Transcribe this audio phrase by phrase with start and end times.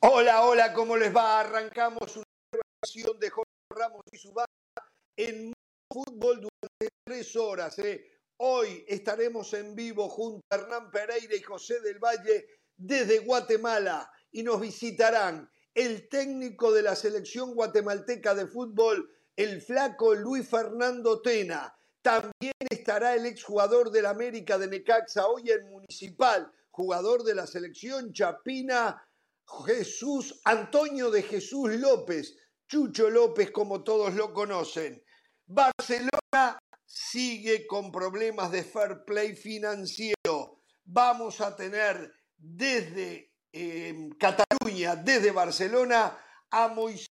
[0.00, 1.40] Hola, hola, ¿cómo les va?
[1.40, 5.52] Arrancamos una nueva de Jorge Ramos y su banda en
[5.92, 7.76] fútbol durante tres horas.
[7.80, 8.08] ¿eh?
[8.36, 12.46] Hoy estaremos en vivo junto a Hernán Pereira y José del Valle
[12.76, 20.14] desde Guatemala y nos visitarán el técnico de la selección guatemalteca de fútbol, el flaco
[20.14, 21.76] Luis Fernando Tena.
[22.02, 28.12] También estará el exjugador del América de Necaxa, hoy en Municipal, jugador de la selección
[28.12, 29.02] Chapina
[29.66, 35.02] Jesús Antonio de Jesús López, Chucho López como todos lo conocen.
[35.46, 40.62] Barcelona sigue con problemas de fair play financiero.
[40.84, 46.18] Vamos a tener desde eh, Cataluña, desde Barcelona,
[46.50, 47.08] a Moisés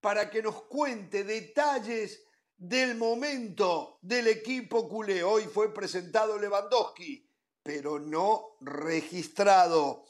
[0.00, 2.24] para que nos cuente detalles
[2.56, 5.22] del momento del equipo culé.
[5.22, 7.28] Hoy fue presentado Lewandowski,
[7.62, 10.04] pero no registrado.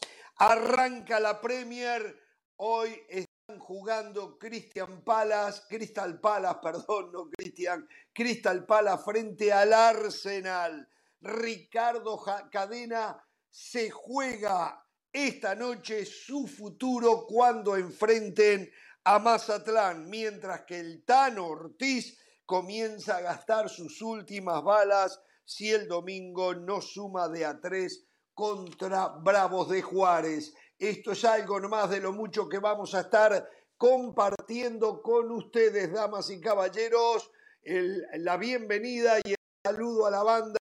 [0.45, 2.21] Arranca la Premier.
[2.57, 10.89] Hoy están jugando Cristian Palas, Crystal Palas, perdón, no Cristian, Crystal Palas frente al Arsenal.
[11.21, 12.21] Ricardo
[12.51, 18.69] Cadena se juega esta noche su futuro cuando enfrenten
[19.05, 25.87] a Mazatlán, mientras que el Tano Ortiz comienza a gastar sus últimas balas si el
[25.87, 28.09] domingo no suma de a tres
[28.43, 30.53] contra Bravos de Juárez.
[30.77, 36.29] Esto es algo nomás de lo mucho que vamos a estar compartiendo con ustedes, damas
[36.29, 37.31] y caballeros.
[37.63, 40.59] la bienvenida y el saludo a la banda.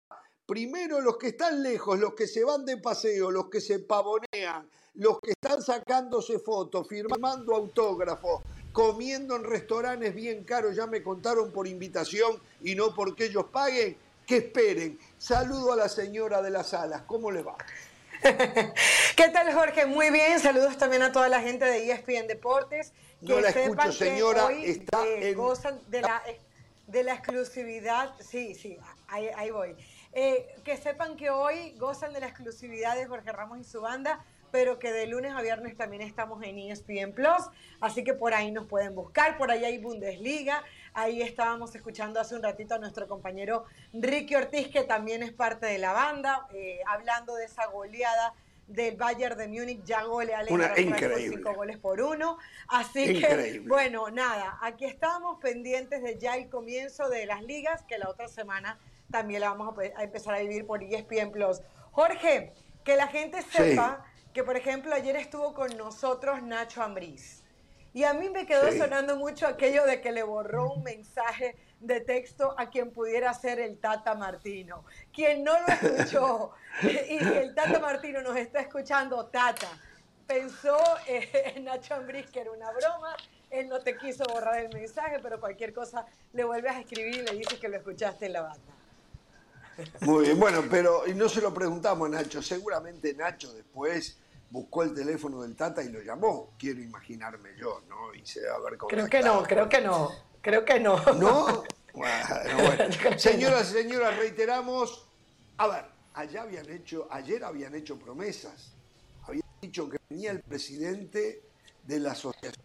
[0.46, 4.70] Primero los que están lejos, los que se van de paseo, los que se pavonean,
[4.94, 11.50] los que están sacándose fotos, firmando autógrafos, comiendo en restaurantes bien caros, ya me contaron
[11.50, 14.98] por invitación y no porque ellos paguen que esperen.
[15.18, 17.56] Saludo a la señora de las alas, ¿cómo le va?
[19.16, 19.84] ¿Qué tal, Jorge?
[19.84, 20.40] Muy bien.
[20.40, 22.92] Saludos también a toda la gente de ESPN Deportes.
[23.26, 24.50] Que la escucho, señora.
[24.52, 26.22] está eh, gozan de la,
[26.86, 28.14] de la exclusividad.
[28.20, 29.76] Sí, sí, ahí, voy.
[30.12, 34.24] Eh, que sepan que hoy gozan de la exclusividad de Jorge Ramos y su banda
[34.54, 38.52] pero que de lunes a viernes también estamos en ESPN Plus, así que por ahí
[38.52, 40.62] nos pueden buscar, por ahí hay Bundesliga,
[40.94, 45.66] ahí estábamos escuchando hace un ratito a nuestro compañero Ricky Ortiz, que también es parte
[45.66, 48.34] de la banda, eh, hablando de esa goleada
[48.66, 50.48] del Bayern de Múnich, ya golea al
[51.16, 52.38] cinco goles por uno.
[52.68, 57.98] Así que, bueno, nada, aquí estamos pendientes de ya el comienzo de las ligas, que
[57.98, 58.78] la otra semana
[59.10, 61.60] también la vamos a, empezar a vivir por ESPN Plus.
[61.90, 62.52] Jorge,
[62.84, 67.43] que la gente sepa que por ejemplo ayer estuvo con nosotros Nacho Ambriz.
[67.94, 72.00] Y a mí me quedó sonando mucho aquello de que le borró un mensaje de
[72.00, 74.84] texto a quien pudiera ser el Tata Martino.
[75.12, 76.50] Quien no lo escuchó
[76.82, 79.68] y si el Tata Martino nos está escuchando, Tata,
[80.26, 83.16] pensó en Nacho Ambriz que era una broma,
[83.48, 87.22] él no te quiso borrar el mensaje, pero cualquier cosa le vuelves a escribir y
[87.22, 88.74] le dices que lo escuchaste en la banda.
[90.00, 94.18] Muy bien, bueno, pero y no se lo preguntamos a Nacho, seguramente Nacho después
[94.54, 98.14] buscó el teléfono del Tata y lo llamó, quiero imaginarme yo, ¿no?
[98.14, 100.10] Y se a ver cómo Creo que no, creo que no,
[100.40, 101.04] creo que no.
[101.14, 101.64] ¿No?
[101.92, 102.24] Bueno,
[102.62, 102.84] bueno.
[103.18, 105.08] Señoras y señores, reiteramos,
[105.56, 105.84] a ver,
[106.14, 108.70] allá habían hecho, ayer habían hecho promesas,
[109.24, 111.42] habían dicho que venía el presidente
[111.82, 112.64] de la asociación.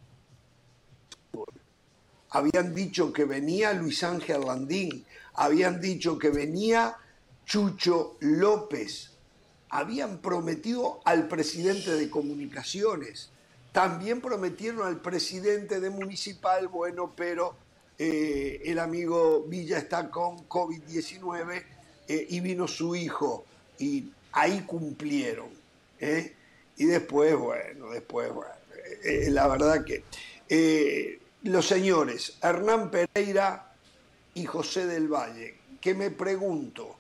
[2.30, 6.96] Habían dicho que venía Luis Ángel Landín, habían dicho que venía
[7.46, 9.18] Chucho López,
[9.70, 13.30] habían prometido al presidente de comunicaciones,
[13.72, 17.56] también prometieron al presidente de municipal, bueno, pero
[17.98, 21.64] eh, el amigo Villa está con COVID-19
[22.08, 23.46] eh, y vino su hijo
[23.78, 25.50] y ahí cumplieron.
[26.00, 26.34] ¿eh?
[26.78, 28.52] Y después, bueno, después, bueno,
[29.28, 33.72] la verdad que los señores Hernán Pereira
[34.34, 36.96] y José del Valle, que me pregunto,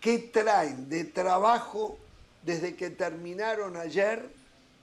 [0.00, 1.98] ¿qué traen de trabajo
[2.42, 4.30] desde que terminaron ayer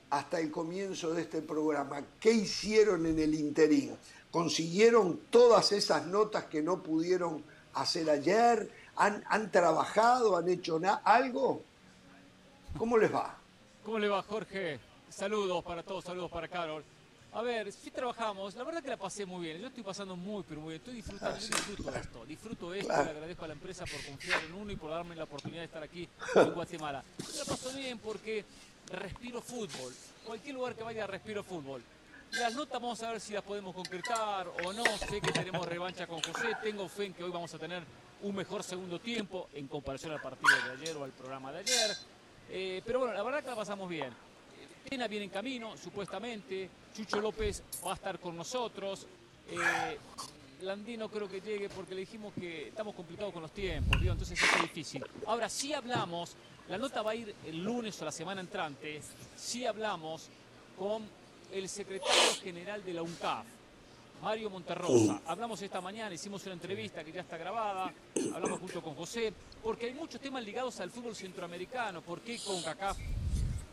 [0.10, 2.02] hasta el comienzo de este programa.
[2.20, 3.98] ¿Qué hicieron en el interín?
[4.32, 7.44] ¿Consiguieron todas esas notas que no pudieron
[7.74, 8.70] hacer ayer?
[8.96, 10.38] ¿Han, trabajado?
[10.38, 11.62] ¿Han hecho algo?
[12.78, 13.38] ¿Cómo les va?
[13.84, 14.80] ¿Cómo le va, Jorge?
[15.10, 16.84] Saludos para todos, saludos para Carol.
[17.38, 19.62] A ver, si trabajamos, la verdad que la pasé muy bien.
[19.62, 20.82] Yo estoy pasando muy, pero muy bien.
[20.82, 22.26] Estoy disfrutando, ah, disfruto esto.
[22.26, 25.26] Disfruto esto, le agradezco a la empresa por confiar en uno y por darme la
[25.26, 27.04] oportunidad de estar aquí en Guatemala.
[27.20, 28.44] Yo la paso bien porque
[28.88, 29.94] respiro fútbol.
[30.26, 31.84] Cualquier lugar que vaya, respiro fútbol.
[32.32, 34.84] Las notas vamos a ver si las podemos concretar o no.
[35.08, 36.58] Sé que tenemos revancha con José.
[36.64, 37.84] Tengo fe en que hoy vamos a tener
[38.24, 41.98] un mejor segundo tiempo en comparación al partido de ayer o al programa de ayer.
[42.50, 44.27] Eh, pero bueno, la verdad que la pasamos bien
[44.90, 46.70] Tena viene en camino, supuestamente.
[46.96, 49.06] Chucho López va a estar con nosotros.
[49.50, 49.98] Eh,
[50.62, 54.14] Landí no creo que llegue porque le dijimos que estamos complicados con los tiempos, ¿vio?
[54.14, 55.04] entonces es difícil.
[55.26, 56.36] Ahora sí hablamos,
[56.70, 59.02] la nota va a ir el lunes o la semana entrante,
[59.36, 60.30] sí hablamos
[60.78, 61.04] con
[61.52, 63.46] el secretario general de la UNCAF,
[64.24, 65.22] Mario Monterrosa.
[65.28, 67.94] Hablamos esta mañana, hicimos una entrevista que ya está grabada,
[68.34, 72.02] hablamos junto con José, porque hay muchos temas ligados al fútbol centroamericano.
[72.02, 72.98] ¿Por qué CONCACAF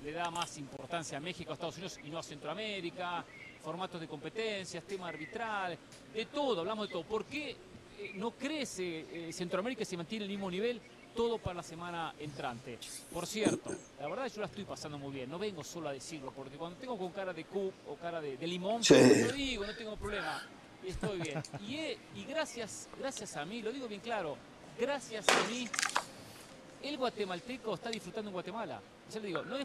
[0.04, 3.24] le da más importancia a México, a Estados Unidos y no a Centroamérica?
[3.62, 5.78] Formatos de competencias, tema arbitral,
[6.12, 7.04] de todo, hablamos de todo.
[7.04, 10.80] ¿Por qué eh, no crece eh, Centroamérica y se mantiene el mismo nivel?
[11.14, 12.76] todo para la semana entrante.
[13.12, 13.70] Por cierto,
[14.00, 16.76] la verdad yo la estoy pasando muy bien, no vengo solo a decirlo, porque cuando
[16.76, 20.42] tengo con cara de cup o cara de, limón, lo digo, no tengo problema,
[20.84, 21.40] estoy bien.
[21.60, 21.76] Y,
[22.18, 24.36] y gracias, gracias a mí, lo digo bien claro,
[24.76, 25.68] gracias a mí,
[26.82, 28.80] el guatemalteco está disfrutando en Guatemala.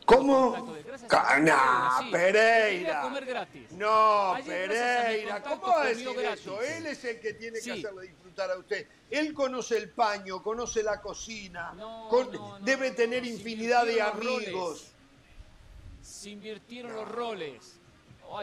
[0.05, 0.75] ¿Cómo?
[1.39, 3.09] no, Pereira.
[3.71, 6.61] No, Pereira, ¿cómo va a decir eso?
[6.61, 8.87] Él es el que tiene que hacerlo disfrutar a usted.
[9.09, 11.73] Él conoce el paño, conoce la cocina,
[12.61, 14.91] debe tener infinidad de amigos.
[16.01, 17.78] Se invirtieron los roles.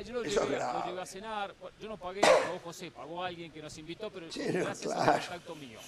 [0.05, 1.55] Yo lo llevé, a cenar.
[1.81, 5.79] Yo no pagué, pagó José, pagó alguien que nos invitó, pero gracias al contacto mío.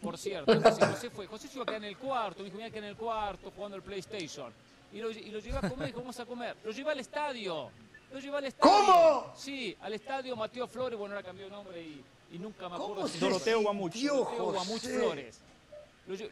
[0.00, 1.26] Por cierto, José, fue.
[1.26, 3.52] José se iba a quedar en el cuarto, me dijo, mira que en el cuarto
[3.54, 4.52] jugando el PlayStation.
[4.92, 6.56] Y lo, y lo llevé a comer, dijo, vamos a comer.
[6.64, 7.70] Lo llevé al estadio.
[8.12, 8.72] Lo llevé al estadio.
[8.72, 9.32] ¿Cómo?
[9.36, 13.08] Sí, al estadio Mateo Flores, bueno, ahora cambió de nombre y y nunca me acuerdo
[13.08, 13.94] si Doroteo Guamuch.
[13.94, 15.40] Doroteo Guamuch Flores.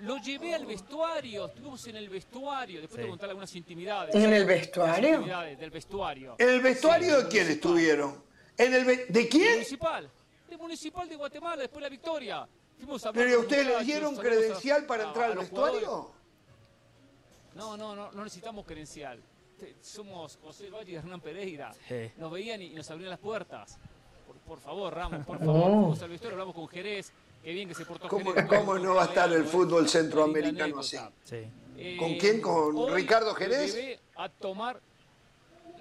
[0.01, 4.15] Lo, llevé al vestuario, estuvimos en el vestuario, después de contar algunas intimidades.
[4.15, 5.15] ¿En el vestuario?
[5.15, 6.37] Intimidades del vestuario.
[6.39, 8.23] ¿En el vestuario de quién estuvieron?
[8.57, 9.55] ¿En el ¿De quién?
[9.55, 10.11] Municipal.
[10.49, 12.49] De Municipal de Guatemala, después de la victoria.
[12.77, 16.13] Fuimos a ¿Pero ustedes le dieron credencial para entrar al vestuario?
[17.55, 19.21] No, no, no, no necesitamos credencial.
[19.81, 21.73] Somos José Valle y Hernán Pereira.
[22.17, 23.79] Nos veían y nos abrían las puertas
[24.47, 25.71] por favor, Ramos, por favor.
[25.71, 27.13] Fuimos al vestuario, hablamos con Jerez.
[27.45, 30.97] Qué bien que se portó ¿Cómo, ¿cómo no va a estar el fútbol centroamericano así?
[31.77, 32.41] Eh, ¿Con quién?
[32.41, 33.75] ¿Con Ricardo Jerez?
[33.75, 34.81] Lo llevé a tomar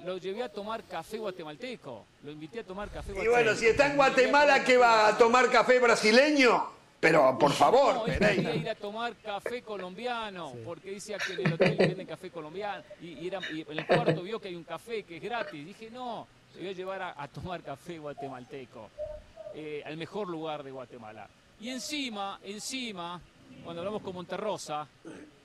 [0.03, 2.05] lo llevé a tomar café guatemalteco.
[2.23, 3.39] Lo invité a tomar café guatemalteco.
[3.39, 6.67] Y bueno, si está en Guatemala, ¿qué va a tomar café brasileño?
[6.99, 11.53] Pero por favor, no, quería ir a tomar café colombiano, porque decía que en el
[11.53, 12.83] hotel venden café colombiano.
[13.01, 15.65] Y, era, y en el cuarto vio que hay un café que es gratis.
[15.65, 18.89] Dije, no, se voy a llevar a, tomar café guatemalteco,
[19.53, 21.29] eh, al mejor lugar de Guatemala.
[21.63, 23.21] Y encima, encima,
[23.63, 24.85] cuando hablamos con Monterrosa,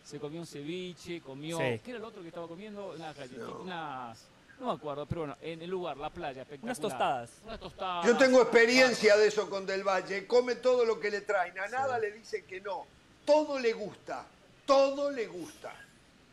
[0.04, 1.58] se comió un ceviche, comió...
[1.58, 2.92] ¿Qué era el otro que estaba comiendo?
[3.62, 4.26] Unas,
[4.58, 4.66] no.
[4.66, 6.64] me acuerdo, pero bueno, en el lugar, la playa, espectacular.
[6.64, 7.30] Unas tostadas.
[7.44, 8.04] Unas tostadas.
[8.04, 10.26] Yo tengo experiencia de eso con Del Valle.
[10.26, 11.56] Come todo lo que le traen.
[11.56, 12.84] A nada le dicen que no.
[13.24, 14.26] Todo le gusta.
[14.66, 15.72] Todo le gusta.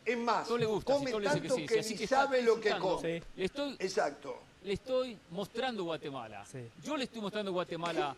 [0.04, 3.22] Es más, le gusta, come tanto que, ni sabe lo que come.
[3.36, 6.44] Estoy, Exacto le estoy mostrando Guatemala.
[6.82, 8.16] Yo le estoy mostrando Guatemala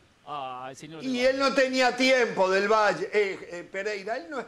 [0.75, 1.03] señor.
[1.03, 4.45] Y él no tenía tiempo del Valle, eh, eh, Pereira, él no,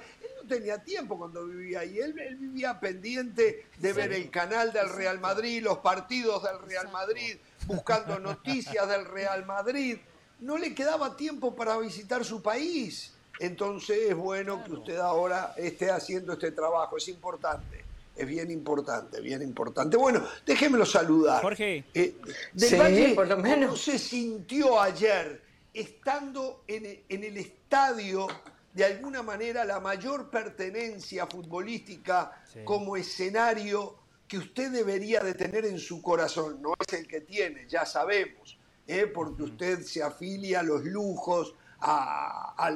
[0.47, 5.62] tenía tiempo cuando vivía ahí, él, vivía pendiente de ver el canal del Real Madrid,
[5.62, 7.37] los partidos del Real Madrid,
[7.67, 9.99] buscando noticias del Real Madrid.
[10.40, 13.12] No le quedaba tiempo para visitar su país.
[13.38, 17.85] Entonces es bueno que usted ahora esté haciendo este trabajo, es importante
[18.16, 19.97] es bien importante, bien importante.
[19.97, 21.40] Bueno, déjemelo saludar.
[21.40, 21.85] Jorge.
[21.95, 22.16] Eh,
[22.55, 23.71] sí, por lo menos.
[23.71, 25.40] ¿Cómo se sintió ayer
[25.75, 28.27] estando en, el estadio,
[28.73, 33.97] de alguna manera, la mayor pertenencia futbolística como escenario
[34.27, 36.61] que usted debería de tener en su corazón?
[36.62, 39.07] No es el que tiene, ya sabemos, ¿eh?
[39.07, 42.71] porque usted se afilia a los lujos, a,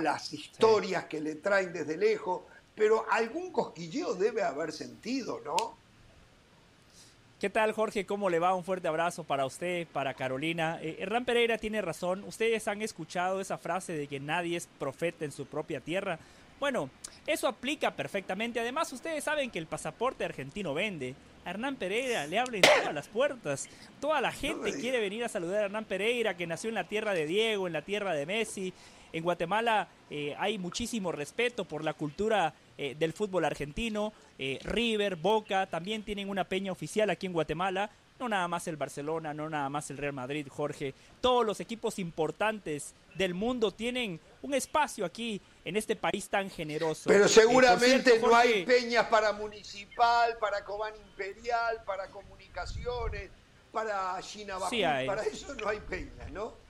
[0.00, 2.42] las historias que le traen desde lejos
[2.74, 5.76] pero algún cosquilleo debe haber sentido, ¿no?
[7.44, 8.06] ¿Qué tal, Jorge?
[8.06, 8.54] ¿Cómo le va?
[8.54, 10.78] Un fuerte abrazo para usted, para Carolina.
[10.80, 12.24] Eh, Hernán Pereira tiene razón.
[12.24, 16.18] Ustedes han escuchado esa frase de que nadie es profeta en su propia tierra.
[16.58, 16.88] Bueno,
[17.26, 18.60] eso aplica perfectamente.
[18.60, 21.14] Además, ustedes saben que el pasaporte argentino vende.
[21.44, 23.68] A Hernán Pereira le abren todas las puertas.
[24.00, 27.12] Toda la gente quiere venir a saludar a Hernán Pereira, que nació en la tierra
[27.12, 28.72] de Diego, en la tierra de Messi.
[29.12, 34.12] En Guatemala eh, hay muchísimo respeto por la cultura eh, del fútbol argentino.
[34.38, 37.90] Eh, River, Boca, también tienen una peña oficial aquí en Guatemala.
[38.18, 40.94] No nada más el Barcelona, no nada más el Real Madrid, Jorge.
[41.20, 47.02] Todos los equipos importantes del mundo tienen un espacio aquí en este país tan generoso.
[47.06, 53.30] Pero seguramente no hay peñas para municipal, para Cobán Imperial, para comunicaciones,
[53.72, 56.63] para China sí para eso no hay peñas, ¿no?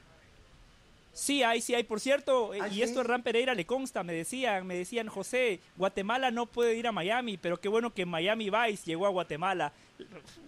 [1.15, 1.85] Sí hay, sí hay.
[1.85, 3.03] Por cierto, eh, ¿Ah, y esto?
[3.03, 7.39] Ram Pereira le consta, me decían, me decían, José, Guatemala no puede ir a Miami,
[7.39, 9.73] pero qué bueno que Miami Vice llegó a Guatemala.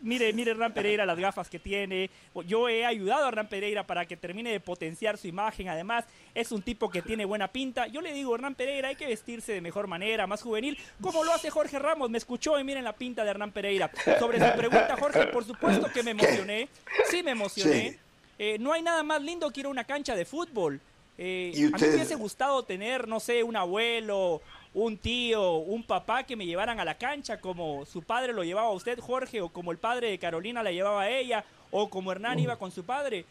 [0.03, 2.11] Mire, mire Ram Pereira las gafas que tiene.
[2.47, 5.69] Yo he ayudado a Ram Pereira para que termine de potenciar su imagen.
[5.69, 6.05] Además,
[6.35, 7.87] es un tipo que tiene buena pinta.
[7.87, 11.33] Yo le digo, Ram Pereira, hay que vestirse de mejor manera, más juvenil, como lo
[11.33, 12.11] hace Jorge Ramos.
[12.11, 13.89] Me escuchó y miren la pinta de Hernán Pereira.
[14.19, 16.69] Sobre su pregunta, Jorge, por supuesto que me emocioné.
[17.09, 17.91] Sí, me emocioné.
[17.93, 17.99] Sí.
[18.39, 20.81] Eh, no hay nada más lindo que ir a una cancha de fútbol.
[21.19, 24.43] Eh, ¿Y A mí me hubiese gustado tener, no sé, un abuelo,
[24.75, 28.69] un tío, un papá que me llevaran a la cancha como su padre lo llevaba
[28.69, 32.13] a usted, Jorge, o como el padre de Carolina la llevaba a ella, o como
[32.13, 33.25] Hernán iba con su padre.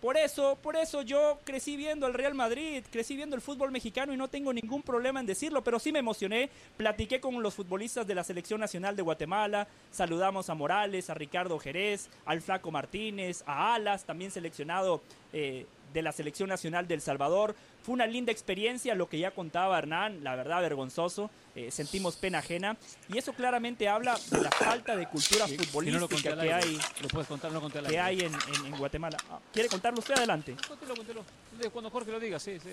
[0.00, 4.14] Por eso, por eso yo crecí viendo el Real Madrid, crecí viendo el fútbol mexicano
[4.14, 6.48] y no tengo ningún problema en decirlo, pero sí me emocioné.
[6.78, 11.58] Platiqué con los futbolistas de la Selección Nacional de Guatemala, saludamos a Morales, a Ricardo
[11.58, 15.02] Jerez, al Flaco Martínez, a Alas, también seleccionado
[15.34, 17.54] eh, de la Selección Nacional del Salvador.
[17.82, 22.38] Fue una linda experiencia, lo que ya contaba Hernán, la verdad vergonzoso, eh, sentimos pena
[22.38, 22.76] ajena
[23.08, 26.32] y eso claramente habla de la falta de cultura Si- si no lo conté futbolística
[26.32, 29.16] al que hay Lo puedes contar, no que hay en, en- en Guatemala.
[29.30, 30.54] Ah, ¿Quiere contarlo usted adelante?
[30.68, 30.94] Contelo,
[31.72, 32.70] Cuando Jorge lo diga, sí, sí.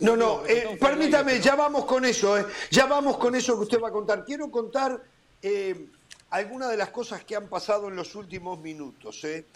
[0.00, 3.80] No, no, eh, permítame, ya vamos con eso, eh, ya vamos con eso que usted
[3.80, 4.24] va a contar.
[4.24, 5.00] Quiero contar
[5.40, 5.86] eh,
[6.30, 9.22] algunas de las cosas que han pasado en los últimos minutos.
[9.24, 9.46] eh.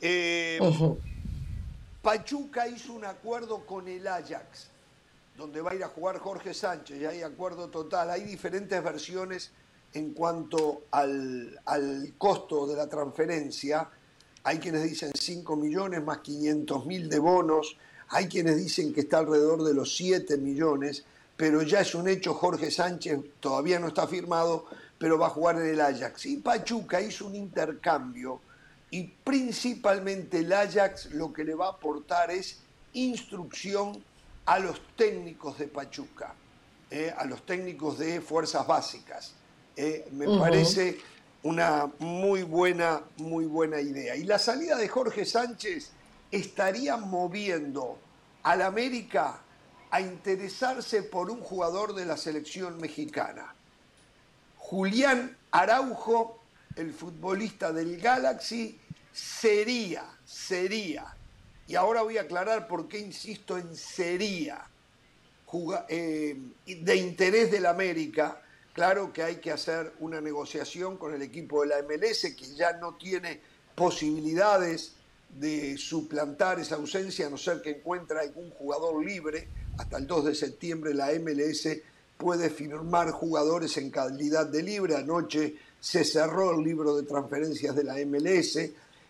[0.00, 0.58] Eh,
[2.06, 4.68] Pachuca hizo un acuerdo con el Ajax,
[5.36, 8.10] donde va a ir a jugar Jorge Sánchez, ya hay acuerdo total.
[8.10, 9.50] Hay diferentes versiones
[9.92, 13.90] en cuanto al, al costo de la transferencia.
[14.44, 17.76] Hay quienes dicen 5 millones más 500 mil de bonos,
[18.10, 21.04] hay quienes dicen que está alrededor de los 7 millones,
[21.36, 25.56] pero ya es un hecho, Jorge Sánchez todavía no está firmado, pero va a jugar
[25.56, 26.26] en el Ajax.
[26.26, 28.42] Y Pachuca hizo un intercambio
[28.90, 32.60] y principalmente el Ajax lo que le va a aportar es
[32.92, 34.02] instrucción
[34.44, 36.34] a los técnicos de Pachuca,
[36.90, 39.34] eh, a los técnicos de fuerzas básicas.
[39.76, 40.98] Eh, me parece
[41.42, 44.16] una muy buena, muy buena idea.
[44.16, 45.90] Y la salida de Jorge Sánchez
[46.30, 47.98] estaría moviendo
[48.42, 49.40] al América
[49.90, 53.54] a interesarse por un jugador de la selección mexicana.
[54.56, 56.35] Julián Araujo,
[56.76, 58.78] el futbolista del Galaxy,
[59.12, 61.16] sería, sería,
[61.66, 64.68] y ahora voy a aclarar por qué insisto en sería,
[65.88, 68.42] eh, de interés del América.
[68.72, 72.74] Claro que hay que hacer una negociación con el equipo de la MLS que ya
[72.74, 73.40] no tiene
[73.74, 74.92] posibilidades
[75.30, 79.48] de suplantar esa ausencia a no ser que encuentre algún jugador libre.
[79.78, 81.68] Hasta el 2 de septiembre la MLS
[82.16, 84.96] puede firmar jugadores en calidad de libre.
[84.96, 88.58] Anoche se cerró el libro de transferencias de la MLS.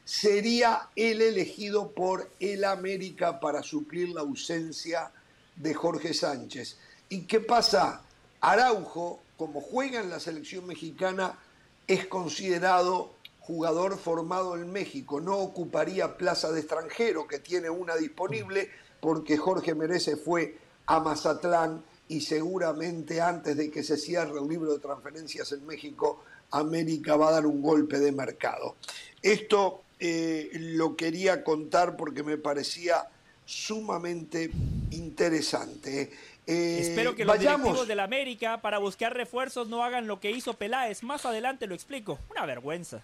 [0.04, 5.10] Sería el elegido por el América para suplir la ausencia
[5.56, 6.76] de Jorge Sánchez.
[7.08, 8.02] ¿Y qué pasa?
[8.42, 11.38] Araujo, como juega en la selección mexicana,
[11.86, 15.18] es considerado jugador formado en México.
[15.18, 18.68] No ocuparía plaza de extranjero, que tiene una disponible,
[19.00, 24.74] porque Jorge Merece fue a Mazatlán y seguramente antes de que se cierre el libro
[24.74, 28.76] de transferencias en México, América va a dar un golpe de mercado.
[29.22, 33.08] Esto eh, lo quería contar porque me parecía
[33.44, 34.50] sumamente
[34.90, 36.10] interesante.
[36.46, 37.64] Eh, Espero que los vayamos.
[37.64, 41.02] directivos del América para buscar refuerzos no hagan lo que hizo Peláez.
[41.02, 42.18] Más adelante lo explico.
[42.30, 43.00] Una vergüenza.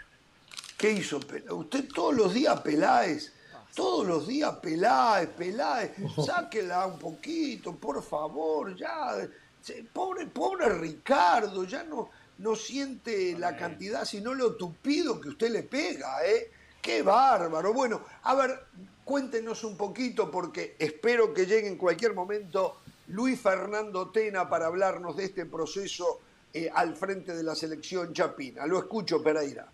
[0.79, 1.51] ¿Qué hizo Peláez?
[1.51, 3.33] Usted todos los días Peláez,
[3.75, 5.93] todos los días Peláez, Peláez,
[6.25, 9.17] sáquela un poquito, por favor, ya.
[9.63, 15.51] Se- Pobre, pobre Ricardo, ya no, no siente la cantidad, sino lo tupido que usted
[15.51, 16.51] le pega, ¿eh?
[16.81, 17.73] Qué bárbaro.
[17.73, 18.65] Bueno, a ver,
[19.05, 25.17] cuéntenos un poquito, porque espero que llegue en cualquier momento Luis Fernando Tena para hablarnos
[25.17, 26.21] de este proceso
[26.53, 28.67] eh, al frente de la selección chapina.
[28.67, 29.67] Lo escucho, Pereira.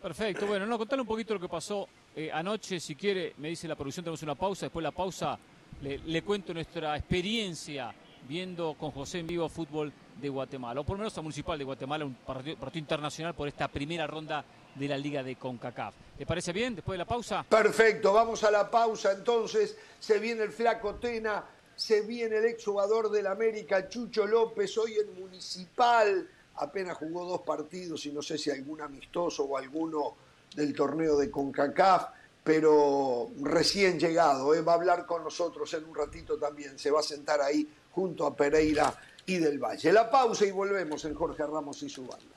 [0.00, 3.68] Perfecto, bueno, no, contale un poquito lo que pasó eh, anoche, si quiere, me dice
[3.68, 5.38] la producción, tenemos una pausa, después de la pausa
[5.80, 7.94] le, le cuento nuestra experiencia
[8.28, 11.64] viendo con José en vivo fútbol de Guatemala, o por lo menos a Municipal de
[11.64, 15.94] Guatemala, un partido, internacional por esta primera ronda de la Liga de CONCACAF.
[16.18, 17.44] ¿Le parece bien después de la pausa?
[17.48, 19.76] Perfecto, vamos a la pausa entonces.
[19.98, 25.20] Se viene el flaco Tena, se viene el exjugador del América, Chucho López, hoy en
[25.20, 26.28] Municipal.
[26.56, 30.14] Apenas jugó dos partidos y no sé si algún amistoso o alguno
[30.54, 32.08] del torneo de CONCACAF,
[32.44, 34.54] pero recién llegado.
[34.54, 34.60] ¿eh?
[34.60, 36.78] Va a hablar con nosotros en un ratito también.
[36.78, 38.94] Se va a sentar ahí junto a Pereira
[39.26, 39.92] y del Valle.
[39.92, 42.36] La pausa y volvemos en Jorge Ramos y su banda.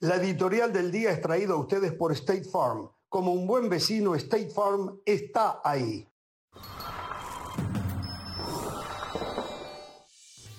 [0.00, 2.88] La editorial del día es traída a ustedes por State Farm.
[3.08, 6.06] Como un buen vecino, State Farm está ahí.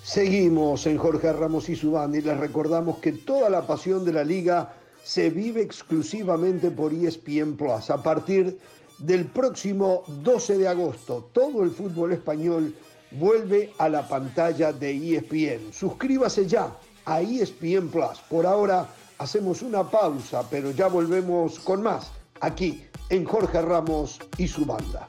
[0.02, 4.12] Seguimos en Jorge Ramos y su banda y les recordamos que toda la pasión de
[4.12, 7.90] la liga se vive exclusivamente por ESPN Plus.
[7.90, 8.58] A partir
[8.98, 12.74] del próximo 12 de agosto, todo el fútbol español
[13.12, 15.72] vuelve a la pantalla de ESPN.
[15.72, 18.18] Suscríbase ya a ESPN Plus.
[18.28, 18.88] Por ahora
[19.18, 25.08] hacemos una pausa, pero ya volvemos con más aquí en Jorge Ramos y su banda.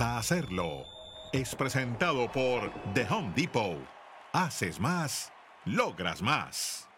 [0.00, 0.86] A hacerlo.
[1.32, 3.78] Es presentado por The Home Depot.
[4.32, 5.32] Haces más,
[5.66, 6.88] logras más.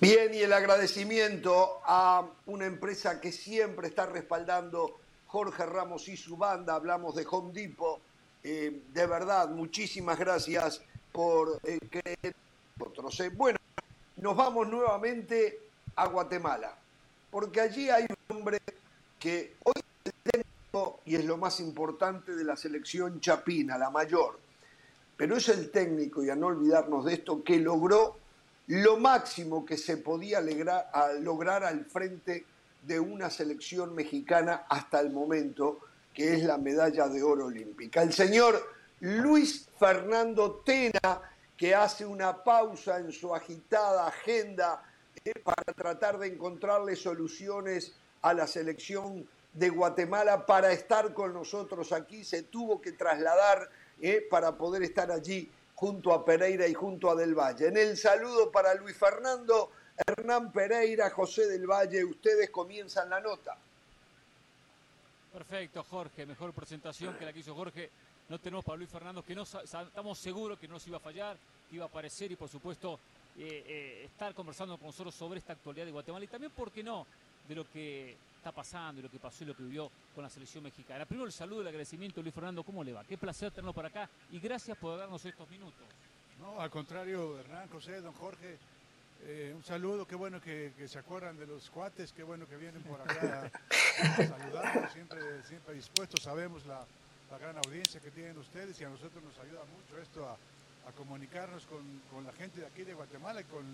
[0.00, 6.38] Bien, y el agradecimiento a una empresa que siempre está respaldando Jorge Ramos y su
[6.38, 6.74] banda.
[6.74, 8.00] Hablamos de Home Depot.
[8.42, 10.80] Eh, de verdad, muchísimas gracias
[11.12, 12.34] por eh, creer en
[12.78, 13.20] nosotros.
[13.20, 13.28] Eh.
[13.28, 13.58] Bueno,
[14.16, 15.67] nos vamos nuevamente
[15.98, 16.76] a Guatemala,
[17.30, 18.58] porque allí hay un hombre
[19.18, 24.38] que hoy es técnico y es lo más importante de la selección chapina, la mayor,
[25.16, 28.16] pero es el técnico, y a no olvidarnos de esto, que logró
[28.68, 32.46] lo máximo que se podía lograr, al frente
[32.82, 35.80] de una selección mexicana hasta el momento,
[36.14, 38.02] que es la medalla de oro olímpica.
[38.02, 38.62] El señor
[39.00, 41.22] Luis Fernando Tena,
[41.56, 44.84] que hace una pausa en su agitada agenda
[45.42, 52.24] para tratar de encontrarle soluciones a la selección de Guatemala para estar con nosotros aquí.
[52.24, 53.68] Se tuvo que trasladar
[54.00, 57.68] eh, para poder estar allí junto a Pereira y junto a Del Valle.
[57.68, 59.70] En el saludo para Luis Fernando,
[60.06, 63.56] Hernán Pereira, José Del Valle, ustedes comienzan la nota.
[65.32, 67.90] Perfecto, Jorge, mejor presentación que la que hizo Jorge
[68.28, 71.36] no tenemos para Luis Fernando, que no estamos seguros que no se iba a fallar,
[71.68, 72.98] que iba a aparecer y por supuesto
[73.40, 76.82] eh, eh, estar conversando con nosotros sobre esta actualidad de Guatemala y también, ¿por qué
[76.82, 77.06] no?,
[77.46, 80.28] de lo que está pasando y lo que pasó y lo que vivió con la
[80.28, 81.06] selección mexicana.
[81.06, 83.04] Primero el saludo el agradecimiento, Luis Fernando, ¿cómo le va?
[83.04, 85.86] Qué placer tenerlo por acá y gracias por darnos estos minutos.
[86.40, 88.58] No, al contrario, Hernán, José, don Jorge,
[89.22, 92.82] eh, un saludo, qué bueno que, se acuerdan de los cuates, qué bueno que vienen
[92.82, 93.50] por acá
[94.02, 96.84] a, saludarnos, siempre, siempre dispuestos, sabemos la,
[97.30, 100.36] la gran audiencia que tienen ustedes y a nosotros nos ayuda mucho esto a,
[100.92, 103.64] comunicarnos con, la gente de aquí de Guatemala y con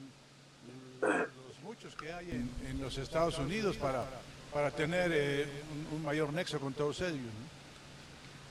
[1.00, 4.05] los muchos que hay en, los Estados Unidos para,
[4.53, 5.46] para tener eh,
[5.92, 7.20] un, mayor nexo con todos ellos.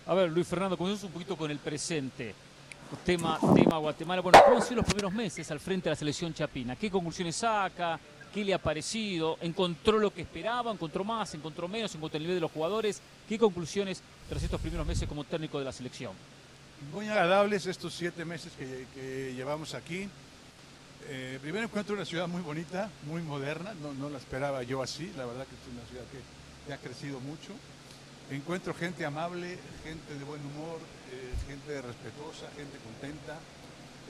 [0.05, 2.33] A ver, Luis Fernando, comenzamos un poquito con el presente.
[3.03, 4.21] Tema, tema Guatemala.
[4.21, 6.75] Bueno, ¿cómo han sido los primeros meses al frente de la selección chapina?
[6.75, 7.99] ¿Qué conclusiones saca?
[8.31, 9.37] ¿Qué le ha parecido?
[9.41, 10.71] ¿Encontró lo que esperaba?
[10.71, 11.33] ¿Encontró más?
[11.33, 11.95] ¿Encontró menos?
[11.95, 13.01] ¿Encontró el nivel de los jugadores?
[13.27, 16.13] ¿Qué conclusiones tras estos primeros meses como técnico de la selección?
[16.91, 20.09] Muy agradables estos siete meses que, llevamos aquí.
[21.07, 25.25] Eh, primero encuentro una ciudad muy bonita, muy moderna, no, la esperaba yo así, la
[25.25, 27.51] verdad que es una ciudad que, ha crecido mucho.
[28.31, 30.79] Encuentro gente amable, gente de buen humor,
[31.11, 33.35] eh, gente respetuosa, gente contenta.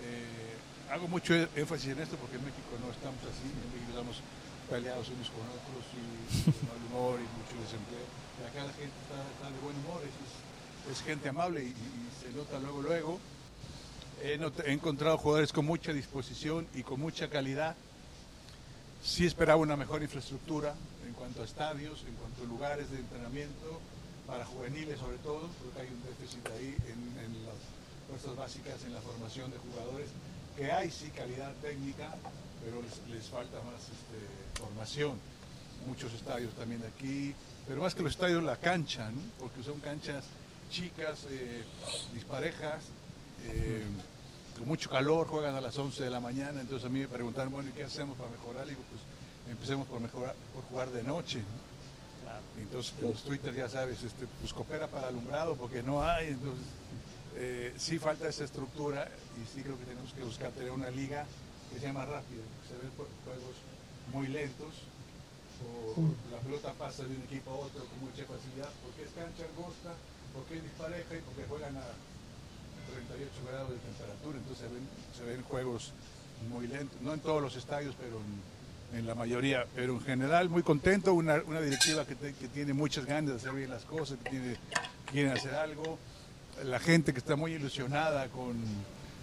[0.06, 4.22] Eh, hago mucho énfasis en esto porque en México no estamos así, en México estamos
[4.70, 8.06] peleados unos con otros y mal humor y mucho desempleo.
[8.46, 10.02] Acá la gente está, de buen humor,
[11.06, 11.74] gente amable y,
[12.22, 13.20] se nota luego, luego.
[14.22, 17.76] He, encontrado jugadores con mucha disposición y con mucha calidad.
[19.04, 20.74] Sí esperaba una mejor infraestructura
[21.06, 23.82] en cuanto a estadios, en cuanto a lugares de entrenamiento,
[24.26, 27.60] para juveniles sobre todo, porque hay un déficit ahí en, en las
[28.08, 30.08] fuerzas básicas, en la formación de jugadores
[30.56, 32.16] que hay sí calidad técnica,
[32.64, 35.18] pero les, falta más este, formación.
[35.88, 37.36] Muchos estadios también aquí,
[37.68, 40.24] pero más que los estadios, la cancha, porque son canchas
[40.74, 41.64] chicas, eh,
[42.16, 42.82] disparejas,
[43.46, 43.84] eh,
[44.58, 47.54] con mucho calor, juegan a las 11 de la mañana, entonces a mí me preguntaron,
[47.54, 48.66] bueno, ¿y qué hacemos para mejorar?
[48.66, 49.02] Y digo, pues
[49.52, 51.42] empecemos por, mejorar, por jugar de noche.
[52.58, 56.66] Entonces los Twitter, ya sabes, este, pues coopera para alumbrado porque no hay, entonces
[57.36, 61.26] eh, sí falta esa estructura y sí creo que tenemos que buscar tener una liga
[61.72, 63.58] que sea más rápida, que se ven juegos
[64.12, 64.74] muy lentos,
[65.62, 69.46] o la pelota pasa de un equipo a otro con mucha facilidad, porque es cancha
[69.50, 69.94] angosta,
[70.34, 71.86] porque es dispareja y porque juegan a
[72.94, 74.68] 38 grados de temperatura, entonces
[75.18, 75.94] se ven, juegos
[76.50, 78.20] muy lentos, no en todos los estadios, pero
[78.98, 83.06] en, la mayoría, pero en general muy contento, una, una directiva que, que tiene muchas
[83.06, 84.58] ganas de hacer bien las cosas, que tiene,
[85.12, 85.98] quiere hacer algo,
[86.64, 88.56] la gente que está muy ilusionada con,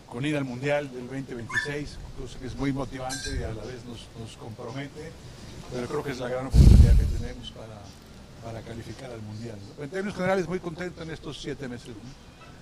[0.09, 3.85] con ir al Mundial del 2026, cosa que es muy motivante y a la vez
[3.85, 5.13] nos, nos compromete,
[5.73, 7.81] pero creo que es la gran oportunidad que tenemos para,
[8.45, 9.57] para calificar al Mundial.
[9.81, 11.95] En términos generales, muy contento en estos siete meses.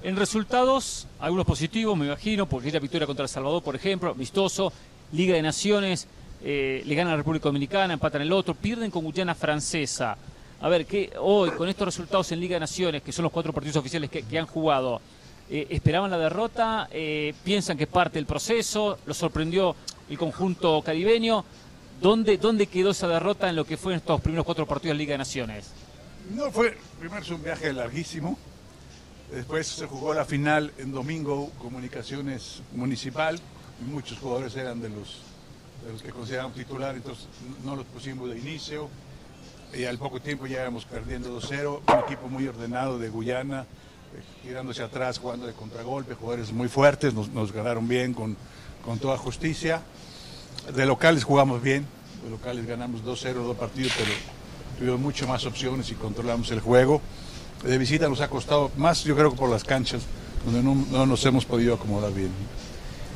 [0.03, 4.73] En resultados, algunos positivos, me imagino, porque esta victoria contra El Salvador, por ejemplo, vistoso,
[5.13, 6.07] Liga de Naciones,
[6.43, 10.17] eh, le ganan a la República Dominicana, empatan el otro, pierden con Guyana Francesa.
[10.61, 13.53] A ver, que hoy, con estos resultados en Liga de Naciones, que son los cuatro
[13.53, 15.01] partidos oficiales que, han jugado,
[15.51, 16.89] eh, ¿esperaban la derrota?
[16.93, 18.99] Eh, ¿Piensan que es parte del proceso?
[19.07, 19.75] ¿Lo sorprendió
[20.09, 21.45] el conjunto caribeño?
[22.01, 24.99] ¿Dónde, ¿Dónde quedó esa derrota en lo que fue en estos primeros cuatro partidos de
[24.99, 25.73] Liga de Naciones?
[26.35, 28.39] No fue, primero es un viaje larguísimo,
[29.33, 33.41] después se jugó la final en domingo, comunicaciones municipal,
[33.91, 35.23] muchos jugadores eran de los,
[35.85, 37.27] de los que consideraban titular, entonces
[37.65, 38.89] no los pusimos de inicio,
[39.75, 44.23] y al poco tiempo ya íbamos perdiendo 2-0, un equipo muy ordenado de Guyana, eh,
[44.43, 48.37] tirándose atrás, jugando de contragolpe, jugadores muy fuertes, nos, nos ganaron bien con,
[48.85, 49.83] con toda justicia.
[50.75, 51.87] De locales jugamos bien,
[52.25, 54.11] de locales ganamos 2-0 dos partidos, pero
[54.79, 57.01] tuvimos mucho más opciones y controlamos el juego.
[57.65, 60.03] De visita nos ha costado más, yo creo que por las canchas,
[60.45, 62.31] donde no, no nos hemos podido acomodar bien.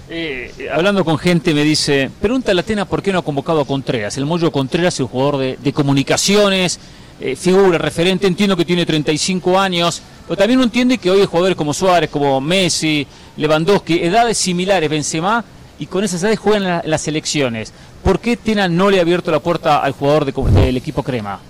[0.08, 3.66] Eh, hablando con gente me dice, pregúntale a Tena por qué no ha convocado a
[3.66, 4.16] Contreras.
[4.18, 6.80] El Moyo Contreras es un jugador de, de comunicaciones,
[7.20, 11.56] eh, figura, referente, entiendo que tiene 35 años, pero también uno entiende que hoy jugadores
[11.56, 15.44] como Suárez, como Messi, Lewandowski, edades similares, Benzema,
[15.82, 17.72] y con esas edades juegan la- las selecciones.
[18.04, 21.40] ¿Por qué Tena no le ha abierto la puerta al jugador de del equipo Crema?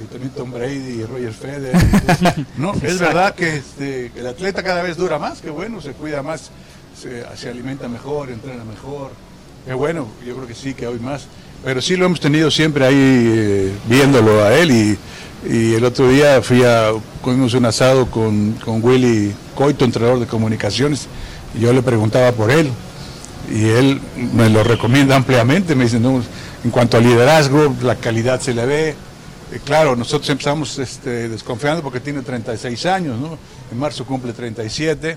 [0.00, 1.76] Y también Tom Brady y Roger Federer.
[2.56, 6.22] no, es verdad que este, el atleta cada vez dura más, que bueno, se cuida
[6.22, 6.52] más,
[6.96, 9.10] se, se alimenta mejor, entrena mejor.
[9.66, 11.22] Qué bueno, yo creo que sí, que hoy más.
[11.64, 14.98] Pero sí lo hemos tenido siempre ahí eh, viéndolo a él y,
[15.52, 20.26] y el otro día fui a, comimos un asado con, con Willy Coito, entrenador de
[20.28, 21.08] comunicaciones,
[21.58, 22.70] y yo le preguntaba por él
[23.50, 24.00] y él
[24.32, 26.22] me lo recomienda ampliamente, me dice, no,
[26.64, 28.88] en cuanto a liderazgo, la calidad se le ve.
[28.90, 33.36] Eh, claro, nosotros empezamos este, desconfiando porque tiene 36 años, ¿no?
[33.72, 35.16] En marzo cumple 37,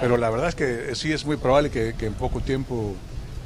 [0.00, 2.94] pero la verdad es que sí es muy probable que, que en poco tiempo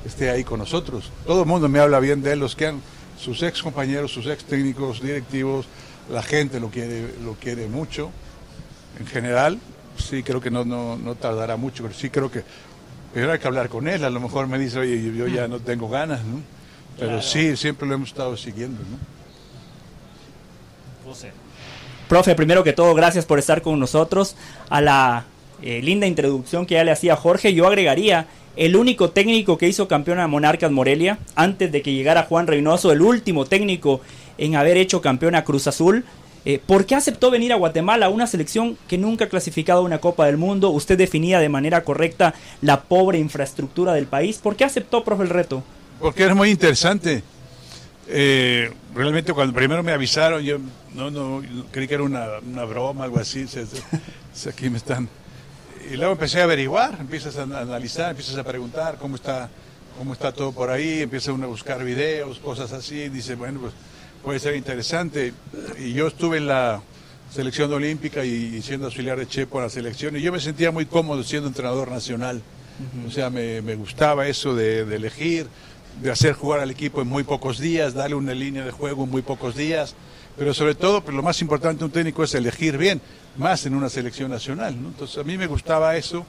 [0.05, 1.11] esté ahí con nosotros.
[1.27, 2.81] Todo el mundo me habla bien de él, los que han,
[3.19, 5.67] sus ex compañeros, sus ex técnicos, directivos,
[6.11, 8.11] la gente lo quiere, lo quiere mucho.
[8.99, 9.59] En general,
[9.99, 12.43] sí creo que no, no, no tardará mucho, pero sí creo que
[13.17, 15.59] Primero hay que hablar con él, a lo mejor me dice, oye, yo ya no
[15.59, 16.43] tengo ganas, ¿no?
[16.99, 18.99] Pero sí, siempre lo hemos estado siguiendo, ¿no?
[22.11, 24.37] Profe, primero que todo, gracias por estar con nosotros.
[24.69, 25.25] A la
[25.63, 29.89] eh, linda introducción que ya le hacía Jorge, yo agregaría el único técnico que hizo
[29.89, 34.03] campeón a Monarcas Morelia, antes de que llegara Juan Reynoso, el último técnico
[34.37, 36.05] en haber hecho campeón a Cruz Azul.
[36.49, 39.99] Eh, ¿Por qué aceptó venir a Guatemala, una selección que nunca ha clasificado a una
[39.99, 40.71] Copa del Mundo?
[40.71, 44.39] Usted definía de manera correcta la pobre infraestructura del país.
[44.39, 45.65] ¿Por qué aceptó, profe, el reto?
[45.99, 47.25] Porque era muy interesante.
[48.09, 50.59] Eh, realmente cuando primero me avisaron, yo
[50.95, 53.49] no, no, creí que era una, una broma, algo así.
[53.49, 53.67] se-
[54.33, 55.09] se- aquí me están.
[55.91, 59.49] Y luego empecé a averiguar, empiezas a analizar, empiezas a preguntar cómo está,
[59.99, 63.73] cómo está todo por ahí, empieza uno a buscar videos, cosas así, dice, bueno, pues
[64.27, 65.33] puede ser interesante.
[65.79, 66.83] Y yo estuve en la
[67.33, 70.85] selección olímpica y, siendo auxiliar de Chepo en la selección, y yo me sentía muy
[70.85, 72.43] cómodo siendo entrenador nacional.
[73.07, 75.47] O sea, me, me gustaba eso de, de elegir,
[76.03, 79.11] de hacer jugar al equipo en muy pocos días, darle una línea de juego en
[79.11, 79.95] muy pocos días,
[80.37, 83.01] pero sobre todo, pues, lo más importante de un técnico es elegir bien,
[83.37, 84.75] más en una selección nacional.
[84.83, 84.89] ¿no?
[84.89, 86.27] Entonces a mí me gustaba eso,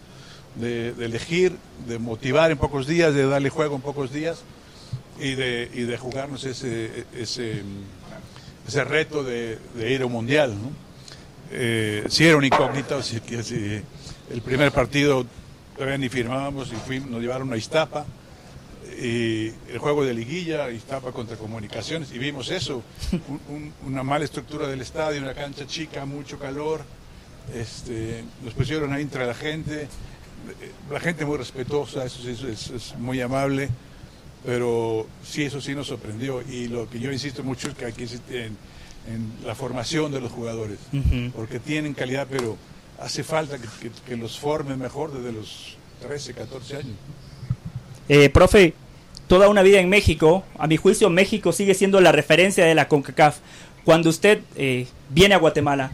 [0.54, 1.58] de, de elegir,
[1.88, 4.44] de motivar en pocos días, de darle juego en pocos días
[5.20, 7.62] y de, y de jugarnos ese, ese,
[8.68, 10.52] ese reto de, de ir a un mundial.
[10.52, 10.70] ¿no?
[11.52, 13.82] Eh, sí era una incógnita, así que sí,
[14.32, 15.26] el primer partido
[15.76, 18.06] todavía ni firmábamos y fuimos, nos llevaron a Iztapa
[19.02, 22.84] y el juego de liguilla, Iztapa contra Comunicaciones, y vimos eso,
[23.28, 26.82] un- un- una mala estructura del estadio, una cancha chica, mucho calor,
[27.54, 29.88] este, nos pusieron ahí entre la gente, eh,
[30.92, 33.70] la gente muy respetuosa, eso eso es, es muy amable,
[34.48, 38.06] pero sí, eso sí nos sorprendió, y lo que yo insisto mucho es que aquí
[38.30, 38.56] en,
[39.14, 40.80] en la formación de los jugadores,
[41.36, 42.56] porque tienen calidad, pero
[42.98, 43.58] hace falta
[44.06, 46.96] que, los formen mejor desde los 13, 14 años.
[48.08, 48.74] Eh, profe,
[49.28, 52.88] toda una vida en México, a mi juicio México sigue siendo la referencia de la
[52.88, 53.40] CONCACAF.
[53.84, 55.92] Cuando usted eh, viene a Guatemala,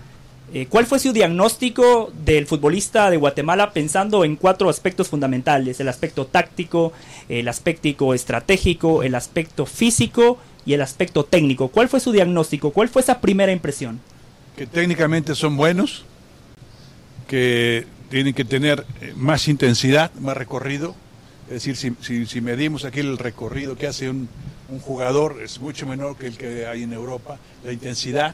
[0.53, 5.79] eh, ¿cuál fue su diagnóstico del futbolista de Guatemala pensando en cuatro aspectos fundamentales?
[5.79, 6.93] El aspecto táctico,
[7.27, 11.69] el aspecto estratégico, el aspecto físico y el aspecto técnico.
[11.69, 12.71] ¿Cuál fue su diagnóstico?
[12.71, 13.99] ¿Cuál fue esa primera impresión?
[14.55, 16.05] Que técnicamente son buenos,
[17.27, 20.95] que tienen que tener eh, más intensidad, más recorrido.
[21.47, 24.29] Es decir, si, medimos aquí el recorrido que hace un,
[24.81, 27.37] jugador, es mucho menor que el que hay en Europa.
[27.63, 28.33] La intensidad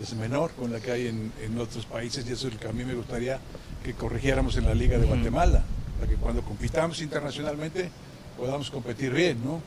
[0.00, 2.72] es menor con la que hay en, otros países y eso es lo que a
[2.72, 3.38] mí me gustaría
[3.84, 5.62] que corrigiéramos en la Liga de Guatemala,
[5.98, 7.90] para que cuando compitamos internacionalmente
[8.36, 9.60] podamos competir bien, ¿no?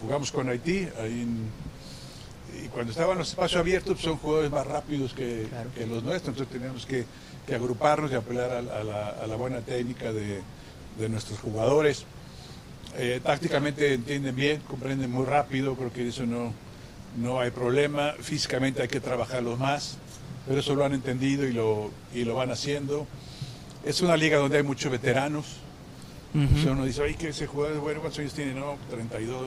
[0.00, 1.26] Jugamos con Haití, ahí
[2.64, 5.46] y cuando estaban los espacios abiertos pues, son jugadores más rápidos que,
[5.88, 7.04] los nuestros, entonces teníamos que,
[7.54, 10.40] agruparnos y apelar a, la, buena técnica de,
[11.08, 12.04] nuestros jugadores.
[12.96, 16.52] Eh, tácticamente entienden bien, comprenden muy rápido, creo que eso no,
[17.16, 18.14] no hay problema.
[18.20, 19.98] Físicamente hay que trabajarlos más,
[20.46, 23.06] pero eso lo han entendido y lo, y lo van haciendo.
[23.84, 25.46] Es una liga donde hay muchos veteranos.
[26.34, 28.54] uno dice, ay, que ese jugador, bueno, ¿cuántos años tiene?
[28.54, 29.42] No, 32,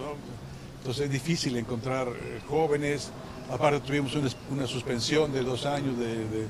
[0.80, 3.12] Entonces es difícil encontrar eh, jóvenes.
[3.52, 4.15] Aparte tuvimos
[4.49, 6.47] una, suspensión de dos años de,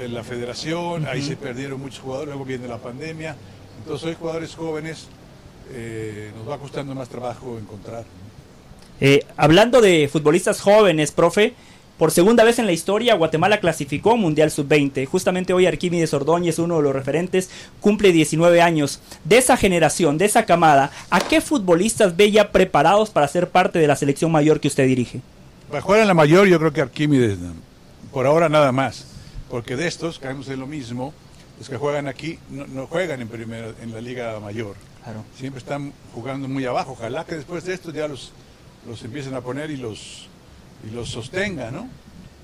[0.00, 3.36] de, la federación, ahí se perdieron muchos jugadores, luego viene la pandemia.
[3.78, 5.08] Entonces hoy jugadores jóvenes
[5.72, 8.04] eh, nos va costando más trabajo encontrar.
[9.00, 11.54] Eh, hablando de futbolistas jóvenes, profe,
[12.00, 15.06] por segunda vez en la historia, Guatemala clasificó Mundial Sub-20.
[15.06, 19.00] Justamente hoy Arquímedes Ordóñez, uno de los referentes, cumple 19 años.
[19.24, 23.78] De esa generación, de esa camada, ¿a qué futbolistas ve ya preparados para ser parte
[23.78, 25.20] de la selección mayor que usted dirige?
[25.68, 27.38] Para jugar en la mayor, yo creo que Arquímedes,
[28.12, 29.06] por ahora nada más.
[29.50, 31.12] Porque de estos, caemos en lo mismo,
[31.58, 34.74] los que juegan aquí no, juegan en, primera, en la liga mayor.
[35.36, 36.92] Siempre están jugando muy abajo.
[36.92, 38.32] Ojalá que después de esto ya los
[38.86, 40.26] los empiecen a poner y los,
[40.88, 41.88] y los sostenga, ¿no?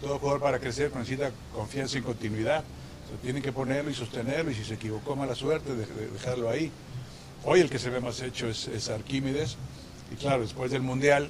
[0.01, 2.65] Todo jugador para crecer necesita confianza y continuidad.
[3.23, 6.71] tienen que ponerlo y sostenerlo y si se equivocó mala suerte, de, dejarlo ahí.
[7.45, 9.57] Hoy el que se ve más hecho es, Arquímedes
[10.13, 11.29] y claro, después del Mundial,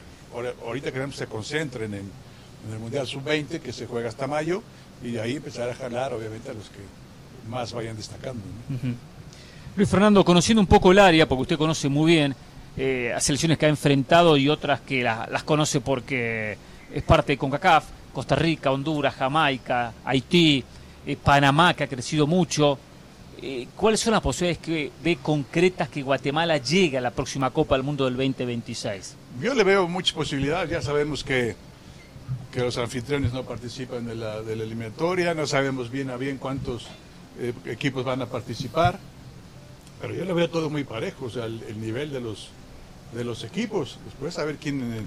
[0.65, 2.11] ahorita queremos que se concentren en,
[2.73, 4.61] el Mundial Sub-20 que se juega hasta mayo
[5.01, 6.81] y de ahí empezar a jalar obviamente a los que
[7.49, 8.43] más vayan destacando.
[9.77, 12.35] Luis Fernando, conociendo un poco el área, porque usted conoce muy bien,
[12.79, 16.59] eh, a selecciones que ha enfrentado y otras que las conoce porque
[16.93, 20.63] es parte de CONCACAF, Costa Rica, Honduras, Jamaica, Haití,
[21.07, 22.79] eh, Panamá, que ha crecido mucho.
[23.41, 27.77] Eh, ¿Cuáles son las posibilidades que ve concretas que Guatemala llegue a la próxima Copa
[27.77, 29.17] del Mundo del 2026?
[29.41, 31.57] Yo le veo muchas posibilidades, ya sabemos que,
[32.53, 36.37] que los anfitriones no participan de la, de la eliminatoria, no sabemos bien a bien
[36.37, 36.89] cuántos
[37.67, 38.99] equipos van a participar,
[40.01, 42.51] pero yo le veo todo muy parejo, o sea, el nivel de los,
[43.13, 43.99] de los equipos.
[44.05, 45.03] Después a ver quién, eh,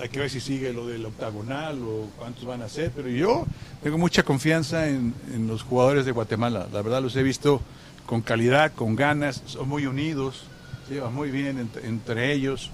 [0.00, 3.46] hay que ver si sigue lo del octagonal o cuántos van a ser, pero yo
[3.82, 5.14] tengo mucha confianza en,
[5.46, 6.68] los jugadores de Guatemala.
[6.72, 7.60] La verdad los he visto
[8.04, 10.44] con calidad, con ganas, son muy unidos,
[10.86, 12.70] se llevan muy bien entre, ellos.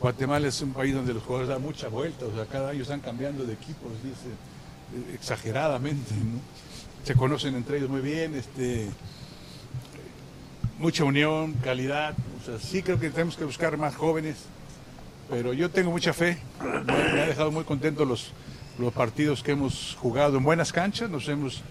[0.00, 3.00] Guatemala es un país donde los jugadores dan mucha vuelta, o sea, cada año están
[3.00, 4.28] cambiando de equipos, dice,
[4.94, 6.14] eh, exageradamente,
[7.04, 8.88] Se conocen entre ellos muy bien, este,
[10.78, 12.14] mucha unión, calidad.
[12.40, 14.36] O sea, sí creo que tenemos que buscar más jóvenes,
[15.28, 16.38] pero yo tengo mucha fe.
[16.84, 18.30] Me, ha dejado muy contento los,
[18.78, 21.10] los partidos que hemos jugado en buenas canchas.
[21.10, 21.62] Nos hemos,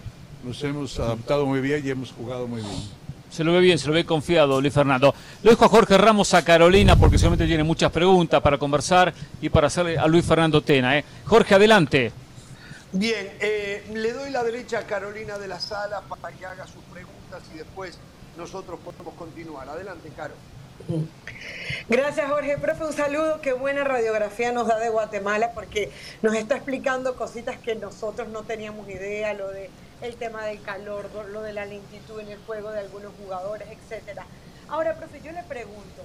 [0.44, 2.98] nos hemos adaptado muy bien y hemos jugado muy bien.
[3.30, 5.14] Se lo ve bien, se lo ve confiado, Luis Fernando.
[5.42, 9.50] Lo dejo a Jorge Ramos a Carolina porque seguramente tiene muchas preguntas para conversar y
[9.50, 10.96] para hacerle a Luis Fernando Tena.
[10.96, 11.04] ¿eh?
[11.26, 12.10] Jorge, adelante.
[12.90, 16.82] Bien, eh, le doy la derecha a Carolina de la Sala para que haga sus
[16.84, 17.98] preguntas y después
[18.38, 19.68] nosotros podemos continuar.
[19.68, 20.34] Adelante, Caro.
[21.88, 22.56] Gracias, Jorge.
[22.56, 23.40] Profe, un saludo.
[23.40, 25.90] Qué buena radiografía nos da de Guatemala porque
[26.22, 29.70] nos está explicando cositas que nosotros no teníamos idea, lo de
[30.18, 34.24] tema del calor, lo de la lentitud en el juego de algunos jugadores, etcétera.
[34.68, 36.02] Ahora, profe, yo le pregunto,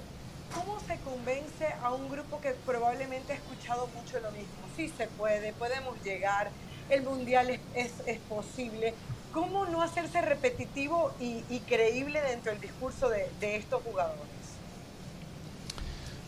[0.54, 4.54] ¿cómo se convence a un grupo que probablemente ha escuchado mucho lo mismo?
[4.76, 6.50] Sí se puede, podemos llegar,
[6.90, 8.94] el mundial es, es posible,
[9.34, 14.22] ¿cómo no hacerse repetitivo y, creíble dentro del discurso de, estos jugadores?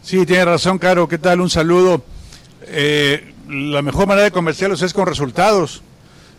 [0.03, 1.09] Sí, tiene razón, Caro.
[1.09, 1.41] ¿Qué tal?
[1.41, 2.03] Un saludo.
[2.63, 5.83] Eh, la mejor manera de convencerlos es con resultados.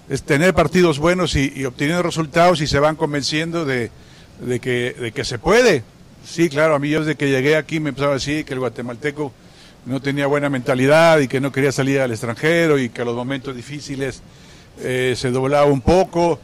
[0.10, 3.90] Es tener partidos buenos y, obteniendo resultados y se van convenciendo de,
[4.62, 5.84] que, de que se puede.
[6.26, 8.60] Sí, claro, a mí yo desde que llegué aquí me empezaba a decir que el
[8.60, 9.32] guatemalteco
[9.86, 13.16] no tenía buena mentalidad y que no quería salir al extranjero y que a los
[13.16, 14.22] momentos difíciles
[14.80, 16.40] eh, se doblaba un poco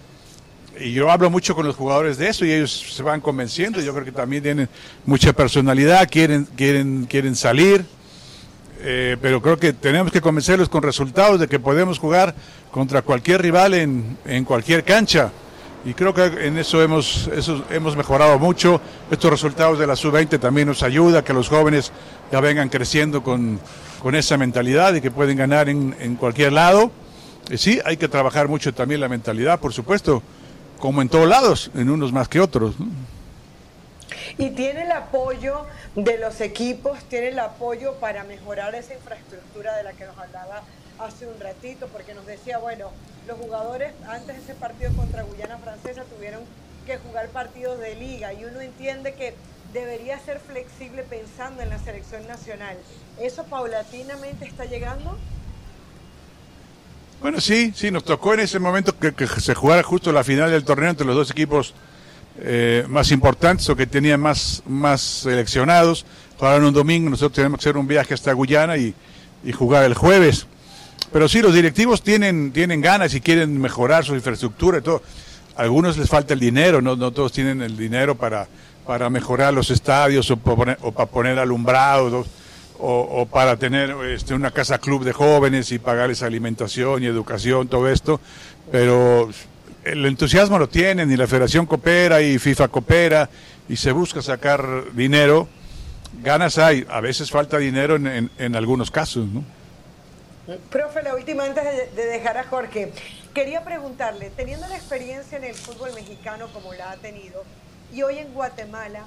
[0.79, 3.79] y yo hablo mucho con los jugadores de eso y ellos se van convenciendo.
[3.79, 4.69] Yo creo que también tienen
[5.05, 7.85] mucha personalidad, quieren, quieren, quieren salir.
[8.81, 12.35] Eh, pero creo que tenemos que convencerlos con resultados de que podemos jugar
[12.71, 15.31] contra cualquier rival en, en cualquier cancha.
[15.85, 18.81] Y creo que en eso hemos, eso hemos mejorado mucho.
[19.11, 21.91] Estos resultados de la sub-20 también nos ayuda que los jóvenes
[22.31, 23.59] ya vengan creciendo con,
[24.01, 26.91] con esa mentalidad y que pueden ganar en, en cualquier lado.
[27.49, 30.23] Y sí, hay que trabajar mucho también la mentalidad, por supuesto
[30.83, 32.75] como en todos lados, en unos más que otros.
[34.37, 35.65] Y tiene el apoyo
[35.95, 40.61] de los equipos, tiene el apoyo para mejorar esa infraestructura de la que nos hablaba
[40.99, 42.89] hace un ratito, porque nos decía, bueno,
[43.29, 46.41] los jugadores antes de ese partido contra Guyana Francesa tuvieron
[46.85, 49.35] que jugar partidos de liga y uno entiende que
[49.71, 52.75] debería ser flexible pensando en la selección nacional.
[53.21, 55.17] ¿Eso paulatinamente está llegando?
[57.23, 60.65] Bueno, sí, sí, nos tocó en ese momento que, se jugara justo la final del
[60.65, 61.73] torneo entre los dos equipos
[62.41, 66.05] eh, más importantes o que tenían más, más seleccionados.
[66.37, 68.93] Jugaron un domingo, nosotros tenemos que hacer un viaje hasta Guyana y,
[69.53, 70.47] jugar el jueves.
[71.13, 75.01] Pero sí, los directivos tienen, tienen ganas y quieren mejorar su infraestructura y todo.
[75.55, 78.49] A algunos les falta el dinero, no, no todos tienen el dinero para,
[78.85, 82.27] para mejorar los estadios o, o para poner alumbrados
[82.79, 87.89] o, para tener este, una casa club de jóvenes y pagarles alimentación y educación, todo
[87.89, 88.19] esto,
[88.71, 89.29] pero
[89.83, 93.29] el entusiasmo lo tienen y la Federación coopera y FIFA coopera
[93.69, 95.47] y se busca sacar dinero.
[96.21, 99.43] Ganas hay, a veces falta dinero en, en, algunos casos, ¿no?
[100.69, 101.63] Profe, la última antes
[101.95, 102.91] de, dejar a Jorge,
[103.33, 107.43] quería preguntarle, teniendo la experiencia en el fútbol mexicano como la ha tenido,
[107.93, 109.05] y hoy en Guatemala,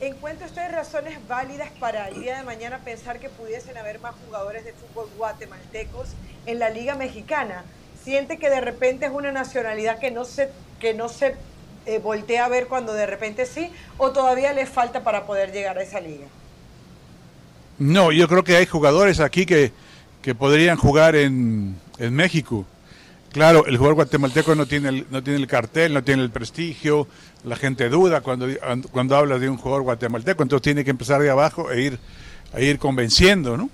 [0.00, 4.64] ¿Encuentra usted razones válidas para el día de mañana pensar que pudiesen haber más jugadores
[4.64, 6.10] de fútbol guatemaltecos
[6.46, 7.64] en la Liga Mexicana?
[8.04, 11.34] ¿Siente que de repente es una nacionalidad que no se, que no se
[11.86, 13.72] eh, voltea a ver cuando de repente sí?
[13.96, 16.28] ¿O todavía le falta para poder llegar a esa liga?
[17.80, 19.72] No, yo creo que hay jugadores aquí que,
[20.22, 22.64] que podrían jugar en, en México.
[23.32, 27.06] Claro, el jugador guatemalteco no tiene el, no tiene el cartel, no tiene el prestigio,
[27.44, 28.46] la gente duda cuando,
[28.90, 31.98] cuando habla de un jugador guatemalteco, entonces tiene que empezar de abajo e ir,
[32.52, 33.70] a ir convenciendo, ¿no?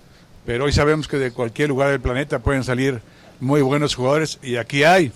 [0.47, 3.01] Pero hoy sabemos que de cualquier lugar del planeta pueden salir
[3.41, 5.13] muy buenos jugadores y aquí hay,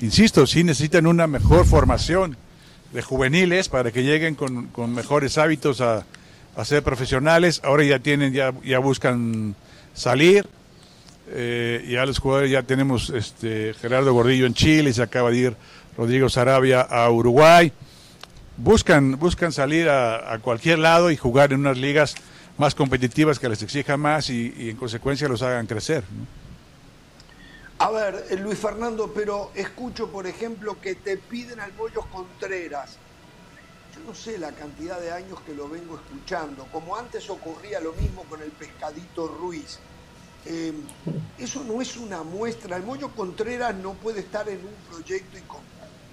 [0.00, 2.36] insisto, sí necesitan una mejor formación
[2.92, 6.04] de juveniles para que lleguen con, con mejores hábitos a,
[6.56, 7.60] a, ser profesionales.
[7.64, 9.54] Ahora ya tienen, ya, ya buscan
[9.94, 10.46] salir,
[11.30, 15.56] eh, ya los jugadores ya tenemos este Gerardo Gordillo en Chile, se acaba de ir
[15.96, 17.72] Rodrigo Sarabia a Uruguay.
[18.60, 22.16] Buscan, buscan salir a, cualquier lado y jugar en unas ligas
[22.56, 26.02] más competitivas que les exijan más y, en consecuencia los hagan crecer.
[27.78, 32.96] A ver, eh, Luis Fernando, pero escucho, por ejemplo, que te piden al Bollos Contreras.
[33.94, 36.66] Yo no sé la cantidad de años que lo vengo escuchando.
[36.72, 39.78] Como antes ocurría lo mismo con el Pescadito Ruiz.
[40.46, 40.72] Eh,
[41.38, 42.76] eso no es una muestra.
[42.76, 45.60] El Moyo Contreras no puede estar en un proyecto y con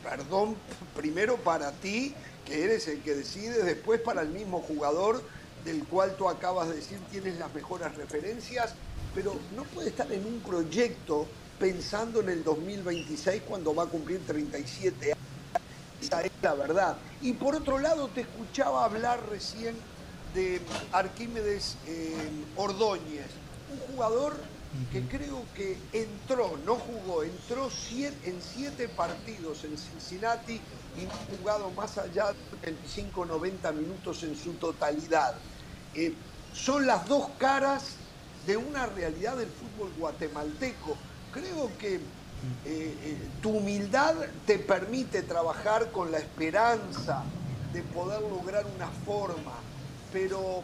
[0.07, 0.55] perdón
[0.95, 2.13] primero para ti,
[2.45, 5.23] que eres el que decide, después para el mismo jugador
[5.63, 8.75] del cual tú acabas de decir tienes las mejores referencias,
[9.13, 11.27] pero no puede estar en un proyecto
[11.59, 15.17] pensando en el 2026 cuando va a cumplir 37 años.
[16.01, 16.97] Esa es la verdad.
[17.21, 19.75] Y por otro lado, te escuchaba hablar recién
[20.35, 22.13] de Arquímedes eh,
[22.57, 24.35] Ordóñez un jugador
[24.91, 30.59] que creo que entró, no jugó, entró en siete partidos en Cincinnati
[30.97, 35.35] y ha jugado más allá de 25-90 minutos en su totalidad.
[35.93, 36.13] Eh,
[36.53, 37.97] son las dos caras
[38.45, 40.97] de una realidad del fútbol guatemalteco.
[41.33, 41.99] Creo que eh,
[42.65, 47.23] eh, tu humildad te permite trabajar con la esperanza
[47.73, 49.53] de poder lograr una forma,
[50.13, 50.63] pero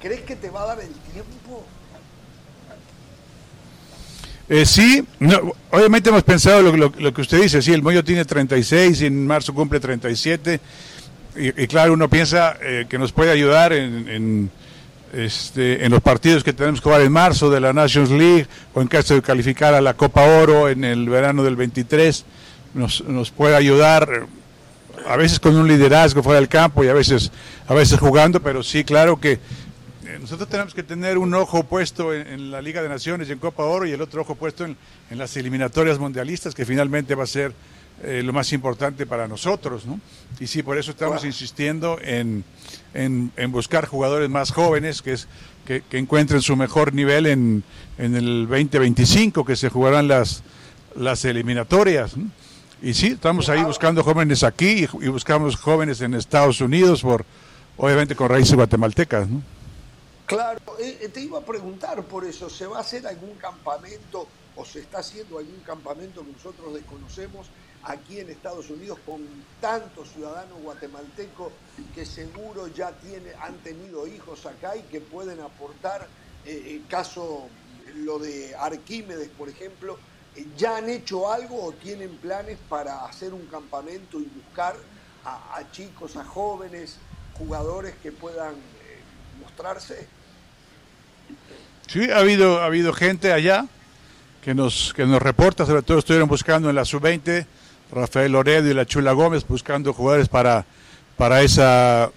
[0.00, 1.64] ¿crees que te va a dar el tiempo?
[4.54, 5.02] Eh, sí,
[5.70, 9.54] obviamente hemos pensado lo, que usted dice, sí, el Moyo tiene 36 y en marzo
[9.54, 10.60] cumple 37,
[11.36, 14.50] y, y claro, uno piensa eh, que nos puede ayudar en,
[15.14, 18.82] este, en los partidos que tenemos que jugar en marzo de la Nations League o
[18.82, 22.22] en caso de calificar a la Copa Oro en el verano del 23,
[22.74, 24.26] nos, nos puede ayudar
[25.06, 27.32] a veces con un liderazgo fuera del campo y a veces,
[27.66, 29.38] a veces jugando, pero sí, claro que
[30.22, 33.64] nosotros tenemos que tener un ojo puesto en, la Liga de Naciones y en Copa
[33.64, 34.76] Oro y el otro ojo puesto en,
[35.10, 37.52] las eliminatorias mundialistas, que finalmente va a ser
[38.04, 39.84] eh, lo más importante para nosotros.
[39.84, 40.00] ¿no?
[40.38, 42.44] Y sí, por eso estamos insistiendo en,
[43.48, 45.26] buscar jugadores más jóvenes que, es,
[45.66, 47.64] que, encuentren su mejor nivel en,
[47.98, 50.44] el 2025, que se jugarán las,
[50.94, 52.12] las eliminatorias.
[52.80, 57.24] y sí, estamos ahí buscando jóvenes aquí y, buscamos jóvenes en Estados Unidos, por
[57.76, 59.28] obviamente con raíces guatemaltecas.
[59.28, 59.42] ¿no?
[60.32, 64.26] Claro, eh, te iba a preguntar por eso, ¿se va a hacer algún campamento
[64.56, 67.48] o se está haciendo algún campamento que nosotros desconocemos
[67.84, 69.26] aquí en Estados Unidos con
[69.60, 71.52] tantos ciudadanos guatemaltecos
[71.94, 76.08] que seguro ya tiene, han tenido hijos acá y que pueden aportar,
[76.46, 77.48] eh, en caso
[77.96, 79.98] lo de Arquímedes, por ejemplo,
[80.34, 84.76] eh, ¿ya han hecho algo o tienen planes para hacer un campamento y buscar
[85.24, 86.96] a, chicos, a jóvenes,
[87.36, 89.00] jugadores que puedan eh,
[89.38, 90.08] mostrarse?
[91.86, 93.66] Sí, ha habido, ha habido gente allá
[94.42, 97.46] que nos, que nos reporta, sobre todo estuvieron buscando en la sub-20,
[97.92, 100.64] Rafael Loredo y la Chula Gómez buscando jugadores para,
[101.16, 102.10] para, esa,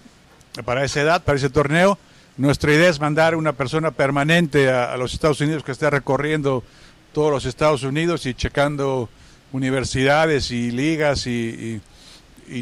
[0.64, 1.98] para esa edad, para ese torneo.
[2.38, 6.64] Nuestra idea es mandar una persona permanente a los Estados Unidos que esté recorriendo
[7.12, 9.08] todos los Estados Unidos y checando
[9.52, 11.80] universidades y ligas y,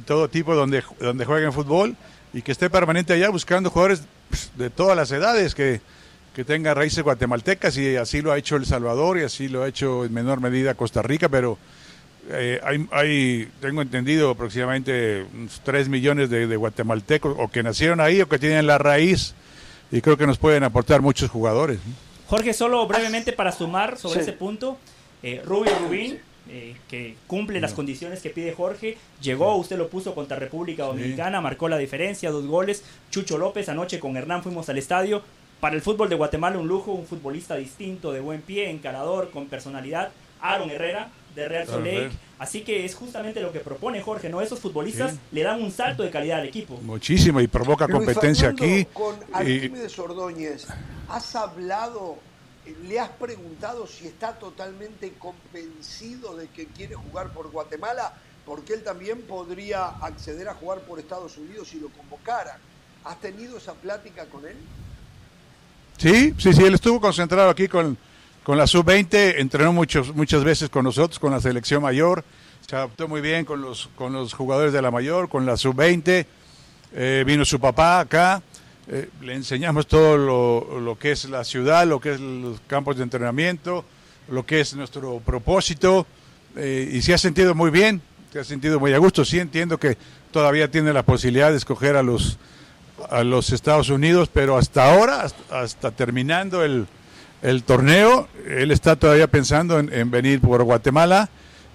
[0.07, 1.97] todo tipo donde, donde jueguen fútbol
[2.33, 5.81] y que esté permanente allá buscando jugadores pues, de todas las edades que,
[6.35, 9.69] que tengan raíces guatemaltecas y así lo ha hecho El Salvador y así lo ha
[9.69, 11.57] hecho en menor medida Costa Rica, pero
[12.31, 18.21] eh, hay, hay, tengo entendido, aproximadamente unos 3 millones de, guatemaltecos o que nacieron ahí
[18.21, 19.35] o que tienen la raíz
[19.93, 21.79] y creo que nos pueden aportar muchos jugadores.
[22.27, 24.79] Jorge, solo brevemente para sumar sobre ese punto,
[25.23, 26.19] eh, Rubio Rubín,
[26.49, 31.41] eh, que cumple las condiciones que pide Jorge, llegó, usted lo puso contra República Dominicana,
[31.41, 35.23] marcó la diferencia, dos goles, Chucho López, anoche con Hernán fuimos al estadio,
[35.65, 39.47] para el fútbol de Guatemala un lujo, un futbolista distinto, de buen pie, encarador, con
[39.47, 40.11] personalidad,
[40.43, 42.11] Aaron Herrera, de Real Soleil.
[42.39, 44.43] Así que es justamente lo que propone Jorge, ¿no?
[44.43, 46.79] Esos futbolistas le dan un salto de calidad al equipo.
[46.83, 48.85] Muchísimo y provoca competencia aquí.
[48.93, 50.67] Con Arquímedes Ordóñez,
[51.09, 52.19] ¿has hablado,
[52.87, 58.13] le has preguntado si está totalmente convencido de que quiere jugar por Guatemala?
[58.45, 62.59] Porque él también podría acceder a jugar por Estados Unidos si lo convocaran.
[63.03, 64.57] ¿Has tenido esa plática con él?
[65.97, 67.97] Sí, sí, sí, él estuvo concentrado aquí con,
[68.43, 72.25] con la sub-20, entrenó muchos, muchas veces con nosotros, con la selección mayor,
[72.67, 76.27] se adaptó muy bien con los, con los jugadores de la mayor, con la sub-20,
[76.95, 78.43] eh, vino su papá acá,
[78.87, 83.03] eh, le enseñamos todo lo, que es la ciudad, lo que es los campos de
[83.03, 83.85] entrenamiento,
[84.29, 86.07] lo que es nuestro propósito,
[86.57, 89.79] eh, y se ha sentido muy bien, se ha sentido muy a gusto, sí entiendo
[89.79, 89.97] que
[90.31, 92.39] todavía tiene la posibilidad de escoger a los,
[93.11, 96.87] a los Estados Unidos, pero hasta ahora, hasta terminando el
[97.45, 98.27] el torneo.
[98.49, 101.29] Él está todavía pensando en, venir por Guatemala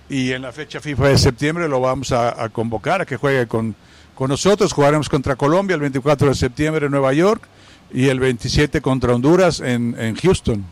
[0.10, 3.76] y en la fecha FIFA de septiembre lo vamos a, convocar a que juegue con,
[4.16, 4.74] con nosotros.
[4.74, 7.44] Jugaremos contra Colombia el 24 de septiembre en Nueva York
[7.94, 10.66] y el 27 contra Honduras en, en Houston.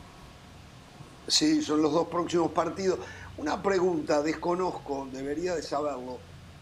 [1.28, 2.98] Sí, son los dos próximos partidos.
[3.38, 6.18] Una pregunta, desconozco, debería de saberlo.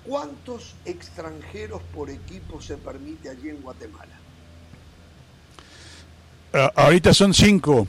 [0.06, 4.20] ¿Cuántos extranjeros por equipo se permite allí en Guatemala?
[6.53, 7.88] Ah, ahorita son cinco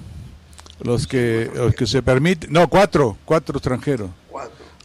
[0.81, 4.11] los que, los que se permiten, no, cuatro, cuatro extranjeros.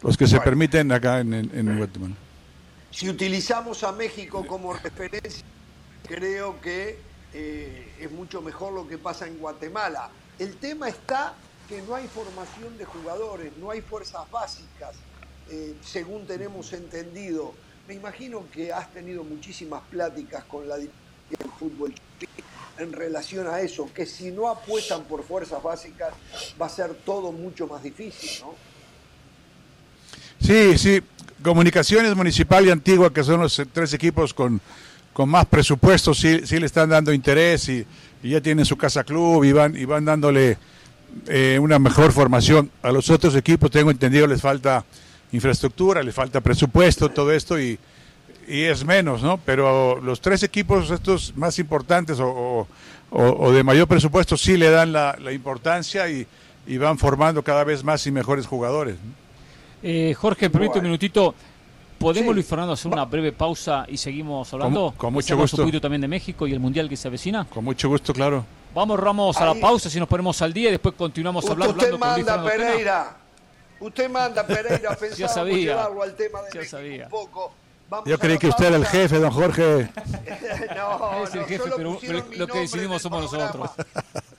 [0.02, 2.16] Los que se permiten acá en, Guatemala.
[2.90, 5.46] Si utilizamos a México como referencia,
[6.08, 7.00] creo que
[7.34, 10.10] eh, es mucho mejor lo que pasa en Guatemala.
[10.40, 11.36] El tema está
[11.70, 14.96] que no hay formación de jugadores, no hay fuerzas básicas,
[15.52, 17.54] eh, según tenemos entendido.
[17.88, 21.94] Me imagino que has tenido muchísimas pláticas con la dirección del fútbol
[22.78, 26.14] en relación a eso, que si no apuestan por fuerzas básicas
[26.60, 28.56] va a ser todo mucho más difícil, ¿no?
[30.40, 31.02] Sí, sí.
[31.44, 34.62] Comunicaciones Municipal y Antigua, que son los tres equipos con,
[35.14, 37.86] con más presupuestos, sí, sí le están dando interés y,
[38.24, 40.58] ya tienen su casa club y van, y van dándole
[41.28, 42.70] eh, una mejor formación.
[42.84, 44.86] A los otros equipos, tengo entendido, les falta
[45.32, 47.78] infraestructura, les falta presupuesto, todo esto y
[48.48, 49.38] y es menos, ¿no?
[49.38, 52.68] Pero los tres equipos estos más importantes o,
[53.54, 56.28] de mayor presupuesto sí le dan la, importancia y,
[56.78, 58.96] van formando cada vez más y mejores jugadores.
[59.84, 61.34] Eh, Jorge, permite un minutito.
[61.98, 64.94] ¿Podemos, Luis Fernando, hacer una breve pausa y seguimos hablando?
[64.98, 65.58] Con, mucho gusto.
[65.58, 67.46] un poquito también de México y el Mundial que se avecina?
[67.46, 68.44] Con mucho gusto, claro.
[68.74, 71.76] Vamos, Ramos, a la pausa, si nos ponemos al día y después continuamos hablando.
[71.76, 73.21] Usted manda, Pereira.
[73.82, 74.96] Usted manda, Pereira.
[75.28, 75.56] Sabía.
[75.56, 77.06] llevarlo al tema de México sabía.
[77.06, 77.54] un poco.
[78.06, 79.92] Yo creí que usted era el jefe, don Jorge.
[80.76, 82.00] no, es el jefe, pero,
[82.38, 83.72] lo que decidimos somos nosotros.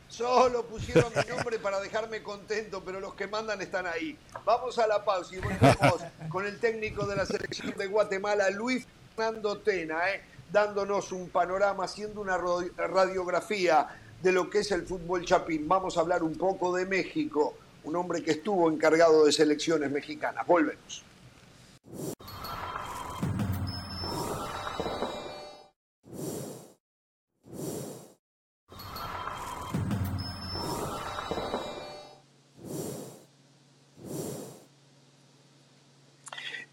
[0.09, 4.17] Solo pusieron mi nombre para dejarme contento, pero los que mandan están ahí.
[4.45, 8.87] Vamos a la pausa y volvemos con el técnico de la selección de Guatemala, Luis
[9.17, 13.89] Fernando Tena, eh, dándonos un panorama, haciendo una radiografía
[14.23, 15.67] de lo que es el fútbol chapín.
[15.67, 17.55] Vamos a hablar un poco de México,
[17.85, 20.47] un hombre que estuvo encargado de selecciones mexicanas.
[20.47, 21.05] Volvemos.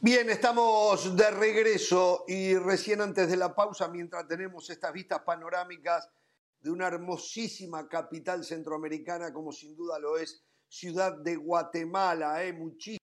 [0.02, 6.10] Bien, estamos de regreso y recién antes de la pausa, mientras tenemos estas vistas panorámicas
[6.62, 12.54] de una hermosísima capital centroamericana como sin duda lo es Ciudad de Guatemala, ¿eh?
[12.54, 13.00] muchísimo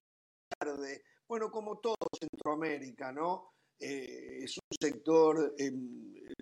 [0.59, 1.03] verde.
[1.27, 3.51] Bueno, como todo Centroamérica, ¿no?
[3.79, 5.71] Eh, es un sector eh,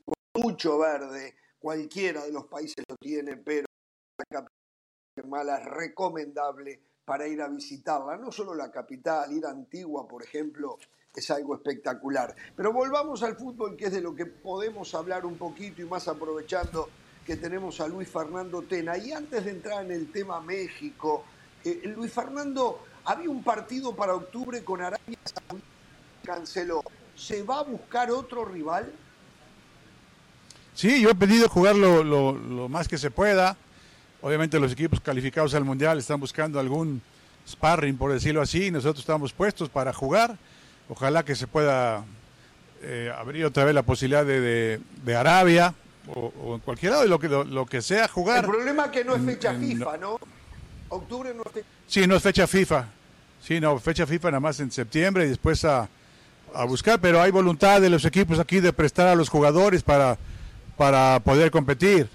[0.05, 3.65] con mucho verde, cualquiera de los países lo tiene, pero
[4.19, 4.53] la capital
[5.15, 8.17] de Guatemala es recomendable para ir a visitarla.
[8.17, 10.78] No solo la capital, ir a Antigua, por ejemplo,
[11.13, 12.36] es algo espectacular.
[12.55, 16.07] Pero volvamos al fútbol, que es de lo que podemos hablar un poquito y más
[16.07, 16.89] aprovechando
[17.26, 18.97] que tenemos a Luis Fernando Tena.
[18.97, 21.26] Y antes de entrar en el tema México,
[21.63, 25.67] eh, Luis Fernando, había un partido para octubre con Arabia Saudita,
[26.23, 26.84] canceló.
[27.15, 28.91] ¿Se va a buscar otro rival?
[30.76, 33.55] Sí, yo he pedido jugar lo, más que se pueda.
[34.21, 37.01] Obviamente los equipos calificados al Mundial están buscando algún
[37.47, 38.69] sparring, por decirlo así.
[38.71, 40.38] Nosotros estamos puestos para jugar.
[40.89, 42.03] Ojalá que se pueda
[42.82, 45.73] eh, abrir otra vez la posibilidad de, de, Arabia
[46.14, 48.43] o, en cualquier lado, lo que, lo, que sea jugar.
[48.43, 50.20] El problema es que no es fecha FIFA, ¿no?
[50.89, 52.88] Octubre no es fecha Sí, no es fecha FIFA.
[53.41, 55.88] Sí, no, fecha FIFA nada más en septiembre y después a,
[56.53, 60.18] a buscar, pero hay voluntad de los equipos aquí de prestar a los jugadores para,
[60.78, 62.10] para poder competir.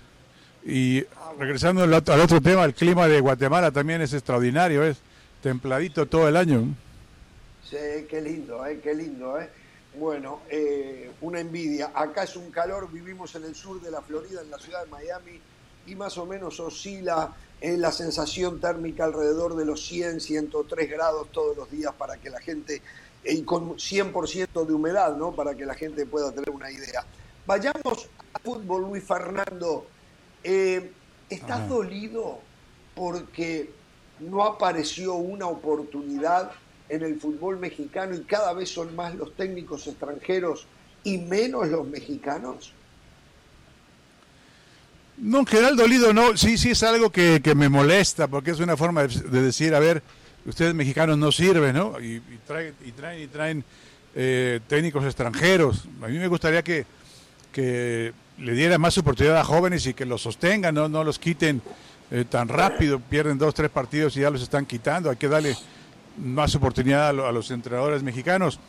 [0.65, 1.05] Y
[1.39, 4.99] regresando al otro tema, el clima de Guatemala también es extraordinario, es
[5.43, 6.65] templadito todo el año.
[7.69, 7.77] Sí,
[8.09, 9.41] qué lindo, eh, qué lindo.
[9.41, 9.49] Eh.
[9.99, 11.91] Bueno, eh, una envidia.
[11.95, 14.91] Acá es un calor, vivimos en el sur de la Florida, en la ciudad de
[14.91, 15.41] Miami,
[15.87, 21.29] y más o menos oscila en la sensación térmica alrededor de los 100, 103 grados
[21.33, 22.83] todos los días para que la gente,
[23.25, 25.33] y con 100% de humedad, ¿no?
[25.33, 27.05] Para que la gente pueda tener una idea.
[27.47, 29.87] Vayamos al fútbol, Luis Fernando.
[30.45, 30.93] Eh,
[31.29, 32.39] ¿Estás dolido
[32.95, 33.71] porque
[34.21, 36.53] no apareció una oportunidad
[36.91, 40.67] en el fútbol mexicano y cada vez son más los técnicos extranjeros
[41.05, 42.73] y menos los mexicanos?
[45.17, 48.77] No, en general dolido no, sí, sí es algo que, me molesta porque es una
[48.77, 50.03] forma de, decir, a ver,
[50.47, 52.01] ustedes mexicanos no sirven, ¿no?
[52.01, 53.65] Y, traen y traen, y traen
[54.15, 55.85] eh, técnicos extranjeros.
[56.03, 56.87] A mí me gustaría que,
[57.53, 61.61] que le diera más oportunidad a jóvenes y que los sostengan, no, no los quiten
[62.11, 65.55] eh, tan rápido, pierden dos, tres partidos y ya los están quitando, hay que darle
[66.21, 68.61] más oportunidad a, los entrenadores mexicanos.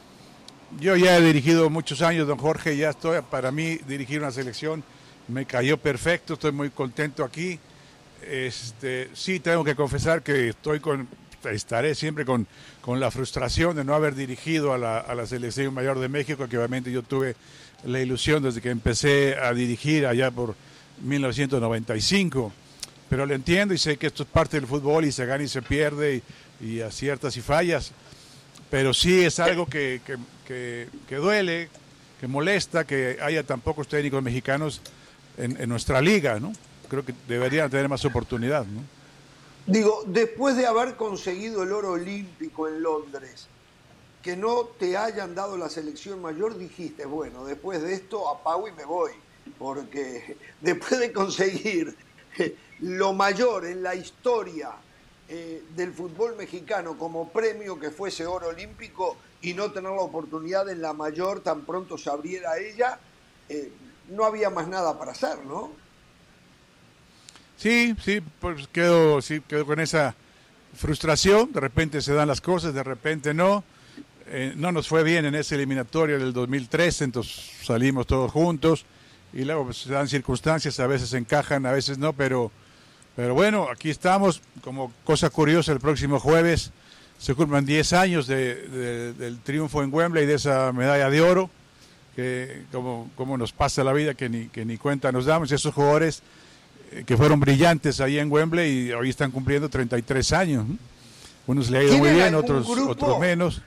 [0.80, 4.84] Yo ya he dirigido muchos años, don Jorge, ya estoy, para mí dirigir una selección
[5.28, 7.60] me cayó perfecto, estoy muy contento aquí.
[8.22, 11.08] Este, sí, tengo que confesar que estoy con,
[11.52, 12.48] estaré siempre con,
[12.82, 16.48] con la frustración de no haber dirigido a la, a la selección mayor de México,
[16.48, 17.36] que obviamente yo tuve
[17.84, 20.56] la ilusión desde que empecé a dirigir allá por
[21.02, 22.54] 1995.
[23.10, 25.48] Pero lo entiendo y sé que esto es parte del fútbol y se gana y
[25.48, 26.22] se pierde
[26.62, 27.92] y, aciertas y fallas.
[28.70, 30.02] Pero sí es algo que,
[30.48, 31.70] que, duele,
[32.20, 34.82] que molesta que haya tan pocos técnicos mexicanos
[35.38, 36.54] en, nuestra liga, ¿no?
[36.90, 38.82] Creo que deberían tener más oportunidad, ¿no?
[39.68, 43.48] Digo, después de haber conseguido el oro olímpico en Londres,
[44.22, 48.72] que no te hayan dado la selección mayor, dijiste, bueno, después de esto apago y
[48.72, 49.12] me voy,
[49.58, 51.96] porque después de conseguir
[52.80, 54.72] lo mayor en la historia
[55.34, 60.70] eh, del fútbol mexicano como premio que fuese oro olímpico y no tener la oportunidad
[60.70, 63.00] en la mayor tan pronto se abriera ella,
[63.48, 63.72] eh,
[64.10, 65.72] no había más nada para hacer, ¿no?
[67.56, 70.16] Sí, sí, pues quedo, sí, quedo con esa
[70.76, 73.64] frustración, de repente se dan las cosas, de repente no
[74.28, 78.86] eh, no nos fue bien en ese eliminatorio del 2013, entonces salimos todos juntos
[79.32, 82.52] y luego pues, se dan circunstancias, a veces encajan, a veces no, pero,
[83.22, 84.42] pero bueno, aquí estamos.
[84.64, 86.72] Como cosa curiosa, el próximo jueves
[87.20, 91.48] se cumplen 10 años del triunfo en Wembley, de esa medalla de oro,
[92.16, 95.54] que como, como nos pasa la vida, que ni, que ni cuenta nos damos, y
[95.54, 96.24] esos jugadores
[96.92, 100.66] eh, que fueron brillantes ahí en Wembley y hoy están cumpliendo 33 años.
[101.46, 103.62] Unos le ha ido muy bien, otros, otros menos.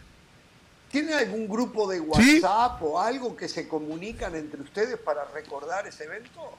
[0.91, 6.07] ¿Tiene algún grupo de WhatsApp o algo que se comunican entre ustedes para recordar ese
[6.07, 6.59] evento?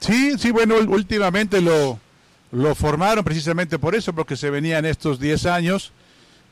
[0.00, 1.98] Sí, sí, bueno, últimamente lo,
[2.52, 5.92] lo formaron precisamente por eso, porque se venían estos 10 años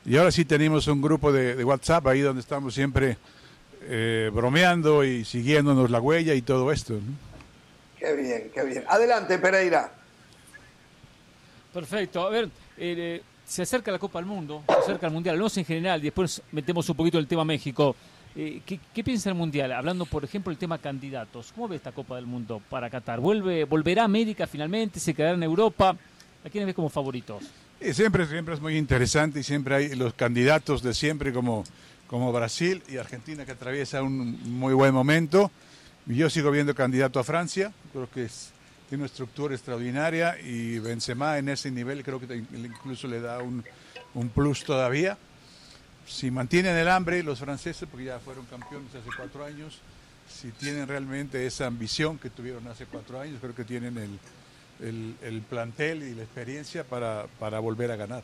[0.05, 3.17] y ahora sí tenemos un grupo de, WhatsApp ahí donde estamos siempre
[3.83, 6.99] eh, bromeando y siguiéndonos la huella y todo esto.
[7.97, 8.83] Qué bien, qué bien.
[8.87, 9.91] Adelante, Pereira.
[11.73, 12.27] Perfecto.
[12.27, 15.65] A ver, eh, se acerca la Copa del Mundo, se acerca el Mundial, no en
[15.65, 17.95] general, y después metemos un poquito el tema México.
[18.35, 19.71] Eh, ¿qué, piensa el Mundial?
[19.71, 21.51] Hablando, por ejemplo, del tema candidatos.
[21.53, 23.19] ¿Cómo ve esta Copa del Mundo para Qatar?
[23.19, 24.99] ¿Vuelve, ¿Volverá América finalmente?
[24.99, 25.95] ¿Se quedará en Europa?
[26.43, 27.43] ¿A quiénes ves como favoritos?
[27.91, 31.65] siempre, siempre es muy interesante y siempre hay los candidatos de siempre como,
[32.07, 35.51] como Brasil y Argentina que atraviesa un muy buen momento.
[36.05, 38.27] Yo sigo viendo candidato a Francia, creo que
[38.87, 43.63] tiene una estructura extraordinaria y Benzema en ese nivel creo que incluso le da un,
[44.13, 45.17] un plus todavía.
[46.07, 49.79] Si mantienen el hambre los franceses, porque ya fueron campeones hace cuatro años,
[50.29, 55.41] si tienen realmente esa ambición que tuvieron hace cuatro años, creo que tienen el, el,
[55.41, 58.23] plantel y la experiencia para, para volver a ganar.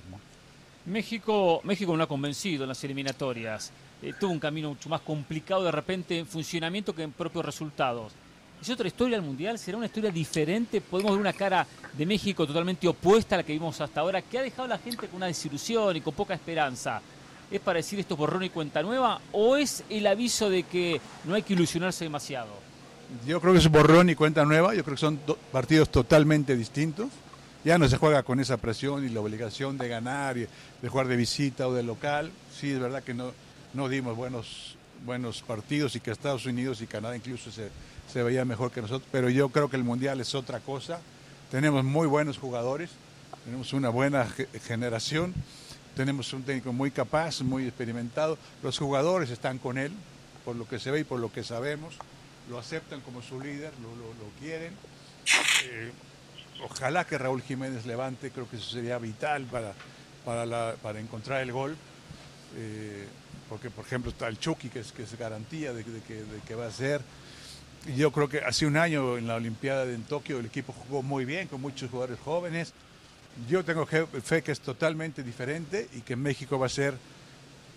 [0.86, 3.72] México, México no ha convencido en las eliminatorias.
[4.02, 8.14] Eh, tuvo un camino mucho más complicado de repente en funcionamiento que en propios resultados.
[8.62, 9.58] ¿Es otra historia al Mundial?
[9.58, 10.82] ¿Será una historia diferente?
[10.82, 14.38] ¿Podemos ver una cara de México totalmente opuesta a la que vimos hasta ahora, que
[14.38, 17.02] ha dejado a la gente con una desilusión y con poca esperanza?
[17.52, 19.22] ¿Es para decir esto borrón y cuenta nueva?
[19.32, 22.50] ¿O es el aviso de que no hay que ilusionarse demasiado?
[23.26, 24.76] Yo creo que es borrón y cuenta nueva.
[24.76, 25.20] Yo creo que son
[25.52, 27.10] partidos totalmente distintos.
[27.66, 30.47] Ya no se juega con esa presión y la obligación de ganar, y
[30.82, 32.32] de jugar de visita o de local.
[32.56, 33.32] Sí, es verdad que no,
[33.74, 37.70] no dimos buenos, buenos partidos y que Estados Unidos y Canadá incluso se,
[38.12, 39.10] se veía mejor que nosotros.
[39.12, 41.02] Pero yo creo que el Mundial es otra cosa.
[41.52, 42.91] Tenemos muy buenos jugadores,
[43.43, 44.28] tenemos una buena
[44.68, 45.34] generación,
[46.00, 48.38] tenemos un técnico muy capaz, muy experimentado.
[48.64, 49.91] Los jugadores están con él,
[50.45, 51.93] por lo que se ve y por lo que sabemos
[52.50, 54.74] lo aceptan como su líder, lo, quieren.
[55.66, 55.91] Eh,
[56.64, 59.74] ojalá que Raúl Jiménez levante, creo que eso sería vital para,
[60.82, 61.76] para, encontrar el gol.
[62.56, 63.06] Eh,
[63.50, 66.72] porque, por ejemplo, está el Chucky, que es, que es garantía de, que, va a
[66.72, 67.02] ser.
[67.97, 71.26] Yo creo que hace un año en la Olimpiada en Tokio el equipo jugó muy
[71.26, 72.74] bien, con muchos jugadores jóvenes.
[73.48, 76.94] Yo tengo fe que es totalmente diferente y que México va a ser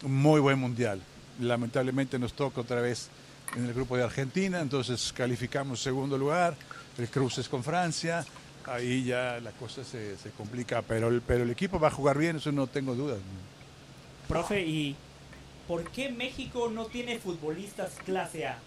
[0.03, 1.01] un muy buen mundial.
[1.41, 3.09] Lamentablemente nos toca otra vez
[3.57, 6.57] en el grupo de Argentina, entonces calificamos segundo lugar,
[6.99, 8.25] el cruce es con Francia,
[8.67, 12.37] ahí ya la cosa se, complica, pero el, pero el equipo va a jugar bien,
[12.37, 13.19] eso no tengo dudas.
[14.29, 14.97] Profe, ¿y
[15.69, 18.59] por qué México no tiene futbolistas clase A?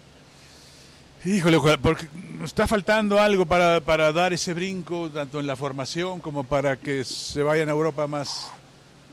[1.26, 2.05] Híjole, porque
[2.43, 7.03] está faltando algo para, para dar ese brinco, tanto en la formación como para que
[7.03, 8.51] se vayan a Europa más,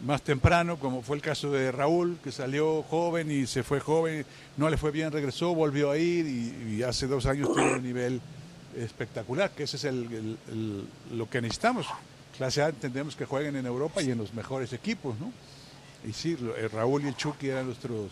[0.05, 4.27] más temprano, como fue el caso de Raúl, que salió joven y se fue joven,
[4.59, 8.21] no le fue bien, regresó, volvió a ir y, hace dos años tuvo un nivel
[8.77, 10.37] espectacular, que ese es el,
[11.15, 11.87] lo que necesitamos.
[12.37, 15.33] Clase A entendemos que jueguen en Europa y en los mejores equipos, ¿no?
[16.07, 18.11] Y sí, eh, Raúl y el Chucky eran nuestros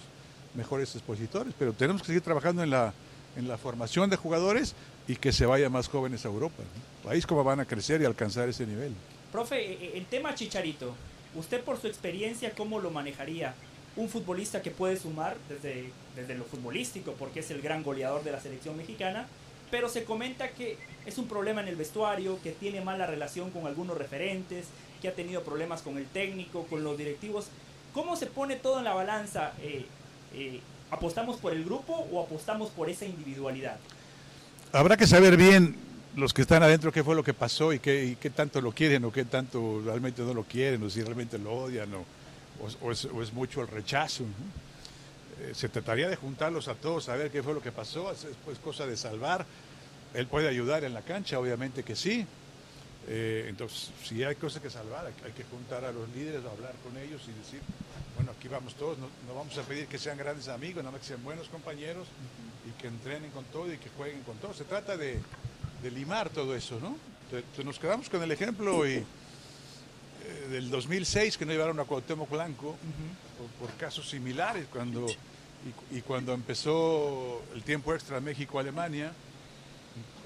[0.55, 2.95] mejores expositores, pero tenemos que seguir trabajando en la,
[3.37, 4.75] en la formación de jugadores
[5.09, 6.63] y que se vayan más jóvenes a Europa.
[7.09, 8.95] Ahí es como van a crecer y alcanzar ese nivel.
[9.33, 10.95] Profe, e, e, el tema Chicharito,
[11.35, 13.55] Usted por su experiencia, ¿cómo lo manejaría?
[13.97, 18.33] Un futbolista que puede sumar desde, desde lo futbolístico, porque es el gran goleador de
[18.33, 19.29] la selección mexicana,
[19.71, 20.77] pero se comenta que
[21.07, 24.67] es un problema en el vestuario, que tiene mala relación con algunos referentes,
[25.01, 27.47] que ha tenido problemas con el técnico, con los directivos.
[27.95, 29.53] ¿Cómo se pone todo en la balanza?
[29.61, 29.87] Eh,
[30.35, 30.61] eh,
[30.91, 33.77] ¿Apostamos por el grupo o apostamos por esa individualidad?
[34.73, 35.77] Habrá que saber bien
[36.17, 39.13] los que están adentro qué fue lo que pasó y qué, tanto lo quieren o
[39.13, 43.69] qué tanto realmente no lo quieren o si realmente lo odian o, es, mucho el
[43.69, 44.25] rechazo.
[45.41, 48.27] Eh, se trataría de juntarlos a todos, a ver qué fue lo que pasó, es
[48.45, 49.47] pues cosa de salvar.
[50.13, 52.27] Él puede ayudar en la cancha, obviamente que sí.
[53.09, 56.97] Eh, entonces, si hay cosas que salvar, hay, que juntar a los líderes, hablar con
[56.97, 57.61] ellos y decir,
[58.21, 61.07] bueno, aquí vamos todos, no, vamos a pedir que sean grandes amigos, nada más que
[61.07, 62.07] sean buenos compañeros
[62.69, 64.53] y que entrenen con todo y que jueguen con todo.
[64.53, 65.19] Se trata de,
[65.83, 66.97] de limar todo eso, ¿no?
[67.33, 69.05] Entonces nos quedamos con el ejemplo y, eh,
[70.51, 72.77] del 2006 que no llevaron a Cuauhtémoc Blanco
[73.59, 75.07] por, casos similares cuando
[75.91, 79.13] y, cuando empezó el tiempo extra México-Alemania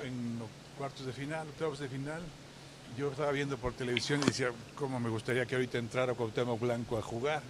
[0.03, 2.23] en los cuartos de final, octavos de final,
[2.99, 6.99] yo estaba viendo por televisión y decía cómo me gustaría que ahorita entrara Cuauhtémoc Blanco
[6.99, 7.43] a jugar.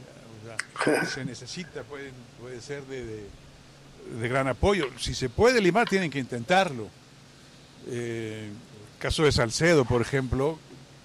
[1.12, 3.26] Se necesita, puede, puede ser de,
[4.20, 4.88] de gran apoyo.
[4.99, 6.88] Si se puede limar, tienen que intentarlo
[7.86, 8.51] eh,
[8.99, 10.59] caso de Salcedo, por ejemplo,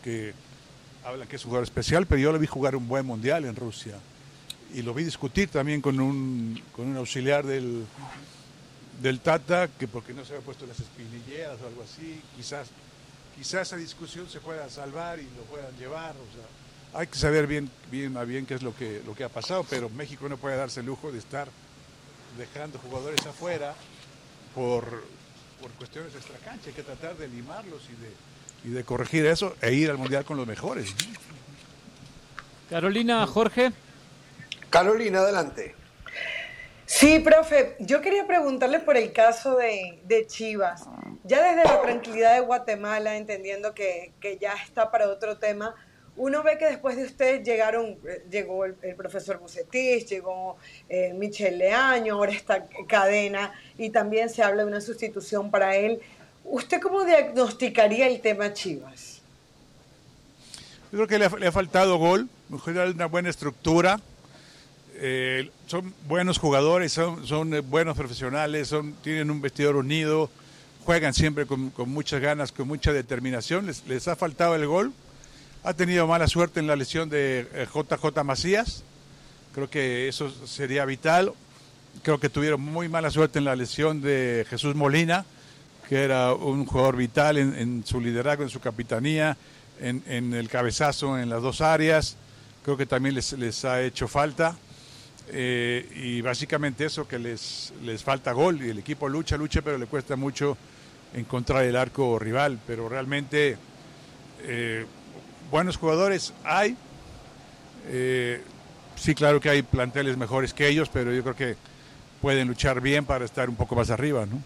[0.04, 0.34] que
[1.04, 3.96] habla que es jugador especial, pero yo lo vi jugar un buen mundial en Rusia.
[4.74, 7.86] Y lo vi discutir también con un, con un auxiliar del,
[9.02, 12.68] del Tata, que porque no se había puesto las espinilleras o algo así, quizás,
[13.36, 16.12] quizás esa discusión se pueda salvar y lo puedan llevar.
[16.12, 16.46] O sea,
[16.94, 19.66] hay que saber bien, bien a bien qué es lo que, lo que ha pasado,
[19.70, 21.48] pero México no puede darse el lujo de estar
[22.38, 23.76] dejando jugadores afuera
[24.56, 25.04] por
[25.62, 29.74] por cuestiones extracancha, hay que tratar de limarlos y de, y de corregir eso e
[29.74, 30.96] ir al Mundial con los mejores.
[32.70, 33.72] Carolina, Jorge.
[34.70, 35.76] Carolina, adelante.
[36.86, 40.86] Sí, profe, yo quería preguntarle por el caso de, de Chivas.
[41.24, 45.76] Ya desde la tranquilidad de Guatemala, entendiendo que, que, ya está para otro tema,
[46.20, 50.58] uno ve que después de usted llegaron, eh, llegó el, profesor Bucetich, llegó
[50.90, 56.02] eh, Michel Leaño, ahora está Cadena, y también se habla de una sustitución para él.
[56.44, 59.22] ¿Usted cómo diagnosticaría el tema Chivas?
[60.92, 64.02] Yo creo que le ha, faltado gol, una buena estructura.
[64.96, 70.30] Eh, son buenos jugadores, son, son buenos profesionales, son, tienen un vestidor unido,
[70.84, 73.68] juegan siempre con, muchas ganas, con mucha determinación.
[73.68, 74.92] Les, les ha faltado el gol
[75.64, 78.84] ha tenido mala suerte en la lesión de JJ eh, Macías.
[79.54, 81.34] Creo que eso sería vital.
[82.04, 85.26] Creo que tuvieron muy mala suerte en la lesión de Jesús Molina,
[85.90, 89.36] que era un jugador vital en, su liderazgo, en su capitanía,
[89.82, 92.16] en, el cabezazo en las dos áreas.
[92.64, 94.56] Creo que también les, ha hecho falta.
[95.32, 98.64] Eh, y básicamente eso, que les, les falta gol.
[98.64, 100.58] Y el equipo lucha, lucha, pero le cuesta mucho
[101.14, 102.60] encontrar el arco rival.
[102.66, 103.58] Pero realmente
[104.44, 104.86] eh,
[105.50, 106.76] buenos jugadores hay.
[107.88, 108.42] Eh,
[108.96, 111.56] sí, claro que hay planteles mejores que ellos, pero yo creo que
[112.22, 114.42] pueden luchar bien para estar un poco más arriba, ¿no?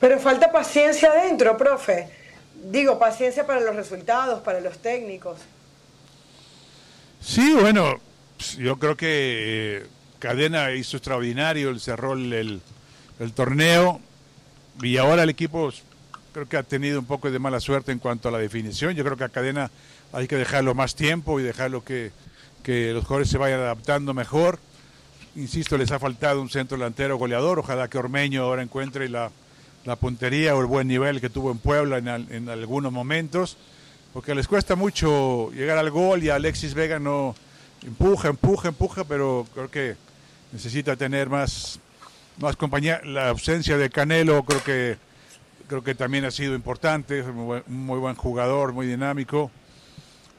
[0.00, 2.08] Pero falta paciencia adentro, profe.
[2.70, 5.38] Digo, paciencia para los resultados, para los técnicos.
[7.20, 8.00] Sí, bueno,
[8.58, 9.86] yo creo que eh,
[10.18, 12.60] Cadena hizo extraordinario, cerró el,
[13.18, 14.00] el torneo
[14.82, 15.72] y ahora el equipo
[16.38, 18.94] creo que ha tenido un poco de mala suerte en cuanto a la definición.
[18.94, 19.70] Yo creo que a Cadena
[20.12, 22.12] hay que dejarlo más tiempo y dejarlo que,
[22.62, 24.60] que los jugadores se vayan adaptando mejor.
[25.34, 27.58] Insisto, les ha faltado un centro delantero goleador.
[27.58, 29.32] Ojalá que Ormeño ahora encuentre la,
[29.84, 33.56] la puntería o el buen nivel que tuvo en Puebla en, en, algunos momentos.
[34.12, 37.34] Porque les cuesta mucho llegar al gol y Alexis Vega no
[37.82, 39.96] empuja, empuja, empuja, pero creo que
[40.52, 41.80] necesita tener más,
[42.38, 43.00] más compañía.
[43.04, 45.07] La ausencia de Canelo creo que
[45.68, 49.50] creo que también ha sido importante, es un muy buen, jugador, muy dinámico,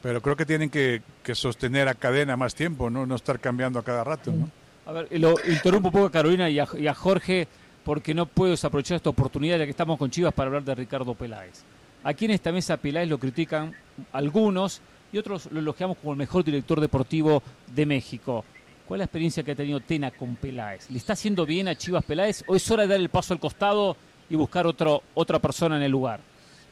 [0.01, 1.01] pero creo que tienen que,
[1.33, 3.05] sostener a cadena más tiempo, ¿no?
[3.05, 4.31] no estar cambiando a cada rato.
[4.31, 4.49] ¿no?
[4.87, 7.47] A ver, lo interrumpo un poco a Carolina y a, Jorge,
[7.83, 11.13] porque no puedo aprovechar esta oportunidad ya que estamos con Chivas para hablar de Ricardo
[11.13, 11.61] Peláez.
[12.03, 13.75] Aquí en esta mesa Peláez lo critican
[14.11, 18.43] algunos y otros lo elogiamos como el mejor director deportivo de México.
[18.87, 20.89] ¿Cuál es la experiencia que ha tenido Tena con Peláez?
[20.89, 23.39] ¿Le está haciendo bien a Chivas Peláez o es hora de dar el paso al
[23.39, 23.95] costado
[24.29, 26.19] y buscar otro, otra persona en el lugar.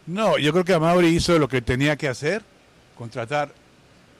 [0.06, 2.42] No, yo creo que Mauri hizo lo que tenía que hacer,
[2.98, 3.52] contratar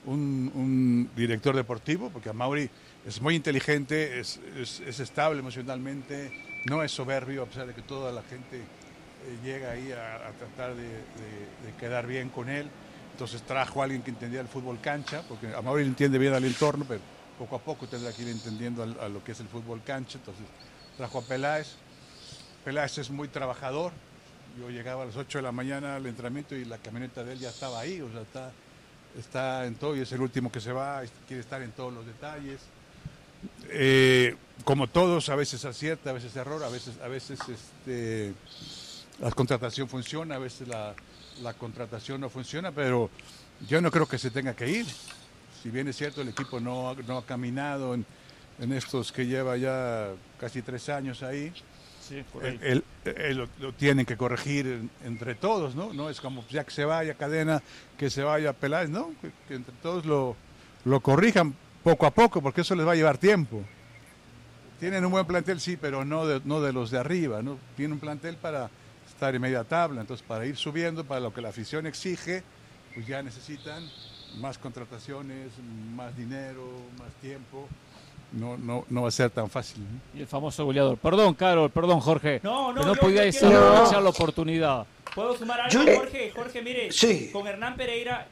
[0.04, 2.68] un, director deportivo, porque Mauri
[3.06, 4.38] es muy inteligente, es,
[4.86, 6.32] estable emocionalmente,
[6.66, 10.74] no es soberbio, a pesar de que toda la gente eh, llega ahí a, tratar
[10.74, 11.02] de,
[11.78, 12.68] quedar bien con él.
[13.12, 16.44] Entonces trajo a alguien que entendía el fútbol cancha, porque a Mauri entiende bien al
[16.44, 17.00] entorno, pero
[17.38, 20.18] poco a poco tendrá que ir entendiendo a lo que es el fútbol cancha.
[20.18, 20.44] Entonces
[20.96, 21.76] trajo a Peláez,
[22.68, 23.92] Peláez es muy trabajador.
[24.60, 27.38] Yo llegaba a las 8 de la mañana al entrenamiento y la camioneta de él
[27.38, 28.52] ya estaba ahí, o sea, está,
[29.18, 32.04] está en todo y es el último que se va, quiere estar en todos los
[32.04, 32.60] detalles.
[33.70, 38.34] Eh, como todos, a veces acierta, a veces error, a veces, a veces este,
[39.18, 40.94] la contratación funciona, a veces la,
[41.54, 43.08] contratación no funciona, pero
[43.66, 44.86] yo no creo que se tenga que ir.
[45.62, 48.04] Si bien es cierto, el equipo no, no ha caminado en,
[48.60, 51.50] en estos que lleva ya casi tres años ahí,
[53.60, 55.92] lo, tienen que corregir entre todos, ¿no?
[55.92, 57.62] No es como ya que se vaya Cadena,
[57.96, 59.10] que se vaya Peláez, ¿no?
[59.20, 60.36] Que, entre todos lo,
[60.84, 63.62] lo corrijan poco a poco, porque eso les va a llevar tiempo.
[64.80, 67.58] Tienen un buen plantel, sí, pero no de, no de los de arriba, ¿no?
[67.76, 68.70] Tienen un plantel para
[69.08, 72.42] estar en media tabla, entonces para ir subiendo, para lo que la afición exige,
[72.94, 73.82] pues ya necesitan
[74.36, 75.50] más contrataciones,
[75.96, 76.64] más dinero,
[76.98, 77.68] más tiempo
[78.32, 79.82] no, no, no va a ser tan fácil.
[80.14, 80.98] Y el famoso goleador.
[80.98, 82.40] Perdón, Carol, perdón, Jorge.
[82.42, 84.86] No, no, no podía aprovechar la oportunidad.
[85.14, 86.32] ¿Puedo sumar algo, Jorge?
[86.34, 86.90] Jorge, mire,
[87.32, 88.26] con Hernán Pereira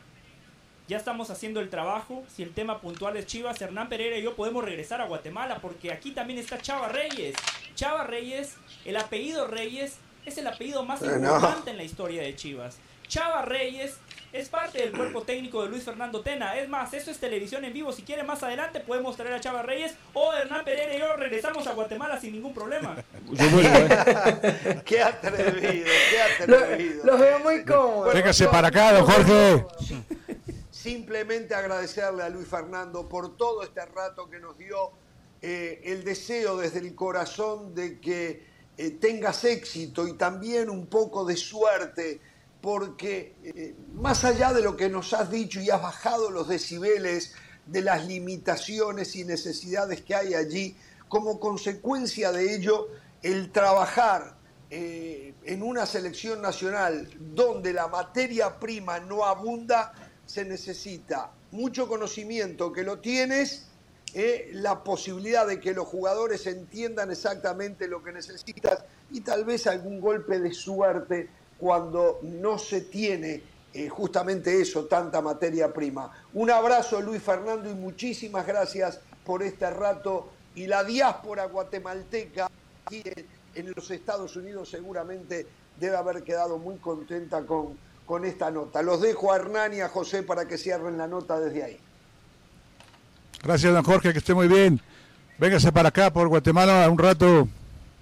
[0.89, 2.25] ya estamos haciendo el trabajo.
[2.33, 5.93] Si el tema puntual es Chivas, Hernán Pereira y yo podemos regresar a Guatemala porque
[5.93, 7.35] aquí también está Chava Reyes.
[7.75, 12.79] Chava Reyes, el apellido Reyes es el apellido más importante en la historia de Chivas.
[13.09, 13.99] Chava Reyes
[14.37, 16.57] es parte del cuerpo técnico de Luis Fernando Tena.
[16.59, 17.93] Es más, eso es televisión en vivo.
[17.93, 21.67] Si quiere más adelante podemos traer a Chava Reyes o Hernán Pereira y yo regresamos
[21.67, 22.97] a Guatemala sin ningún problema.
[24.85, 27.05] qué atrevido, qué atrevido.
[27.05, 28.15] Los veo muy cómodos.
[28.15, 29.65] Véngase para acá, don Jorge.
[30.71, 34.93] Simplemente agradecerle a Luis Fernando por todo este rato que nos dio
[35.43, 41.25] eh, el deseo desde el corazón de que eh, tengas éxito y también un poco
[41.25, 42.21] de suerte
[42.61, 47.35] porque eh, más allá de lo que nos has dicho y has bajado los decibeles
[47.67, 50.77] de las limitaciones y necesidades que hay allí,
[51.09, 52.89] como consecuencia de ello,
[53.23, 54.37] el trabajar
[54.71, 59.93] eh, en una selección nacional donde la materia prima no abunda,
[60.27, 63.67] se necesita mucho conocimiento que lo tienes,
[64.15, 69.67] eh, la posibilidad de que los jugadores entiendan exactamente lo que necesitas y tal vez
[69.67, 71.29] algún golpe de suerte
[71.59, 73.43] cuando no se tiene
[73.73, 76.11] eh, justamente eso, tanta materia prima.
[76.35, 82.49] Un abrazo Luis Fernando y muchísimas gracias por este rato y la diáspora guatemalteca
[82.87, 83.03] aquí
[83.55, 85.47] en los Estados Unidos seguramente
[85.79, 87.77] debe haber quedado muy contenta con,
[88.07, 88.83] con esta nota.
[88.83, 91.81] Los dejo a Hernán y a José para que cierren la nota desde ahí.
[93.43, 94.81] Gracias, don Jorge, que esté muy bien.
[95.39, 97.49] Véngase para acá, por Guatemala, un rato.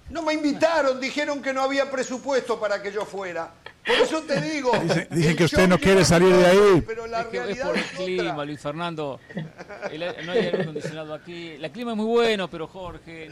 [0.09, 3.51] No me invitaron, dijeron que no había presupuesto para que yo fuera.
[3.85, 4.71] Por eso te digo.
[5.11, 6.83] Dicen, que usted no quiere salir de ahí.
[6.85, 9.19] Pero la es que es por el clima, Luis Fernando.
[9.35, 11.51] no hay aire acondicionado aquí.
[11.51, 13.29] El clima es muy bueno, pero Jorge,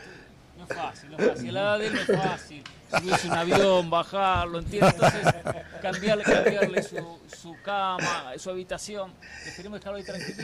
[0.58, 1.54] no es fácil, no es fácil.
[1.54, 2.64] La edad de él no es fácil
[3.00, 4.94] subirse un avión, bajarlo, ¿entiendes?
[4.94, 5.34] Entonces,
[5.82, 9.12] cambiarle, cambiarle su, su, cama, su habitación.
[9.44, 10.44] Preferimos dejarlo ahí tranquilito.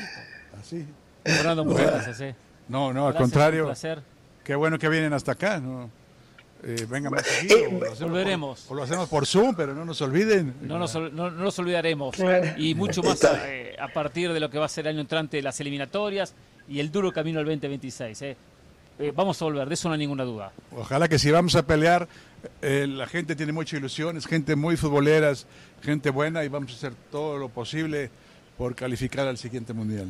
[0.60, 0.88] Así.
[1.24, 2.22] Fernando, muchas gracias.
[2.22, 2.36] ¿eh?
[2.68, 3.64] No, no, al contrario.
[3.64, 4.02] Un placer.
[4.44, 5.60] Qué bueno que vienen hasta acá.
[5.60, 5.90] ¿no?
[6.64, 7.58] Eh, vengan más seguido.
[7.58, 8.66] Eh, volveremos.
[8.70, 10.54] o lo hacemos por Zoom, pero no nos olviden.
[10.62, 12.16] No nos, no, no nos olvidaremos.
[12.58, 15.42] Y mucho más eh, a partir de lo que va a ser el año entrante,
[15.42, 16.34] las eliminatorias
[16.68, 18.22] y el duro camino al 2026.
[18.22, 18.38] ¿eh?
[19.00, 20.52] Eh, vamos a volver, de eso no hay ninguna duda.
[20.76, 22.08] Ojalá que si vamos a pelear,
[22.62, 25.34] eh, la gente tiene mucha ilusión, es gente muy futbolera,
[25.82, 28.12] gente buena y vamos a hacer todo lo posible
[28.58, 30.10] por calificar al siguiente mundial.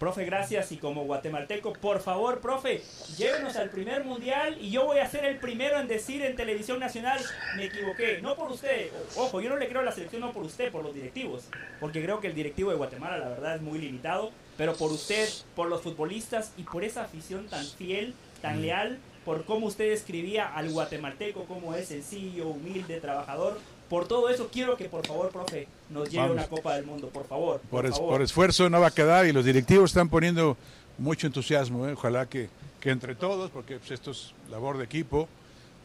[0.00, 0.72] Profe, gracias.
[0.72, 2.82] Y como guatemalteco, por favor, profe,
[3.18, 6.80] llévenos al primer mundial y yo voy a ser el primero en decir en televisión
[6.80, 7.20] nacional,
[7.54, 8.18] me equivoqué.
[8.22, 10.82] No por usted, ojo, yo no le creo a la selección, no por usted, por
[10.82, 11.44] los directivos.
[11.80, 14.30] Porque creo que el directivo de Guatemala, la verdad, es muy limitado.
[14.56, 19.44] Pero por usted, por los futbolistas y por esa afición tan fiel tan leal por
[19.44, 23.58] cómo usted escribía al guatemalteco, cómo es sencillo, humilde, trabajador.
[23.90, 27.26] Por todo eso quiero que por favor, profe, nos lleve una Copa del Mundo, por
[27.26, 27.60] favor.
[27.68, 30.56] Por, esfuerzo no va a quedar y los directivos están poniendo
[30.96, 31.88] mucho entusiasmo.
[31.88, 31.94] ¿eh?
[31.94, 32.48] Ojalá que,
[32.80, 35.28] que, entre todos, porque pues, esto es labor de equipo,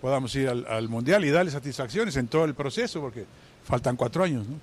[0.01, 3.26] podamos ir al, Mundial y darle satisfacciones en todo el proceso, porque
[3.64, 4.45] faltan cuatro años.
[4.47, 4.60] ¿no?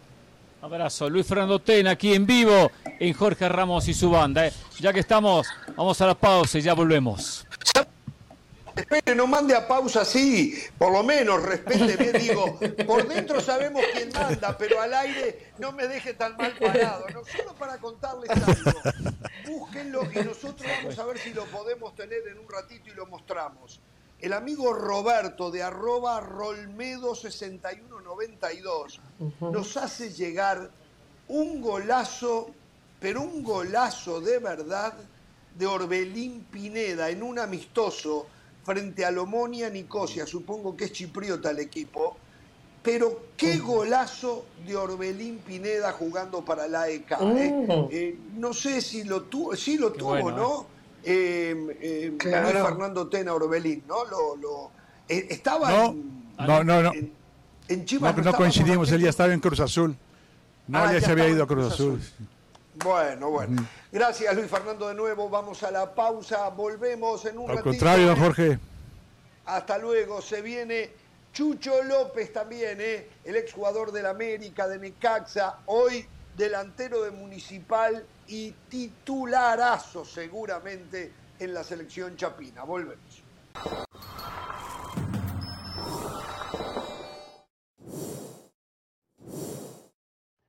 [0.65, 2.71] Abrazo, Luis Fernando Tena aquí en vivo
[3.01, 4.47] en Jorge Ramos y su banda.
[4.47, 4.53] ¿eh?
[4.79, 7.45] Ya que estamos, vamos a la pausa y ya volvemos.
[8.75, 14.11] Espere, no mande a pausa así, por lo menos respéteme, digo, por dentro sabemos quién
[14.13, 18.81] manda, pero al aire no me deje tan mal parado, no solo para contarles algo,
[19.47, 23.05] búsquenlo y nosotros vamos a ver si lo podemos tener en un ratito y lo
[23.07, 23.81] mostramos.
[24.19, 29.01] El amigo Roberto de arroba Rolmedo6192
[29.41, 30.71] nos hace llegar
[31.29, 32.51] un golazo,
[33.01, 34.95] pero un golazo de verdad
[35.57, 38.27] de Orbelín Pineda en un amistoso
[38.65, 42.17] frente a Lomonia Nicosia, supongo que es chipriota el equipo,
[42.83, 47.13] pero qué golazo de Orbelín Pineda jugando para la EK.
[47.13, 47.67] ¿eh?
[47.69, 47.89] Mm.
[47.91, 50.67] Eh, no sé si lo tuvo, sí lo tuvo, ¿no?
[51.05, 54.05] Eh, Fernando Tena Orbelín, ¿no?
[54.05, 54.71] Lo,
[55.09, 55.97] estaba no,
[56.47, 56.93] no, no, no.
[57.69, 58.17] En, Chivas.
[58.17, 59.97] No, coincidimos, él ya estaba en Cruz Azul.
[60.69, 62.01] No, ah, ya, se había ido a Cruz, Azul.
[62.75, 63.67] Bueno, bueno.
[63.91, 65.29] Gracias, Luis Fernando, de nuevo.
[65.29, 66.49] Vamos a la pausa.
[66.49, 68.59] Volvemos en un Al contrario, don Jorge.
[69.47, 70.23] Hasta luego.
[70.23, 70.91] Se viene
[71.33, 73.09] Chucho López también, ¿eh?
[73.25, 75.59] el exjugador del América, de Necaxa.
[75.67, 76.07] Hoy
[76.37, 82.63] delantero de Municipal y titularazo seguramente en la selección chapina.
[82.65, 83.23] Volvemos.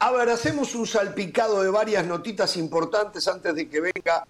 [0.00, 4.24] A ver, hacemos un salpicado de varias notitas importantes antes de que venga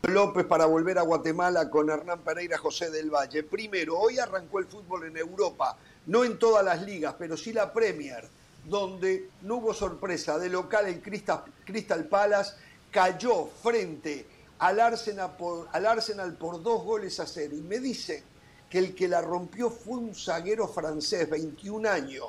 [0.00, 3.42] López para volver a Guatemala con Hernán Pereira José del Valle.
[3.42, 5.76] Primero, hoy arrancó el fútbol en Europa,
[6.06, 8.26] no en todas las ligas, pero sí la Premier,
[8.64, 10.38] donde no hubo sorpresa.
[10.38, 12.54] De local el Crystal Palace
[12.90, 14.26] cayó frente
[14.60, 17.54] al Arsenal, por, al Arsenal por dos goles a cero.
[17.54, 18.24] Y me dicen
[18.70, 22.24] que el que la rompió fue un zaguero francés, 21 años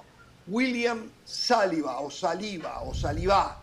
[0.48, 3.62] William Saliba o Saliba o Saliba,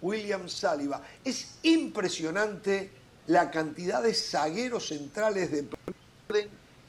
[0.00, 1.02] William Saliba.
[1.24, 2.90] Es impresionante
[3.26, 5.66] la cantidad de zagueros centrales de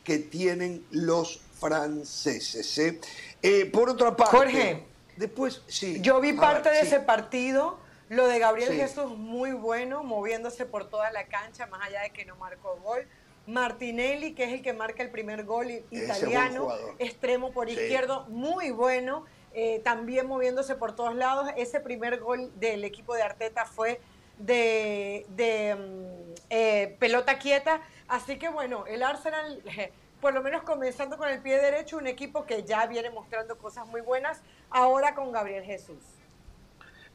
[0.04, 2.78] que tienen los franceses.
[2.78, 3.00] ¿eh?
[3.42, 4.84] Eh, por otra parte, Jorge,
[5.16, 6.00] Después, sí.
[6.02, 6.96] Yo vi parte ver, de sí.
[6.96, 7.80] ese partido.
[8.10, 8.78] Lo de Gabriel Sí.
[8.78, 13.08] Jesús muy bueno, moviéndose por toda la cancha, más allá de que no marcó gol.
[13.48, 16.70] Martinelli, que es el que marca el primer gol italiano,
[17.00, 17.74] extremo por Sí.
[17.74, 19.26] izquierdo, muy bueno.
[19.56, 21.48] eh, también moviéndose por todos lados.
[21.56, 24.02] Ese primer gol del equipo de Arteta fue
[24.40, 27.80] de, de, mm, eh, pelota quieta.
[28.08, 29.62] Así que bueno, el Arsenal,
[30.22, 33.86] por lo menos comenzando con el pie derecho, un equipo que ya viene mostrando cosas
[33.86, 34.40] muy buenas,
[34.72, 36.00] ahora con Gabriel Jesús.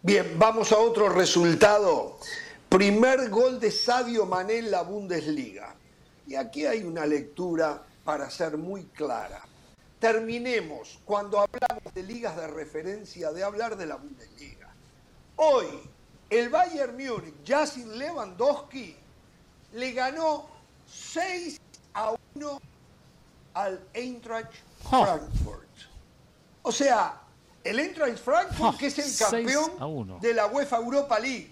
[0.03, 2.18] Bien, vamos a otro resultado.
[2.68, 5.74] Primer gol de Sadio Mané en la Bundesliga.
[6.29, 9.41] Y aquí hay una lectura para ser muy clara.
[9.99, 14.68] Terminemos, cuando hablamos de ligas de referencia, de hablar de la Bundesliga.
[15.37, 15.66] Hoy,
[16.29, 18.95] el Bayern Múnich, ya sin Lewandowski,
[19.72, 20.47] le ganó
[20.87, 21.59] 6
[21.95, 22.61] a 1
[23.55, 24.53] al Eintracht.
[24.89, 25.66] Frankfurt.
[26.62, 27.20] O sea,
[27.64, 30.18] el Eintracht Frankfurt, que es el 6 campeón a 1.
[30.20, 31.51] de la UEFA Europa League.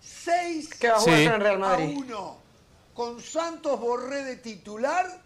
[0.00, 1.24] 6 Que va a jugar Sí.
[1.24, 1.96] con el Real a Madrid.
[1.96, 2.47] 1.
[2.98, 5.22] Con Santos Borré de titular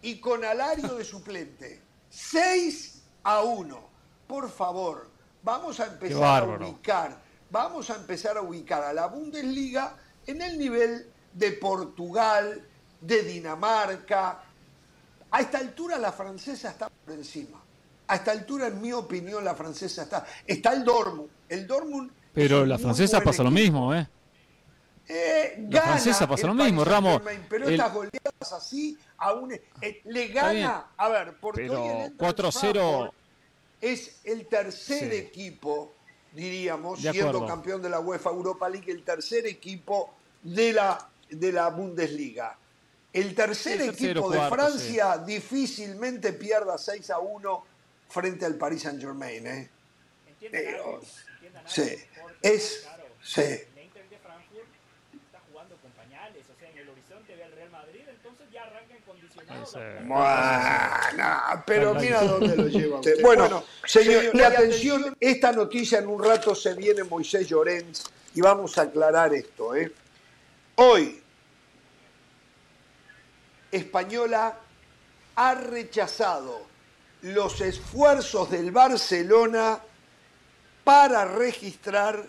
[0.00, 1.82] y con Alario de suplente.
[2.08, 3.80] 6 a 1.
[4.28, 5.08] Por favor,
[5.42, 7.20] vamos a empezar a ubicar,
[7.50, 12.64] vamos a empezar a ubicar a la Bundesliga en el nivel de Portugal,
[13.00, 14.44] de Dinamarca.
[15.28, 17.60] A esta altura la francesa está por encima.
[18.06, 20.24] A esta altura, en mi opinión, la francesa está.
[20.46, 21.28] Está el Dortmund.
[21.48, 22.08] El Dortmund.
[22.32, 24.06] Pero la francesa pasa lo mismo, ¿eh?
[25.08, 27.22] Eh, La gana francesa pasa lo mismo, Ramos.
[27.48, 30.88] Pero El- estas goleadas así, aún eh, le gana.
[30.96, 33.14] A ver, porque Pero hoy el Eintracht 4-0 Frankfurt
[33.80, 35.16] es el tercer Sí.
[35.16, 35.94] equipo,
[36.32, 41.68] diríamos, siendo campeón de la UEFA Europa League, el tercer equipo de la, de la
[41.70, 42.58] Bundesliga.
[43.12, 47.64] El tercer Sí, tercero, equipo de cuarto, Francia difícilmente pierda 6 a 1
[48.08, 49.46] frente al Paris Saint Germain.
[49.46, 49.70] ¿eh?
[51.66, 51.82] Sí,
[52.42, 53.40] es- claro, sí.
[53.40, 54.68] El Eintracht de Frankfurt
[55.26, 58.62] está jugando con pañales, o sea, en el horizonte ve al Real Madrid, entonces ya
[58.64, 59.32] arranca en condicionado.
[59.32, 59.35] Sí.
[59.35, 59.35] la-
[60.04, 63.20] Bueno, pero mira dónde lo lleva usted.
[63.22, 68.76] Bueno, señor, y atención, esta noticia en un rato se viene Moisés Llorens y vamos
[68.78, 69.74] a aclarar esto.
[69.74, 69.92] ¿eh?
[70.76, 71.22] Hoy,
[73.70, 74.58] Española
[75.36, 76.62] ha rechazado
[77.22, 79.80] los esfuerzos del Barcelona
[80.84, 82.24] para registrar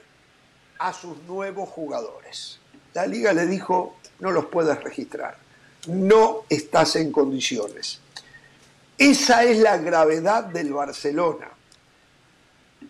[0.80, 2.60] a sus nuevos jugadores.
[2.94, 5.38] La liga le dijo, no los puedes registrar,
[5.88, 8.00] no estás en condiciones.
[8.98, 11.50] Esa es la gravedad del Barcelona.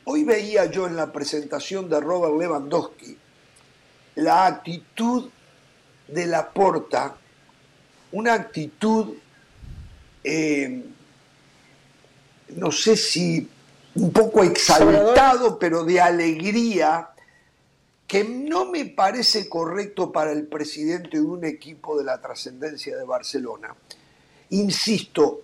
[0.06, 3.18] Hoy veía yo en la presentación de Robert Lewandowski
[4.18, 5.30] la actitud
[6.08, 7.16] de la porta,
[8.12, 9.14] una actitud,
[10.24, 10.84] eh,
[12.50, 13.48] no sé si
[13.94, 17.10] un poco exaltado, pero de alegría,
[18.08, 23.04] que no me parece correcto para el presidente de un equipo de la trascendencia de
[23.04, 23.76] Barcelona.
[24.52, 25.42] Insisto,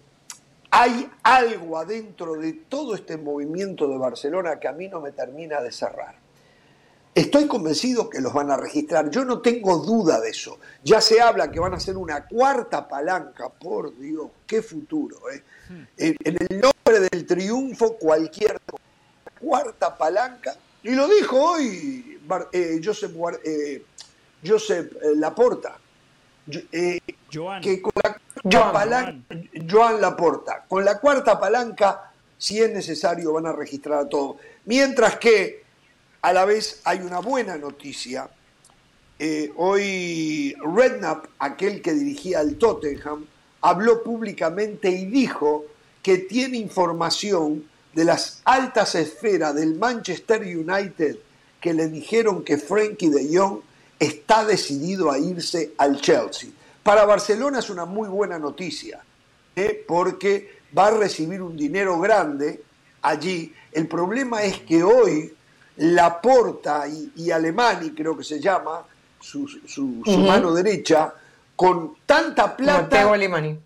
[0.71, 5.61] hay algo adentro de todo este movimiento de Barcelona que a mí no me termina
[5.61, 6.15] de cerrar.
[7.13, 10.57] Estoy convencido que los van a registrar, yo no tengo duda de eso.
[10.83, 15.17] Ya se habla que van a hacer una cuarta palanca, por Dios, qué futuro.
[15.29, 15.43] ¿eh?
[15.97, 18.59] En, en el nombre del triunfo, cualquier
[19.39, 23.83] cuarta palanca, y lo dijo hoy Bar- eh, Josep, Guar- eh,
[24.45, 25.77] Josep eh, Laporta,
[26.45, 26.99] Yo- eh,
[27.31, 28.19] Joan, que con la
[29.69, 34.37] Joan Laporta, con la cuarta palanca, si es necesario, van a registrar a todos.
[34.65, 35.63] Mientras que
[36.21, 38.29] a la vez hay una buena noticia.
[39.19, 43.25] Eh, hoy Redknapp, aquel que dirigía al Tottenham,
[43.61, 45.65] habló públicamente y dijo
[46.01, 47.63] que tiene información
[47.93, 51.17] de las altas esferas del Manchester United
[51.61, 53.59] que le dijeron que Frankie de Jong
[53.99, 56.49] está decidido a irse al Chelsea.
[56.81, 59.01] Para Barcelona es una muy buena noticia,
[59.55, 59.85] ¿eh?
[59.87, 62.61] porque va a recibir un dinero grande
[63.01, 63.53] allí.
[63.71, 65.33] El problema es que hoy
[65.77, 68.83] Laporta y, y Alemani, creo que se llama,
[69.19, 70.19] su, su- su Ujú.
[70.19, 71.13] mano derecha,
[71.55, 73.59] con tanta plata Mateo Alemani.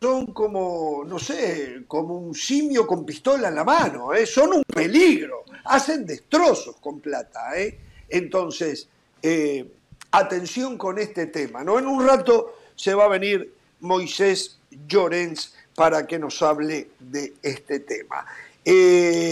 [0.00, 4.26] Son como, no sé, como un simio con pistola en la mano, ¿eh?
[4.26, 7.58] son un peligro, hacen destrozos con plata.
[7.58, 7.78] ¿eh?
[8.08, 8.88] Entonces,
[9.22, 9.66] eh,
[10.10, 11.64] atención con este tema.
[11.64, 11.78] ¿no?
[11.78, 17.80] En un rato se va a venir Moisés Llorens para que nos hable de este
[17.80, 18.26] tema.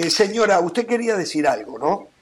[0.09, 2.14] Señora, usted quería decir algo, ¿no?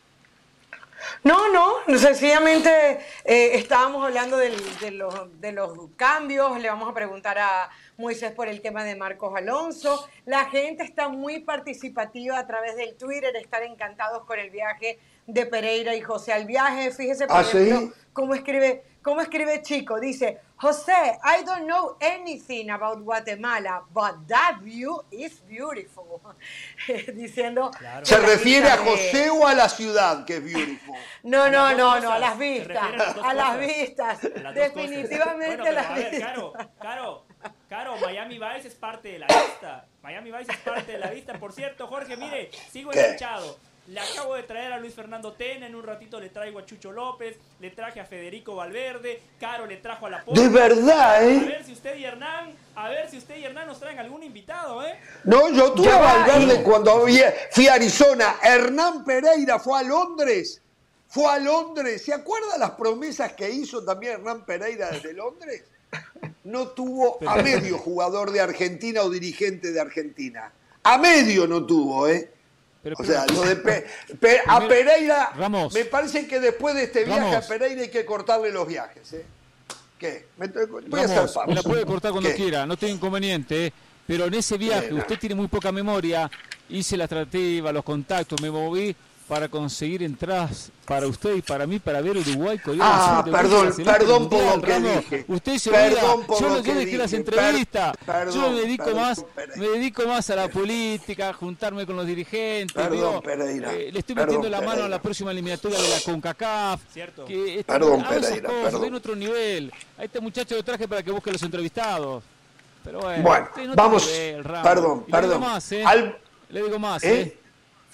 [1.25, 6.95] No, no, sencillamente eh, estábamos hablando del- de, los, de los cambios, le vamos a
[6.95, 10.09] preguntar a Moisés por el tema de Marcos Alonso.
[10.27, 14.99] La gente está muy participativa a través del Twitter, están encantados con el viaje
[15.29, 16.91] de Pereira y José al viaje.
[16.91, 17.59] Fíjese, por ¿Ah, sí?
[17.59, 19.99] ejemplo, cómo escribe, cómo escribe Chico.
[20.01, 26.21] Dice, José, I don't know anything about Guatemala, but that view is beautiful.
[27.15, 27.71] Diciendo...
[27.77, 28.07] Claro.
[28.07, 30.95] ¿Se refiere a vista de- José o a la ciudad, que es beautiful?
[31.25, 32.03] no, no, las no, cosas.
[32.05, 32.77] no, a las vistas.
[32.77, 34.19] a las las vistas.
[34.43, 34.55] Las.
[34.55, 36.29] Definitivamente las a ver, vistas.
[36.31, 37.25] Caro, Caro,
[37.69, 39.87] Caro, Miami Vice es parte de la lista.
[40.03, 41.33] Miami Vice es parte de la lista.
[41.35, 43.01] Por cierto, Jorge, mire, sigo ¿Qué?
[43.01, 43.59] enganchado.
[43.89, 46.93] Le acabo de traer a Luis Fernando Tena, en un ratito le traigo a Chucho
[46.93, 51.41] López, le traje a Federico Valverde, Caro le trajo a la De verdad, A ¿eh?
[51.41, 54.85] ver si usted y Hernán, a ver si usted y Hernán nos traen algún invitado,
[54.87, 55.01] ¿eh?
[55.25, 57.07] No, yo tuve a va, Valverde y- cuando
[57.51, 58.37] fui a Arizona.
[58.43, 60.61] Hernán Pereira fue a Londres.
[61.09, 62.05] Fue a Londres.
[62.05, 65.65] ¿Se acuerda las promesas que hizo también Hernán Pereira desde Londres?
[66.45, 70.53] No tuvo a medio jugador de Argentina o dirigente de Argentina.
[70.85, 72.31] A medio no tuvo, ¿eh?
[72.83, 73.87] Pero, O sea, lo de Pe-
[74.19, 75.73] Pe- a Pereira, Ramos.
[75.73, 77.45] me parece que después de este viaje Ramos.
[77.45, 79.13] a Pereira hay que cortarle los viajes.
[79.13, 79.25] ¿eh?
[79.99, 80.27] ¿Qué?
[80.37, 82.35] Me- voy a hacer me la puede cortar cuando ¿Qué?
[82.37, 83.67] quiera, no tengo inconveniente.
[83.67, 83.73] ¿eh?
[84.05, 86.29] Pero en ese viaje, usted tiene muy poca memoria.
[86.69, 88.95] Hice la tratativa, los contactos, me moví
[89.29, 92.59] para conseguir entradas para usted y para mí para ver Uruguay.
[92.59, 95.25] Corea Ah, perdón, perdón por lo que dije.
[95.29, 97.21] Usted se Perdón por Yo, lo que dejé las dije.
[97.21, 97.97] entrevistas.
[97.97, 99.25] Per- perdón, yo me dedico perdón, más,
[99.57, 102.75] me dedico más a la política, a juntarme con los dirigentes.
[102.75, 103.73] Perdón, digo, Pereira.
[103.73, 106.81] eh, le estoy Perdón, metiendo la mano a la próxima eliminatoria de la CONCACAF.
[106.93, 107.25] Cierto.
[107.25, 108.67] Que este- Perdón, Pereira, cosas, perdón.
[108.75, 109.73] estoy en otro nivel.
[109.97, 112.23] A este muchacho lo traje para que busque los entrevistados.
[112.85, 113.23] Pero bueno,
[113.77, 114.11] vamos.
[114.43, 114.63] Ramos.
[114.63, 115.41] Perdón, Y le digo perdón.
[115.41, 115.85] más, ¿eh?
[115.87, 116.19] Al-
[116.51, 117.39] Le digo más, ¿Eh?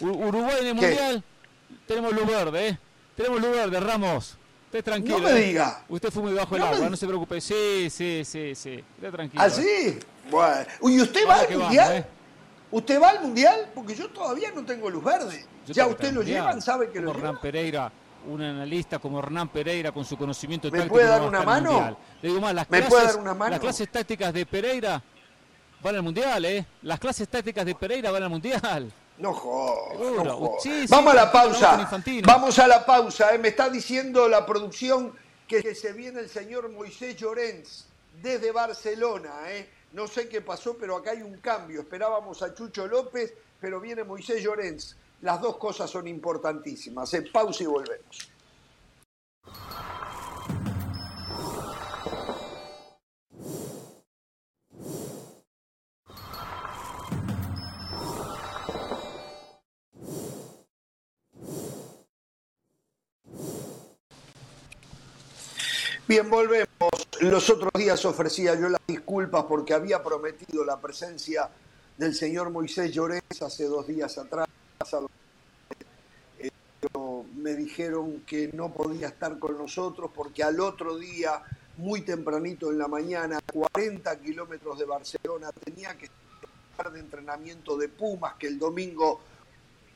[0.01, 0.05] ¿Eh?
[0.05, 0.87] Uruguay en el ¿Qué?
[0.87, 1.25] Mundial,
[1.87, 2.79] tenemos luz verde, ¿eh?
[3.17, 4.37] Tenemos luz verde, Ramos.
[4.67, 5.19] Usted tranquilo.
[5.19, 5.47] No me ¿eh?
[5.47, 5.83] diga.
[5.89, 7.41] Usted fue muy bajo el No agua, no se preocupe.
[7.41, 8.85] Sí, sí, sí, sí.
[8.97, 9.43] Usted tranquilo.
[9.43, 9.99] ¿Ah, sí?
[10.31, 10.67] Bueno.
[10.83, 11.93] ¿Y usted va al vamos, mundial?
[11.97, 12.05] ¿eh?
[12.71, 13.71] ¿Usted va al mundial?
[13.75, 15.47] Porque yo todavía no tengo luz verde.
[15.67, 16.43] Yo ya usted lo cambiar.
[16.43, 17.41] llevan, sabe que como lo Hernán llevan.
[17.41, 17.93] Pereira,
[18.27, 21.73] un analista como Hernán Pereira con su conocimiento ¿Me puede dar una mano?
[21.73, 21.97] Mundial.
[22.21, 23.51] Le digo más, las ¿Me clases, puede dar una mano?
[23.53, 25.03] las clases tácticas de Pereira
[25.83, 26.67] van al mundial, ¿eh?
[26.83, 28.93] Las clases tácticas de Pereira van al mundial.
[29.19, 30.63] No jodas, no jodas.
[30.63, 31.89] Sí, sí, Vamos a la pausa.
[32.25, 33.35] Vamos a la pausa.
[33.35, 33.39] eh.
[33.39, 35.13] Me está diciendo la producción
[35.47, 37.87] que que se viene el señor Moisés Llorens
[38.23, 39.33] desde Barcelona.
[39.49, 39.69] eh.
[39.93, 41.81] No sé qué pasó, pero acá hay un cambio.
[41.81, 44.97] Esperábamos a Chucho López, pero viene Moisés Llorens.
[45.23, 47.13] Las dos cosas son importantísimas.
[47.15, 47.23] eh.
[47.33, 48.29] Pausa y volvemos.
[66.09, 66.67] Bien, volvemos.
[67.21, 71.51] Los otros días ofrecía yo las disculpas porque había prometido la presencia
[71.99, 74.49] del señor Moisés Llorens hace dos días atrás.
[77.37, 81.43] Me dijeron que no podía estar con nosotros porque al otro día,
[81.77, 86.09] muy tempranito en la mañana, 40 kilómetros de Barcelona, tenía que
[86.71, 89.21] estar de entrenamiento de Pumas, que el domingo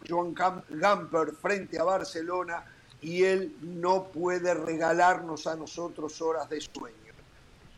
[0.07, 2.67] Joan Gamper frente a Barcelona
[3.03, 6.97] y él no puede regalarnos a nosotros horas de sueño.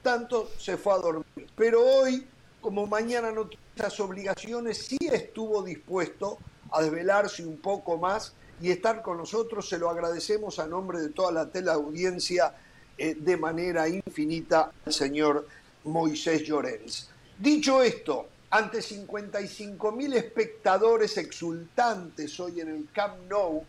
[0.03, 1.49] Tanto se fue a dormir.
[1.57, 2.27] Pero hoy,
[2.61, 6.39] como mañana no tiene esas obligaciones, sí estuvo dispuesto
[6.71, 9.67] a desvelarse un poco más y estar con nosotros.
[9.67, 12.55] Se lo agradecemos a nombre de toda la teleaudiencia
[12.99, 15.49] eh, de manera infinita al señor
[15.85, 17.09] Moisés Llorens.
[17.39, 23.65] Dicho esto, ante 55 mil espectadores exultantes hoy en el Camp Nou,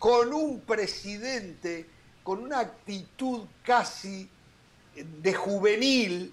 [0.00, 1.86] con un presidente
[2.22, 4.28] con una actitud casi
[4.94, 6.32] de juvenil,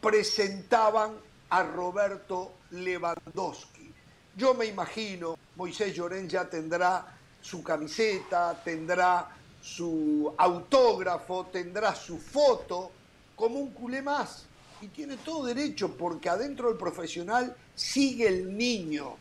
[0.00, 1.12] presentaban
[1.50, 3.92] a Roberto Lewandowski.
[4.36, 9.28] Yo me imagino, Moisés Llorén ya tendrá su camiseta, tendrá
[9.60, 12.90] su autógrafo, tendrá su foto,
[13.34, 14.46] como un culé más.
[14.80, 19.16] Y tiene todo derecho, porque adentro del profesional sigue el niño.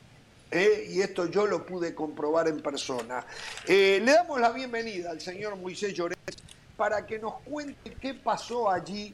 [0.51, 0.87] ¿Eh?
[0.89, 3.25] Y esto yo lo pude comprobar en persona.
[3.67, 6.17] Eh, le damos la bienvenida al señor Moisés Llorén
[6.77, 9.13] para que nos cuente qué pasó allí.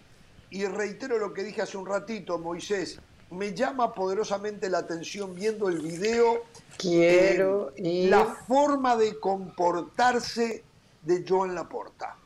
[0.50, 3.00] Y reitero lo que dije hace un ratito, Moisés.
[3.30, 6.44] Me llama poderosamente la atención viendo el video
[6.78, 8.10] Quiero eh, ir.
[8.10, 10.64] la forma de comportarse
[11.02, 12.18] de Joan Laporta.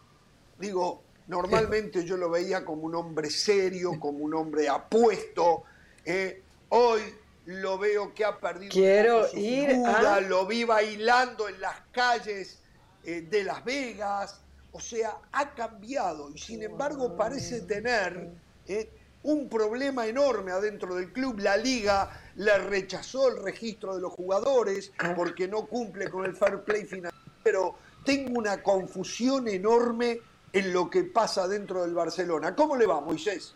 [0.57, 5.63] Digo, normalmente yo lo veía como un hombre serio, como un hombre apuesto.
[6.03, 7.01] eh, hoy
[7.45, 11.75] lo veo que ha perdido Quiero su ir figura, a- lo vi bailando en las
[11.91, 12.59] calles
[13.03, 14.41] eh, de Las Vegas,
[14.71, 18.31] o sea, ha cambiado y sin embargo parece tener
[18.67, 18.91] eh,
[19.23, 21.39] un problema enorme adentro del club.
[21.39, 26.63] La liga le rechazó el registro de los jugadores porque no cumple con el fair
[26.63, 27.75] play financiero.
[28.03, 30.19] Tengo una confusión enorme
[30.51, 32.55] en lo que pasa dentro del Barcelona.
[32.55, 33.55] ¿Cómo le va, Moisés?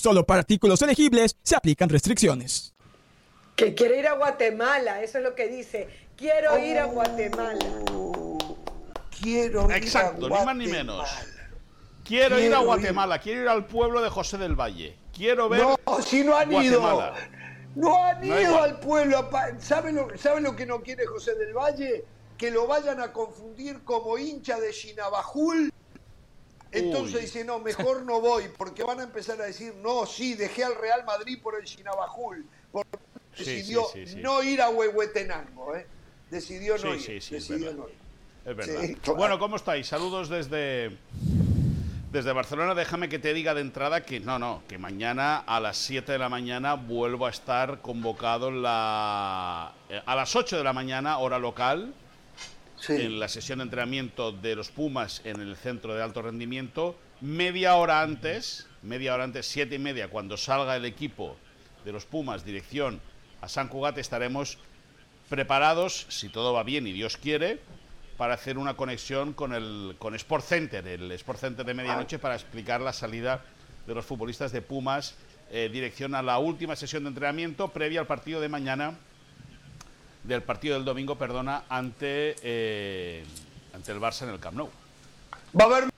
[0.00, 2.72] Solo para artículos elegibles se aplican restricciones.
[3.54, 5.88] Que quiere ir a Guatemala, eso es lo que dice.
[6.16, 7.58] Quiero ir a Guatemala.
[9.20, 11.06] Quiero ir Exacto, a ni más ni menos.
[12.02, 14.96] Quiero, ir a Guatemala, quiero ir al pueblo de José del Valle.
[15.14, 15.60] Quiero ver.
[15.60, 17.12] No, si no han Guatemala.
[17.14, 17.40] ido.
[17.74, 19.28] No han No ido al pueblo.
[19.58, 22.06] ¿Saben lo, ¿Saben lo que no quiere José del Valle?
[22.38, 25.70] Que lo vayan a confundir como hincha de Chinabajul.
[26.72, 27.20] Entonces Uy.
[27.22, 30.74] dice, no, mejor no voy, porque van a empezar a decir, no, sí, dejé al
[30.76, 32.46] Real Madrid por el Chinabajul.
[32.72, 32.98] Porque
[33.34, 34.20] Sí, decidió sí, sí, sí.
[34.20, 35.86] no ir a Huehuetenango, ¿eh?
[36.30, 37.00] Decidió no Sí, ir.
[37.00, 37.78] sí, sí, es decidió verdad.
[37.84, 37.94] no ir.
[38.44, 38.96] Es verdad.
[39.02, 39.16] Claro.
[39.18, 39.86] Bueno, ¿cómo estáis?
[39.86, 40.96] Saludos desde,
[42.12, 42.74] desde Barcelona.
[42.74, 46.18] Déjame que te diga de entrada que no, no, que mañana a las 7 de
[46.18, 51.18] la mañana vuelvo a estar convocado en la, eh, a las 8 de la mañana,
[51.18, 51.92] hora local,
[52.88, 56.98] En la sesión de entrenamiento de los Pumas en el centro de alto rendimiento.
[57.20, 61.36] Media hora antes, media hora antes, siete y media, cuando salga el equipo
[61.84, 63.00] de los Pumas, dirección
[63.40, 64.58] a San Cugat, estaremos
[65.28, 67.60] preparados, si todo va bien y Dios quiere,
[68.16, 72.34] para hacer una conexión con el con Sport Center, el Sport Center de medianoche, para
[72.34, 73.44] explicar la salida
[73.86, 75.16] de los futbolistas de Pumas,
[75.50, 78.98] eh, dirección a la última sesión de entrenamiento previa al partido de mañana,
[80.22, 83.24] del partido del domingo, perdona, ante, eh,
[83.74, 84.70] ante el Barça en el Camp Nou.
[85.58, 85.90] Va a haber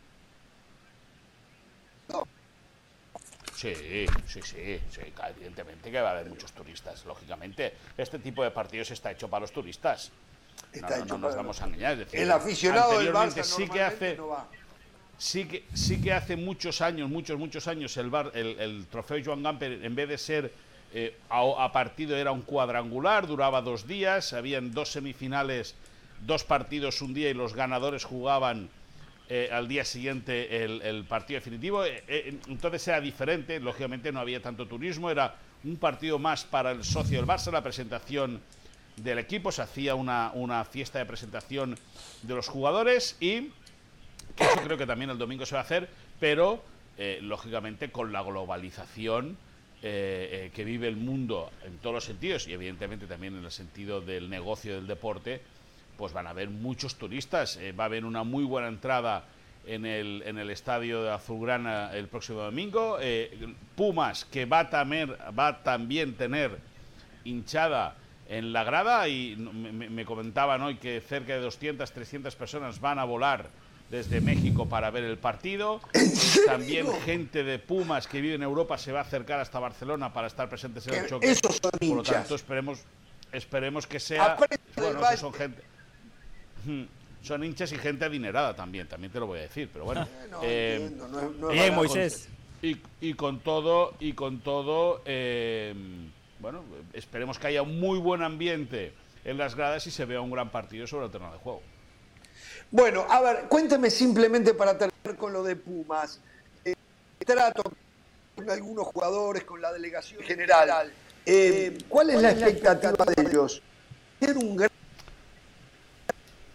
[3.62, 3.73] Sí,
[4.27, 7.74] sí, sí, sí, evidentemente que va a haber muchos turistas, lógicamente.
[7.97, 10.11] Este tipo de partidos está hecho para los turistas.
[10.73, 11.93] Está no, hecho no nos vamos a engañar.
[11.93, 14.49] es decir, el aficionado del Barça sí que hace, no va.
[15.16, 19.23] sí que, sí que hace muchos años, muchos, muchos años, el, bar, el, el trofeo
[19.24, 20.53] Joan Gamper, en vez de ser
[20.94, 25.74] eh, a, partido, era un cuadrangular, duraba dos días, habían dos semifinales,
[26.27, 28.69] dos partidos un día y los ganadores jugaban
[29.31, 31.82] eh, al día siguiente el, partido definitivo.
[31.86, 36.85] Eh, entonces era diferente, lógicamente no había tanto turismo, era un partido más para el
[36.85, 38.43] socio del Barça, la presentación
[38.97, 41.78] del equipo, se hacía una, fiesta de presentación
[42.23, 43.51] de los jugadores y
[44.36, 45.89] que eso creo que también el domingo se va a hacer,
[46.20, 46.62] pero
[47.23, 49.39] lógicamente con la globalización
[49.83, 53.51] eh, eh, que vive el mundo en todos los sentidos y evidentemente también en el
[53.51, 55.41] sentido del negocio del deporte,
[55.97, 57.57] pues van a haber muchos turistas.
[57.57, 59.25] Eh, va a haber una muy buena entrada
[59.67, 62.99] en el, en el estadio de Azulgrana el próximo domingo.
[63.77, 66.59] Pumas, que va a, va a también tener
[67.25, 67.97] hinchada
[68.29, 72.99] en la grada y me- me comentaban hoy que cerca de 200, 300 personas van
[72.99, 73.51] a volar
[73.93, 75.81] desde México para ver el partido.
[76.47, 80.27] También gente de Pumas que vive en Europa se va a acercar hasta Barcelona para
[80.27, 81.31] estar presentes en el Que choque.
[81.31, 82.81] esos son Por lo tanto, esperemos,
[83.32, 84.39] esperemos que sea...
[84.77, 85.62] Bueno, que son gente...
[86.64, 86.85] Hmm,
[87.23, 90.09] Son hinchas y gente adinerada también, también te lo voy a decir, pero bueno.
[90.31, 91.77] No, eh, entiendo, no es- no es Bien, verdad.
[91.77, 92.28] Moisés.
[92.62, 95.74] y, y con todo, y con todo, eh,
[96.40, 96.64] bueno,
[96.94, 98.93] esperemos que haya un muy buen ambiente
[99.24, 101.62] en las gradas y se vea un gran partido sobre el terreno de juego.
[102.73, 106.20] Bueno, a ver, cuénteme simplemente para terminar con lo de Pumas.
[106.65, 106.74] Eh,
[107.19, 107.62] trato
[108.35, 110.90] con algunos jugadores, con la delegación general.
[111.27, 113.62] Eh, ¿Cuál es la expectativa de ellos?
[114.20, 114.70] Un gran...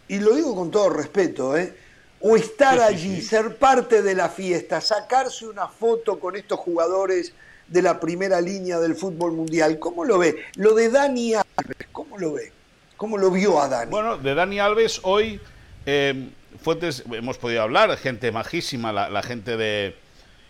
[0.08, 1.78] Y lo digo con todo respeto, ¿eh?
[2.22, 7.34] O estar allí, ser parte de la fiesta, sacarse una foto con estos jugadores
[7.68, 9.78] de la primera línea del fútbol mundial.
[9.78, 10.46] ¿Cómo lo ve?
[10.56, 12.52] Lo de Dani Alves, ¿cómo lo ve?
[12.96, 13.92] ¿Cómo lo vio a Dani?
[13.92, 15.40] Bueno, de Dani Alves hoy,
[15.88, 16.30] eh,
[16.62, 19.96] fuentes, hemos podido hablar, gente majísima, la, la gente de,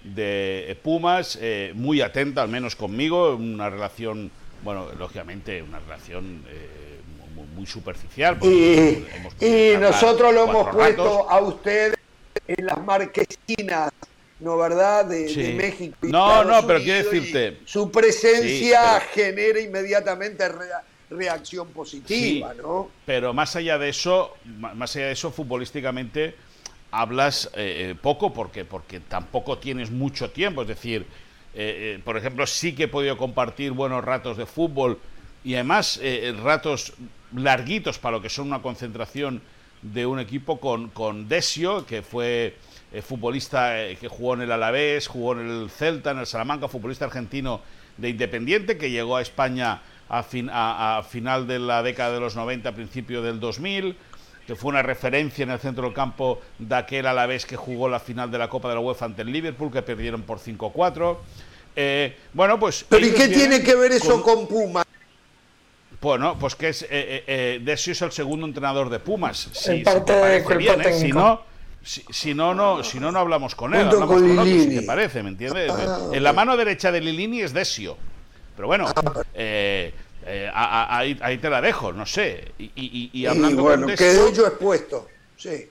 [0.04, 4.32] de Pumas, eh, muy atenta, al menos conmigo, una relación,
[4.64, 7.00] bueno, lógicamente, una relación eh,
[7.36, 8.38] muy, muy superficial.
[8.42, 9.36] Y, hemos
[9.80, 10.76] nosotros lo hemos ratos.
[10.76, 11.96] puesto a ustedes
[12.48, 13.92] en las marquesinas,
[14.40, 15.06] ¿no verdad?
[15.06, 15.54] De.
[15.56, 15.96] México.
[16.02, 20.44] y No, Estados no, pero quiero Unidos, decirte- Su presencia Sí, genera inmediatamente
[21.10, 22.90] reacción positiva, Sí, ¿no?
[23.06, 26.36] Pero más allá de eso, más allá de eso, futbolísticamente
[26.92, 30.64] hablas eh, eh, poco porque, porque tampoco tienes mucho tiempo.
[30.64, 31.06] Es decir,
[31.60, 35.00] eh, eh, por ejemplo, sí que he podido compartir buenos ratos de fútbol
[35.44, 36.94] y además eh, ratos
[37.36, 39.42] larguitos para lo que son una concentración
[39.82, 42.56] de un equipo con, con Desio, que fue
[43.02, 47.62] futbolista que jugó en el Alavés, jugó en el Celta, en el Salamanca, futbolista argentino
[47.98, 52.20] de Independiente, que llegó a España a, fin- a- a final de la década de
[52.20, 53.96] los 90, principio del 2000,
[54.46, 58.00] que fue una referencia en el centro del campo de aquel Alavés que jugó la
[58.00, 61.18] final de la Copa de la UEFA ante el Liverpool, que perdieron por 5-4.
[61.76, 62.86] Eh, bueno, pues...
[62.88, 64.84] Pero ¿y qué tiene que ver eso con Puma?
[66.00, 69.50] bueno, pues que es eh, eh, eh, Desio es el segundo entrenador de Pumas.
[69.52, 70.94] Si, El parte si te de parece cuerpo bien, ¿eh?
[70.94, 71.42] Si no,
[71.84, 73.82] si, si no, no, si no, no hablamos con él.
[73.82, 74.76] Junto Hablamos con con, otro, si Lilini.
[74.82, 75.72] te parece, ¿me entiendes?
[75.76, 77.98] Ah, En la mano derecha de Lilini es Desio.
[78.58, 78.88] Pero bueno,
[79.36, 79.94] eh,
[80.26, 82.52] eh, a- a- ahí, ahí te la dejo, no sé.
[82.58, 85.08] Y, y- y- hablando bueno, con Desio, yo expuesto.
[85.38, 85.70] Sí.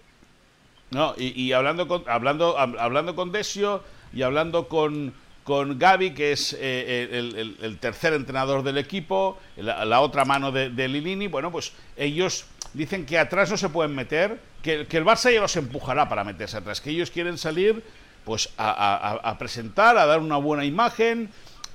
[0.93, 3.83] no, y, y hablando con hablando hab- hablando con Desio
[4.15, 9.39] y hablando con con Gaby, que es eh, el, el- el tercer entrenador del equipo,
[9.57, 13.69] la, la otra mano de, de Lilini, bueno, pues ellos dicen que atrás no se
[13.69, 17.37] pueden meter, que, que el Barça ya los empujará para meterse atrás, que ellos quieren
[17.39, 17.83] salir
[18.25, 21.31] pues a- a presentar, a dar una buena imagen,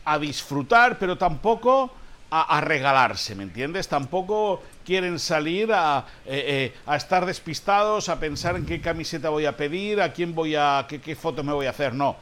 [0.06, 1.92] a disfrutar, pero tampoco
[2.34, 3.90] a, regalarse, ¿me entiendes?
[3.90, 9.46] Tampoco quieren salir a, eh, eh, a estar despistados, a pensar en qué camiseta voy
[9.46, 11.94] a pedir, a quién voy a, qué, qué foto me voy a hacer.
[11.94, 12.16] No,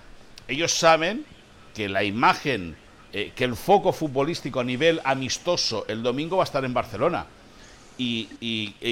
[0.48, 1.26] ellos saben
[1.76, 2.76] que la imagen,
[3.14, 7.28] eh, que el foco futbolístico a nivel amistoso el domingo va a estar en Barcelona
[8.00, 8.26] y,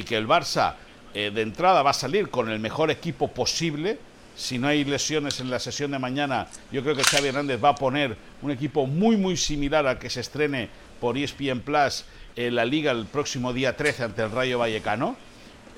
[0.03, 0.75] que el Barça
[1.13, 3.97] de entrada va a salir con el mejor equipo posible.
[4.37, 7.69] Si no hay lesiones en la sesión de mañana, yo creo que Xavi Hernández va
[7.69, 10.69] a poner un equipo muy, muy similar al que se estrene
[11.01, 12.05] por E ESPN Plus
[12.35, 15.17] en la Liga el próximo día 13 ante el Rayo Vallecano.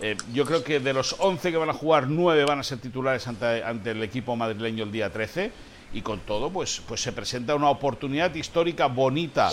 [0.02, 2.80] Eh, yo creo que de los 11 que van a jugar, 9 van a ser
[2.80, 5.52] titulares ante, el equipo madrileño el día 13.
[5.94, 9.50] Y con todo, pues, pues se presenta una oportunidad histórica bonita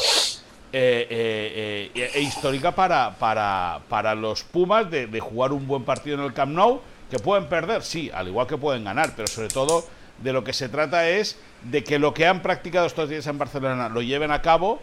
[0.72, 5.84] eh, eh, eh, e histórica para, para, para los Pumas de, de jugar un buen
[5.84, 9.28] partido en el Camp Nou, que pueden perder, sí, al igual que pueden ganar, pero
[9.28, 9.86] sobre todo
[10.22, 13.38] de lo que se trata es de que lo que han practicado estos días en
[13.38, 14.80] Barcelona lo lleven a cabo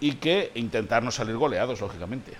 [0.00, 2.32] y que intentar no salir goleados, lógicamente.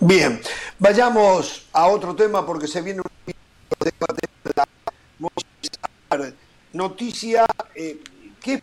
[0.00, 0.40] Bien,
[0.78, 3.34] vayamos a otro tema porque se viene un
[3.78, 6.32] debate de la
[6.72, 7.98] noticia eh,
[8.40, 8.62] que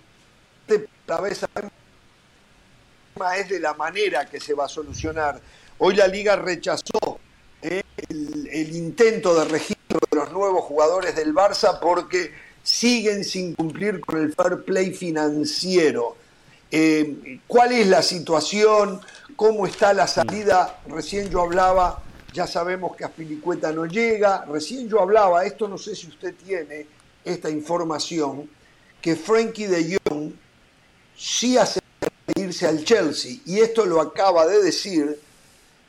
[1.08, 1.72] a veces sabemos
[3.38, 5.40] es de la manera que se va a solucionar.
[5.80, 7.20] Hoy la liga rechazó
[7.62, 12.32] el, el intento de registro de los nuevos jugadores del Barça porque
[12.68, 16.18] siguen sin cumplir con el fair play financiero.
[16.70, 19.00] Eh, ¿Cuál es la situación?
[19.38, 20.82] ¿Cómo está la salida?
[20.88, 22.04] Recién yo hablaba,
[22.34, 24.44] ya sabemos que Aspilicueta no llega.
[24.46, 26.88] Recién yo hablaba, esto no sé si usted tiene
[27.24, 28.50] esta información,
[29.02, 30.34] que Frankie de Jong
[31.16, 31.80] sí hace
[32.36, 33.38] irse al Chelsea.
[33.46, 35.20] Y esto lo acaba de decir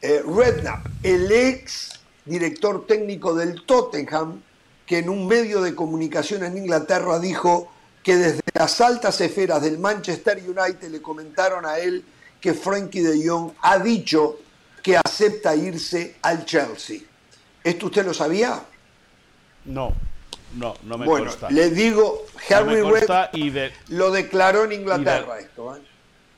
[0.02, 4.40] eh, Redknapp, el ex director técnico del Tottenham,
[4.86, 7.70] que en un medio de comunicación en Inglaterra dijo
[8.02, 12.04] que desde las altas esferas del Manchester United le comentaron a él
[12.40, 14.38] que Frankie de Jong ha dicho
[14.82, 17.00] que acepta irse al Chelsea.
[17.64, 18.62] ¿Esto usted lo sabía?
[19.64, 19.92] No,
[20.56, 21.50] no, no me bueno, consta.
[21.50, 22.98] le digo, No Harry consta
[23.30, 25.76] Redknapp y, de, lo declaró en Inglaterra de- esto.
[25.76, 25.80] ¿eh?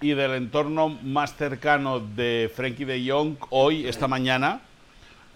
[0.01, 4.61] Y del entorno más cercano de Frankie de Jong, hoy, esta mañana,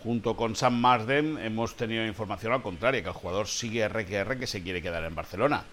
[0.02, 4.46] junto con Sam Marsden, hemos tenido información al contrario, que el jugador sigue RQR que
[4.46, 5.64] se quiere quedar en Barcelona.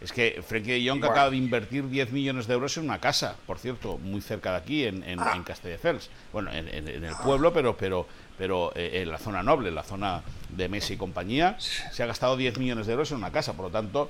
[0.00, 1.12] Es que Frankie de Jong Bueno.
[1.12, 4.56] acaba de invertir 10 millones de euros en una casa, por cierto, muy cerca de
[4.58, 5.32] aquí, en, en, Ah.
[5.34, 6.08] en Castelldefels.
[6.32, 8.06] Bueno, en, en- en el pueblo, pero, pero,
[8.38, 12.06] pero eh, en la zona noble, en la zona de Messi y compañía, se ha
[12.06, 13.54] gastado 10 millones de euros en una casa.
[13.54, 14.08] Por lo tanto,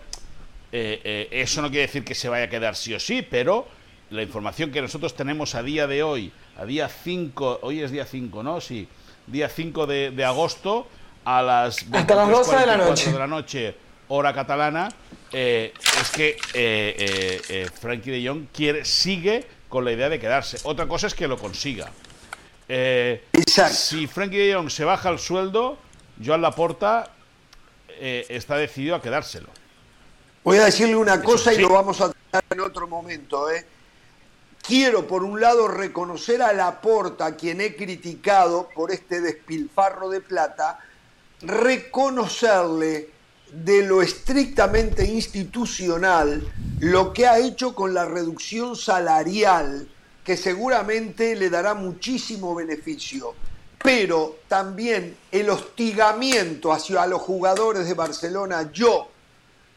[0.70, 3.66] eh, eh, eso no quiere decir que se vaya a quedar sí o sí, pero
[4.10, 8.06] la información que nosotros tenemos a día de hoy, a día 5, hoy es día
[8.06, 8.60] 5, ¿no?
[8.60, 8.88] Sí,
[9.26, 10.86] día 5 de, de agosto,
[11.24, 13.12] a las Hasta las 12 de la 23:44 noche.
[13.12, 13.74] de la noche,
[14.08, 14.88] hora catalana,
[15.32, 20.18] eh, es que eh, eh, eh, Frankie de Jong quiere, sigue con la idea de
[20.18, 20.58] quedarse.
[20.62, 21.90] Otra cosa es que lo consiga.
[22.70, 23.74] Exacto.
[23.74, 25.78] si Frankie de Jong se baja el sueldo,
[26.24, 27.10] Joan Laporta
[28.00, 29.48] está decidido a quedárselo.
[30.44, 33.50] Voy a decirle una cosa y lo vamos a tratar en otro momento.
[33.50, 33.66] ¿eh?
[34.68, 40.20] Quiero, por un lado, reconocer a Laporta, a quien he criticado por este despilfarro de
[40.20, 40.78] plata,
[41.40, 43.08] reconocerle
[43.50, 46.46] de lo estrictamente institucional
[46.80, 49.88] lo que ha hecho con la reducción salarial,
[50.22, 53.32] que seguramente le dará muchísimo beneficio,
[53.82, 59.08] pero también el hostigamiento hacia los jugadores de Barcelona, yo,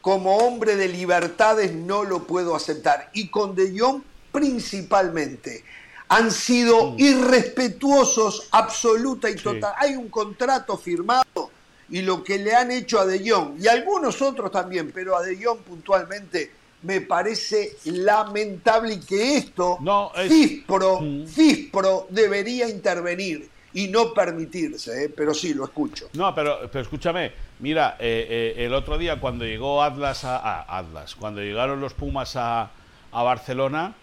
[0.01, 3.09] como hombre de libertades, no lo puedo aceptar.
[3.13, 5.63] Y con De Jong principalmente.
[6.09, 9.73] Han sido irrespetuosos absoluta y total.
[9.77, 11.49] Hay un contrato firmado
[11.89, 15.21] y lo que le han hecho a De Jong y algunos otros también, pero a
[15.21, 16.51] De Jong puntualmente
[16.83, 21.27] me parece lamentable y que esto No, es- Fispro, Mm.
[21.27, 25.09] Fispro debería intervenir y no permitirse, ¿eh?
[25.15, 26.09] pero sí, lo escucho.
[26.13, 30.77] No, pero, pero escúchame, mira, eh, eh, el otro día cuando llegó Atlas a, a-
[30.79, 32.69] Atlas, cuando llegaron los Pumas a,
[33.13, 33.95] a Barcelona,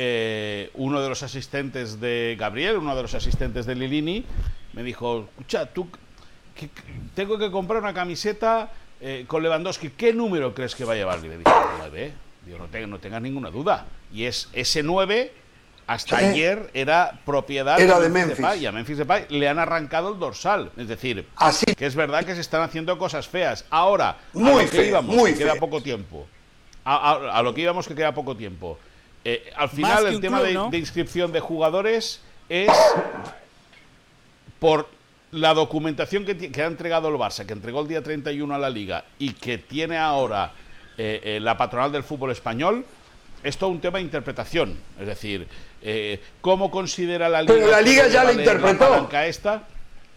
[0.00, 4.24] eh, uno de los asistentes de Gabriel, uno de los asistentes de Lilini,
[4.72, 5.90] me dijo, escucha, tú
[6.54, 6.82] que- que-
[7.16, 8.70] tengo que comprar una camiseta
[9.00, 11.18] eh, con Lewandowski, ¿qué número crees que va a llevar?
[11.18, 12.12] Y le dije, 9.
[12.46, 13.86] Digo, no, te- no tengas ninguna duda.
[14.12, 15.32] Y es ese 9
[15.88, 16.24] hasta Sí.
[16.26, 18.36] ayer era propiedad Era de Memphis.
[18.38, 20.70] Depay, y a Memphis Depay le han arrancado el dorsal.
[20.76, 21.64] Es decir, Así.
[21.76, 23.64] que es verdad que se están haciendo cosas feas.
[23.70, 26.26] Ahora, a Muy lo que íbamos, muy que queda poco tiempo.
[26.84, 28.78] A, a- a lo que íbamos que queda poco tiempo.
[29.30, 30.70] Eh, al final el tema club, de, ¿no?
[30.70, 32.70] de inscripción de jugadores es
[34.58, 34.88] por
[35.32, 39.04] la documentación que, ha entregado el Barça, que entregó el día 31 a la Liga
[39.18, 40.52] y que tiene ahora
[40.96, 42.86] eh, eh, la patronal del fútbol español,
[43.42, 44.78] es todo un tema de interpretación.
[44.98, 45.46] Es decir,
[45.82, 47.54] eh, ¿cómo considera la Liga?
[47.54, 48.78] Pero la Liga ya la interpretó.
[48.78, 49.64] palanca esta?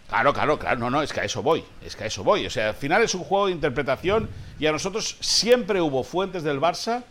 [0.08, 2.46] Claro, claro, claro, no, no, es que a eso voy, es que a eso voy.
[2.46, 6.42] O sea, al final es un juego de interpretación y a nosotros siempre hubo fuentes
[6.42, 7.04] del Barça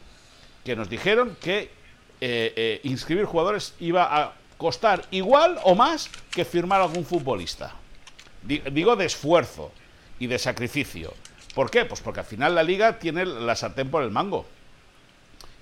[0.63, 1.69] que nos dijeron que
[2.21, 7.73] eh, eh, inscribir jugadores iba a costar igual o más que firmar algún futbolista.
[8.43, 9.71] Di- Digo de esfuerzo
[10.19, 11.13] y de sacrificio.
[11.55, 11.85] ¿Por qué?
[11.85, 14.45] Pues porque al final la liga tiene la sartén por el mango.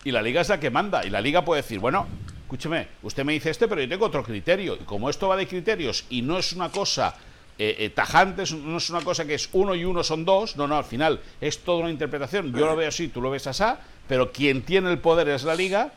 [0.03, 1.05] Y la liga es la que manda.
[1.05, 2.07] Y la liga puede decir, bueno,
[2.43, 4.75] escúcheme, usted me dice este, pero yo tengo otro criterio.
[4.75, 7.15] Y como esto va de criterios y no es una cosa
[7.57, 10.67] eh, eh, tajante, no es una cosa que es uno y uno son dos, no,
[10.67, 12.53] no, al final es toda una interpretación.
[12.53, 13.63] Yo lo veo así, tú lo ves así,
[14.07, 15.91] pero quien tiene el poder es la liga,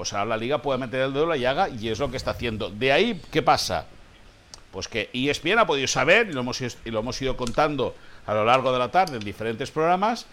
[0.00, 2.16] pues ahora la liga puede meter el dedo en la llaga y es lo que
[2.16, 2.70] está haciendo.
[2.70, 3.84] De ahí, ¿qué pasa?
[4.70, 7.94] Pues que ESPN ha podido saber, y lo, hemos, y lo hemos ido contando
[8.26, 10.24] a lo largo de la tarde en diferentes programas,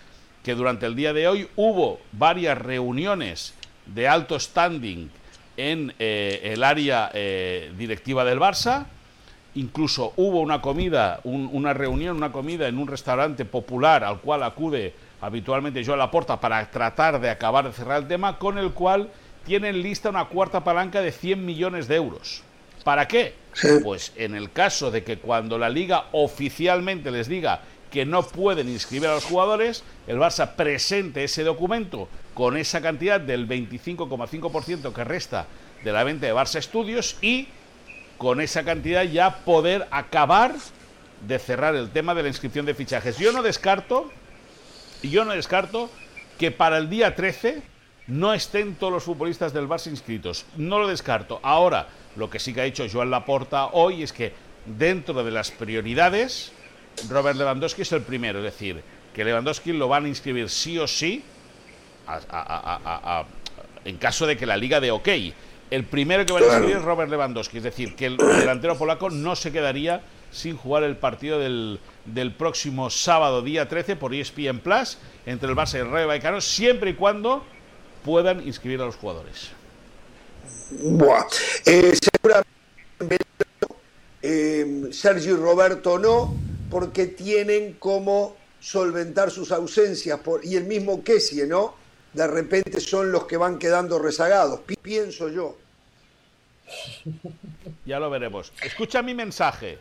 [0.42, 3.56] que durante el día de hoy hubo varias reuniones
[3.88, 5.10] de alto standing
[5.58, 8.86] en eh, el área eh, directiva del Barça.
[9.56, 14.44] Incluso hubo una comida, un- una reunión, una comida en un restaurante popular al cual
[14.44, 19.10] acude habitualmente Joan Laporta para tratar de acabar de cerrar el tema, con el cual
[19.48, 22.44] tienen lista una cuarta palanca de 100 millones de euros.
[22.84, 23.34] ¿Para qué?
[23.54, 23.80] Sí.
[23.82, 28.68] Pues en el caso de que cuando la liga oficialmente les diga que no pueden
[28.68, 35.04] inscribir a los jugadores, el Barça presente ese documento con esa cantidad del 25,5% que
[35.06, 35.48] resta
[35.84, 37.48] de la venta de Barça Estudios y
[38.18, 40.54] con esa cantidad ya poder acabar
[41.26, 43.18] de cerrar el tema de la inscripción de fichajes.
[43.18, 44.12] Yo no descarto,
[45.02, 45.90] y yo no descarto
[46.38, 47.77] que para el día 13
[48.08, 50.46] no estén todos los futbolistas del Barça inscritos.
[50.58, 51.40] No lo descarto.
[51.44, 54.34] Ahora, lo que sí que ha dicho Joan Laporta hoy es que
[54.66, 56.52] dentro de las prioridades,
[57.10, 58.40] Robert Lewandowski es el primero.
[58.40, 58.82] Es decir,
[59.14, 61.24] que Lewandowski lo van a inscribir sí o sí
[62.08, 63.26] a- a- a- a- a-
[63.86, 65.08] en caso de que la liga dé ok.
[65.70, 67.58] El primero que va a inscribir es Robert Lewandowski.
[67.58, 70.02] Es decir, que el delantero polaco no se quedaría
[70.32, 75.56] sin jugar el partido del, del próximo sábado, día 13, por ESPN Plus, entre el
[75.56, 77.46] Barça y el Rayo Vallecano, siempre y cuando
[78.04, 79.50] puedan inscribir a los jugadores.
[80.72, 81.26] Buah.
[81.66, 83.18] Eh, seguramente
[84.22, 86.36] eh, Sergio y Roberto no,
[86.70, 90.20] porque tienen como solventar sus ausencias.
[90.20, 91.76] Por, y el mismo Kessie, ¿no?
[92.14, 94.62] De repente son los que van quedando rezagados.
[94.62, 95.58] Pi- Pienso yo.
[97.86, 98.52] Ya lo veremos.
[98.62, 99.78] Escucha mi mensaje.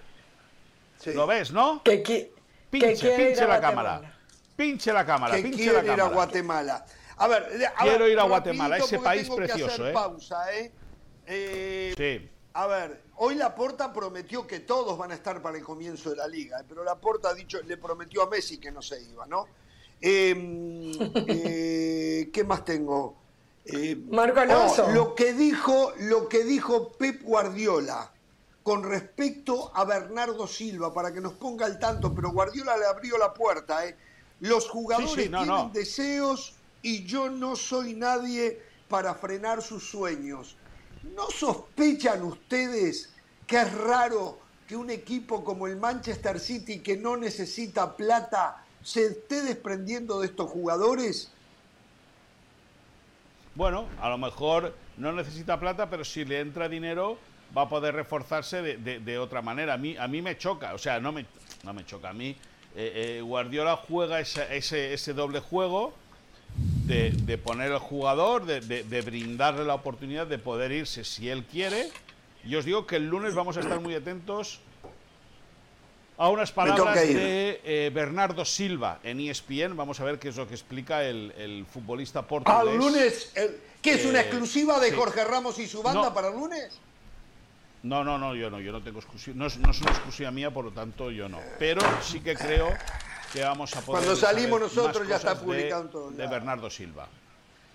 [1.00, 1.12] Sí.
[1.12, 1.82] ¿Lo ves, no?
[1.82, 2.30] Que, que
[2.70, 3.60] Pinche, pinche a la Guatemala.
[4.00, 4.18] cámara.
[4.56, 5.70] Pinche la cámara, que ir
[6.00, 6.08] a.
[6.08, 6.86] Guatemala.
[7.18, 7.44] A ver,
[7.76, 9.92] a Quiero ver, ir a Guatemala, ese porque país tengo que precioso, hacer ¿eh?
[9.92, 10.72] pausa, ¿eh?
[11.26, 12.30] Eh, Sí.
[12.54, 16.26] A ver, hoy Laporta prometió que todos van a estar para el comienzo de la
[16.26, 19.46] liga, eh, pero Laporta ha dicho, le prometió a Messi que no se iba, ¿no?
[20.00, 20.34] Eh,
[21.28, 23.16] eh, ¿Qué más tengo?
[23.64, 24.86] Eh, Marco Alonso.
[24.86, 28.10] oh, lo que dijo, lo que dijo Pep Guardiola
[28.62, 33.16] con respecto a Bernardo Silva, para que nos ponga al tanto, pero Guardiola le abrió
[33.18, 33.96] la puerta, ¿eh?
[34.40, 35.70] Los jugadores Sí, sí, no, tienen no.
[35.72, 36.55] deseos
[36.86, 40.56] y yo no soy nadie para frenar sus sueños.
[41.16, 43.12] ¿No sospechan ustedes
[43.44, 44.38] que es raro
[44.68, 50.26] que un equipo como el Manchester City, que no necesita plata, se esté desprendiendo de
[50.28, 51.32] estos jugadores?
[53.56, 57.18] Bueno, a lo mejor no necesita plata, pero si le entra dinero
[57.56, 59.74] va a poder reforzarse de, otra manera.
[59.74, 61.26] A mí, a mí me choca, o sea, no me,
[61.64, 62.10] no me choca.
[62.10, 62.36] A mí
[62.76, 66.05] eh, eh, Guardiola juega ese doble juego
[66.86, 71.28] de, de poner al jugador, de, de- de brindarle la oportunidad de poder irse si
[71.28, 71.90] él quiere.
[72.44, 74.60] Y os digo que el lunes vamos a estar muy atentos
[76.18, 79.76] a unas palabras de eh, Bernardo Silva en ESPN.
[79.76, 82.58] Vamos a ver qué es lo que explica el, el futbolista portugués.
[82.60, 83.32] Al lunes,
[83.82, 84.96] ¿qué es una Eh, exclusiva de sí.
[84.96, 86.14] Jorge Ramos y su banda No.
[86.14, 86.78] para el lunes?
[87.82, 89.36] No, no, no, yo no, yo no tengo exclusiva.
[89.36, 91.38] No es, no es una exclusiva mía, por lo tanto yo no.
[91.58, 92.68] Pero sí que creo
[93.32, 94.02] que vamos a poder.
[94.04, 96.26] Cuando salimos nosotros ya está de- publicado en todos De.
[96.26, 97.08] Bernardo Silva.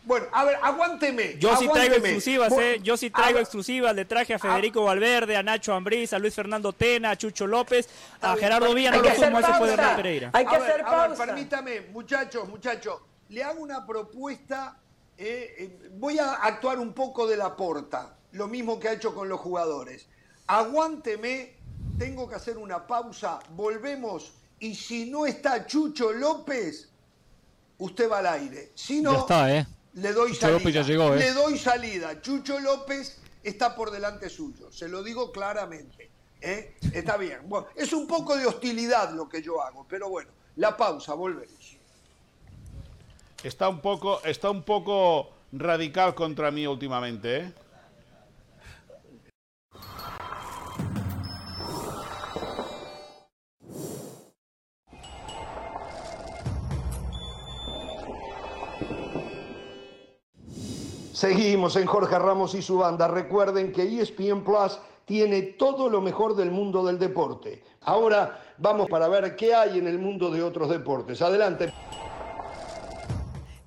[0.03, 1.36] Bueno, a ver, aguánteme.
[1.38, 1.95] Yo sí traigo aguánteme.
[2.10, 2.80] exclusivas, Bueno, eh.
[2.82, 3.95] Yo sí traigo ver, exclusivas.
[3.95, 7.88] Le traje a Federico Valverde, a Nacho Ambriz, a Luis Fernando Tena, a Chucho López,
[8.19, 8.91] a Gerardo Villa.
[8.91, 9.73] No sé cómo eso puede pausa.
[9.73, 10.30] Hernán Pereira.
[10.34, 11.26] Hay que a ver, hacer a ver, pausa.
[11.28, 12.99] permítame, muchachos, muchachos,
[13.30, 14.78] le hago una propuesta.
[15.23, 19.14] eh, eh, voy a actuar un poco de la porta, lo mismo que ha hecho
[19.14, 20.07] con los jugadores.
[20.48, 21.53] Aguánteme,
[21.99, 26.88] tengo que hacer una pausa, volvemos y si no está Chucho López,
[27.79, 28.71] usted va al aire.
[28.75, 29.67] Si no, Ya está, ¿eh?
[29.95, 30.57] le doy Chucho salida.
[30.59, 31.19] López ya llegó, ¿eh?
[31.19, 32.21] Le doy salida.
[32.21, 36.11] Chucho López está por delante suyo, se lo digo claramente.
[36.41, 36.75] ¿eh?
[36.93, 37.39] Está bien.
[37.45, 41.77] Bueno, es un poco de hostilidad lo que yo hago, pero bueno, la pausa, volvemos.
[43.43, 47.53] Está un poco, está un poco radical contra mí últimamente, ¿eh?
[61.22, 63.07] Seguimos en Jorge Ramos y su banda.
[63.07, 67.61] Recuerden que ESPN Plus tiene todo lo mejor del mundo del deporte.
[67.81, 71.22] Ahora vamos para ver qué hay en el mundo de otros deportes.
[71.22, 71.72] Adelante.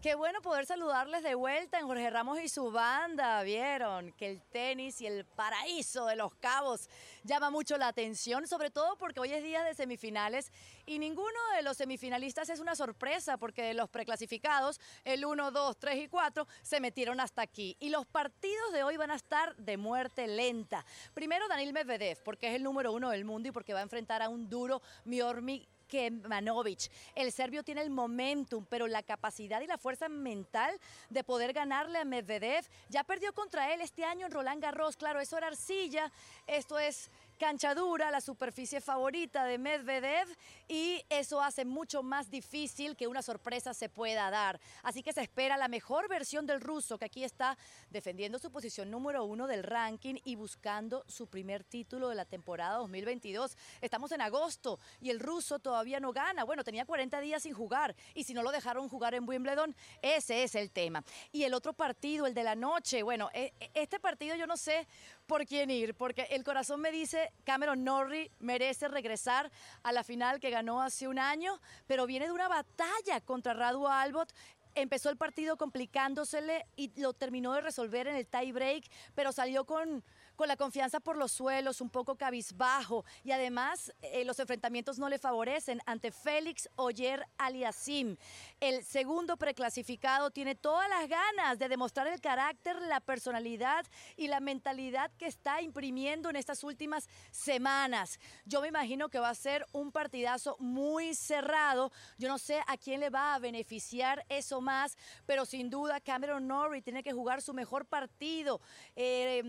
[0.04, 3.42] Qué bueno poder saludarles de vuelta en Jorge Ramos y su banda.
[3.42, 6.90] Vieron que el tenis y el paraíso de los cabos
[7.22, 10.52] llama mucho la atención, sobre todo porque hoy es día de semifinales
[10.84, 16.04] y ninguno de los semifinalistas es una sorpresa porque los preclasificados, el 1, 2, 3
[16.04, 17.74] y 4 se metieron hasta aquí.
[17.80, 20.84] Y los partidos de hoy van a estar de muerte lenta.
[21.14, 24.20] Primero Daniil Medvedev, porque es el número uno del mundo y porque va a enfrentar
[24.20, 26.90] a un duro Miormi Kemanovic.
[27.14, 30.78] El serbio tiene el momentum, pero la capacidad y la fuerza mental
[31.10, 32.64] de poder ganarle a Medvedev.
[32.88, 34.96] Ya perdió contra él este año en Roland Garros.
[34.96, 36.10] Claro, eso era arcilla.
[36.46, 40.28] Esto es cancha dura, la superficie favorita de Medvedev
[40.68, 44.60] y eso hace mucho más difícil que una sorpresa se pueda dar.
[44.82, 47.56] Así que se espera la mejor versión del ruso que aquí está
[47.90, 52.78] defendiendo su posición número uno del ranking y buscando su primer título de la temporada
[52.78, 53.56] 2022.
[53.80, 56.44] Estamos en agosto y el ruso todavía no gana.
[56.44, 60.42] Bueno, tenía 40 días sin jugar y si no lo dejaron jugar en Wimbledon, ese
[60.42, 61.04] es el tema.
[61.32, 64.56] Y el otro partido, el de la noche, bueno, e- e- este partido yo no
[64.56, 64.86] sé
[65.26, 69.50] por quién ir, porque el corazón me dice Cameron Norrie merece regresar
[69.82, 73.86] a la final que ganó hace un año, pero viene de una batalla contra Radu
[73.86, 74.32] Albot.
[74.74, 78.84] Empezó el partido complicándosele y lo terminó de resolver en el tie break,
[79.14, 80.02] pero salió con,
[80.36, 85.08] con la confianza por los suelos, un poco cabizbajo y además eh, los enfrentamientos no
[85.08, 88.16] le favorecen ante Félix Oyer Aliasim.
[88.60, 93.86] El segundo preclasificado tiene todas las ganas de demostrar el carácter, la personalidad
[94.16, 98.18] y la mentalidad que está imprimiendo en estas últimas semanas.
[98.44, 101.92] Yo me imagino que va a ser un partidazo muy cerrado.
[102.18, 104.96] Yo no sé a quién le va a beneficiar eso más,
[105.26, 108.60] pero sin duda Cameron Norrie tiene que jugar su mejor partido,
[108.96, 109.42] eh,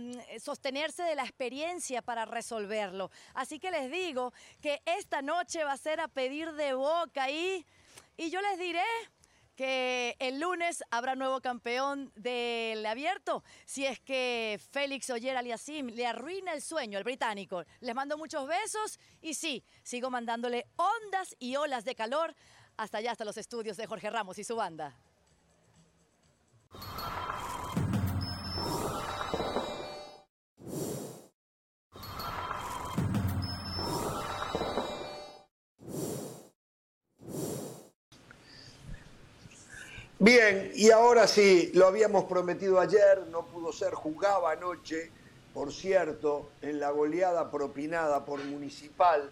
[0.76, 3.10] de la experiencia para resolverlo.
[3.34, 7.65] Así que les digo que esta noche va a ser a pedir de boca y,
[8.18, 8.84] y yo les diré
[9.56, 13.41] que el lunes habrá nuevo campeón del abierto.
[13.65, 17.64] Si es que Félix Oyer Aliasim le arruina el sueño al británico.
[17.80, 22.35] Les mando muchos besos y sí, sigo mandándole ondas y olas de calor
[22.76, 24.93] hasta allá, hasta los estudios de Jorge Ramos y su banda.
[40.26, 45.11] Bien, y ahora sí, lo habíamos prometido ayer, no pudo ser, jugaba anoche,
[45.53, 49.30] por cierto, en la goleada propinada por Municipal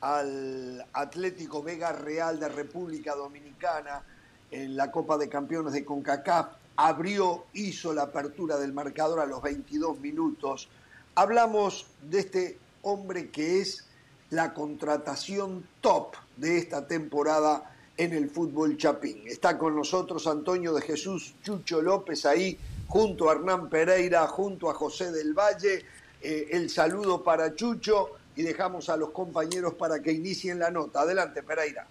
[0.00, 4.04] al Atlético Vega Real de República Dominicana
[4.52, 6.46] en la Copa de Campeones de CONCACAF.
[6.76, 10.68] Abrió, hizo la apertura del marcador a los 22 minutos.
[11.16, 13.84] Hablamos de este hombre que es
[14.30, 19.22] la contratación top de esta temporada en el fútbol chapín.
[19.26, 24.74] Está con nosotros Antonio de Jesús Chucho López ahí, junto a Hernán Pereira, junto a
[24.74, 25.84] José del Valle.
[26.20, 31.00] Eh, el saludo para Chucho y dejamos a los compañeros para que inicien la nota.
[31.00, 31.86] Adelante, Pereira.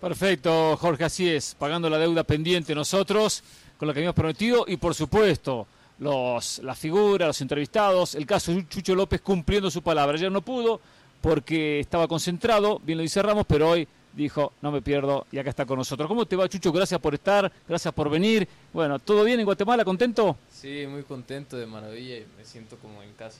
[0.00, 3.42] Perfecto, Jorge, así es, pagando la deuda pendiente nosotros,
[3.76, 5.66] con lo que habíamos prometido y por supuesto
[5.98, 10.16] los, las figuras, los entrevistados, el caso de Chucho López cumpliendo su palabra.
[10.16, 10.80] Ayer no pudo
[11.20, 13.88] porque estaba concentrado, bien lo dice Ramos, pero hoy
[14.22, 16.08] dijo, no me pierdo y acá está con nosotros.
[16.08, 16.72] ¿Cómo te va, Chucho?
[16.72, 18.48] Gracias por estar, gracias por venir.
[18.72, 19.84] Bueno, ¿todo bien en Guatemala?
[19.84, 20.36] ¿Contento?
[20.50, 23.38] Sí, muy contento, de maravilla y me siento como en casa.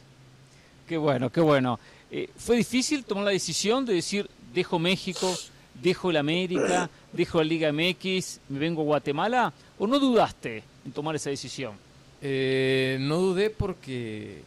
[0.86, 1.80] Qué bueno, qué bueno.
[2.10, 5.34] Eh, ¿Fue difícil tomar la decisión de decir, dejo México,
[5.82, 9.52] dejo la América, dejo la Liga MX, me vengo a Guatemala?
[9.78, 11.72] ¿O no dudaste en tomar esa decisión?
[12.22, 14.42] Eh, no dudé porque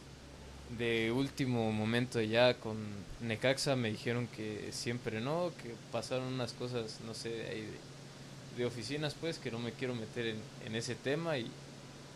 [0.78, 2.76] de último momento ya con
[3.20, 7.68] Necaxa me dijeron que siempre no, que pasaron unas cosas, no sé, de,
[8.56, 11.50] de oficinas pues, que no me quiero meter en, en ese tema y,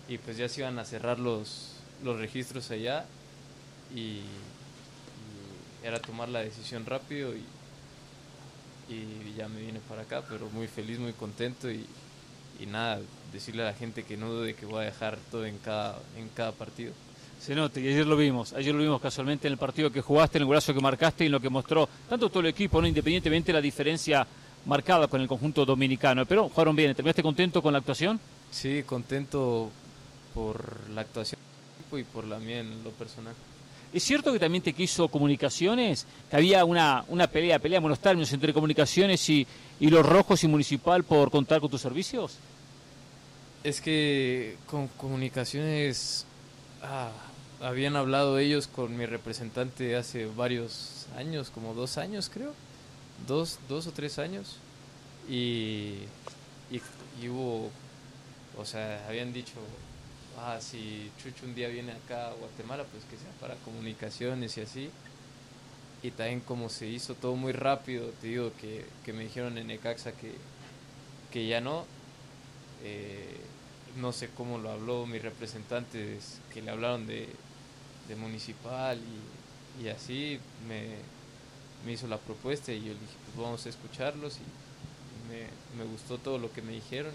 [0.08, 1.72] y, pues ya se iban a cerrar los,
[2.02, 3.04] los registros allá
[3.94, 4.22] y, y
[5.82, 7.44] era tomar la decisión rápido y,
[8.88, 11.86] y ya me vine para acá, pero muy feliz, muy contento y,
[12.58, 13.00] y nada,
[13.32, 16.28] decirle a la gente que no dude que voy a dejar todo en cada, en
[16.30, 16.92] cada partido.
[17.47, 20.39] Se nota, y ayer lo vimos, ayer lo vimos casualmente en el partido que jugaste,
[20.39, 22.89] en el brazo que marcaste y en lo que mostró tanto todo el equipo, ¿no?
[22.89, 24.27] independientemente de la diferencia
[24.64, 26.27] marcada con el conjunto dominicano.
[26.27, 28.18] Pero jugaron bien, ¿terminaste contento con la actuación?
[28.51, 29.70] Sí, contento
[30.35, 31.39] por la actuación
[31.93, 33.32] y por la mía en lo personal.
[33.93, 36.05] ¿Es cierto que también te quiso comunicaciones?
[36.28, 39.47] Que había una, una pelea, pelea en buenos términos entre comunicaciones y,
[39.78, 42.39] y los rojos y municipal por contar con tus servicios?
[43.62, 46.27] Es que con comunicaciones
[46.82, 47.12] ah,
[47.60, 52.52] habían hablado ellos con mi representante hace varios años, como dos años creo,
[53.26, 54.56] dos, dos o tres años,
[55.28, 55.94] y,
[56.70, 56.80] y,
[57.20, 57.70] y hubo,
[58.58, 59.54] o sea, habían dicho,
[60.38, 64.60] ah, si Chucho un día viene acá a Guatemala, pues que sea para comunicaciones y
[64.60, 64.90] así.
[66.02, 69.68] Y también como se hizo todo muy rápido, te digo que, que me dijeron en
[69.68, 70.32] Necaxa que,
[71.32, 71.84] que ya no.
[72.84, 73.36] Eh,
[73.96, 76.18] no sé cómo lo habló mi representante,
[76.52, 77.28] que le hablaron de,
[78.08, 80.38] de municipal y, y así
[80.68, 80.96] me,
[81.84, 85.90] me, hizo la propuesta y yo le dije, pues vamos a escucharlos y me, me
[85.90, 87.12] gustó todo lo que me dijeron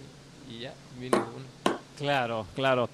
[0.49, 1.77] y ya, vine uno.
[1.97, 2.89] Claro, claro.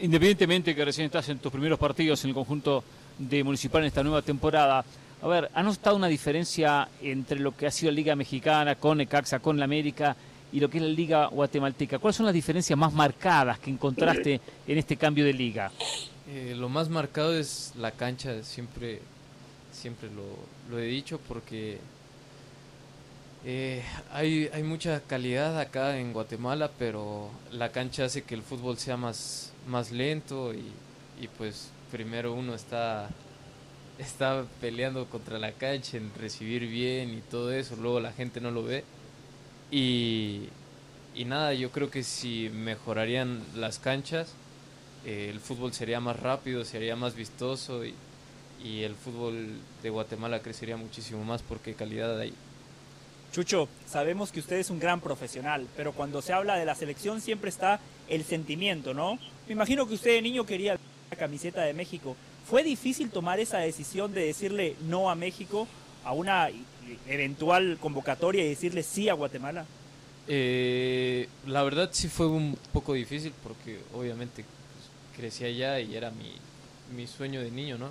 [0.00, 2.84] Independientemente que recién estás en tus primeros partidos en el conjunto
[3.18, 4.84] de Municipal en esta nueva temporada,
[5.22, 8.98] a ver, ¿ha notado una diferencia entre lo que ha sido la Liga Mexicana con
[8.98, 10.14] Necaxa, con la América
[10.52, 11.98] y lo que es la Liga Guatemalteca?
[11.98, 15.72] ¿Cuáles son las diferencias más marcadas que encontraste en este cambio de liga?
[16.26, 19.00] Eh, lo más marcado es la cancha, siempre,
[19.72, 20.08] siempre
[20.70, 21.78] lo, he dicho porque
[23.44, 28.96] eh, hay, mucha calidad acá en Guatemala, pero la cancha hace que el fútbol sea
[28.96, 29.52] más,
[29.92, 33.10] lento y, pues primero uno está,
[34.62, 38.64] peleando contra la cancha en recibir bien y todo eso, luego la gente no lo
[38.64, 38.82] ve.
[39.70, 40.48] Y
[41.26, 44.34] nada, yo creo que si mejorarían las canchas,
[45.04, 47.94] eh, el fútbol sería más rápido, sería más vistoso y,
[48.62, 52.32] y el fútbol de Guatemala crecería muchísimo más porque calidad hay.
[53.32, 57.20] Chucho, sabemos que usted es un gran profesional, pero cuando se habla de la selección
[57.20, 59.18] siempre está el sentimiento, ¿no?
[59.48, 60.78] Me imagino que usted de niño quería
[61.10, 62.16] la camiseta de México.
[62.48, 65.66] ¿Fue difícil tomar esa decisión de decirle no a México
[66.04, 66.48] a una
[67.08, 69.66] eventual convocatoria y decirle sí a Guatemala?
[70.28, 74.44] Eh, la verdad sí fue un poco difícil porque obviamente
[75.16, 76.32] crecí allá y era mi,
[76.96, 77.90] mi sueño de niño, ¿no?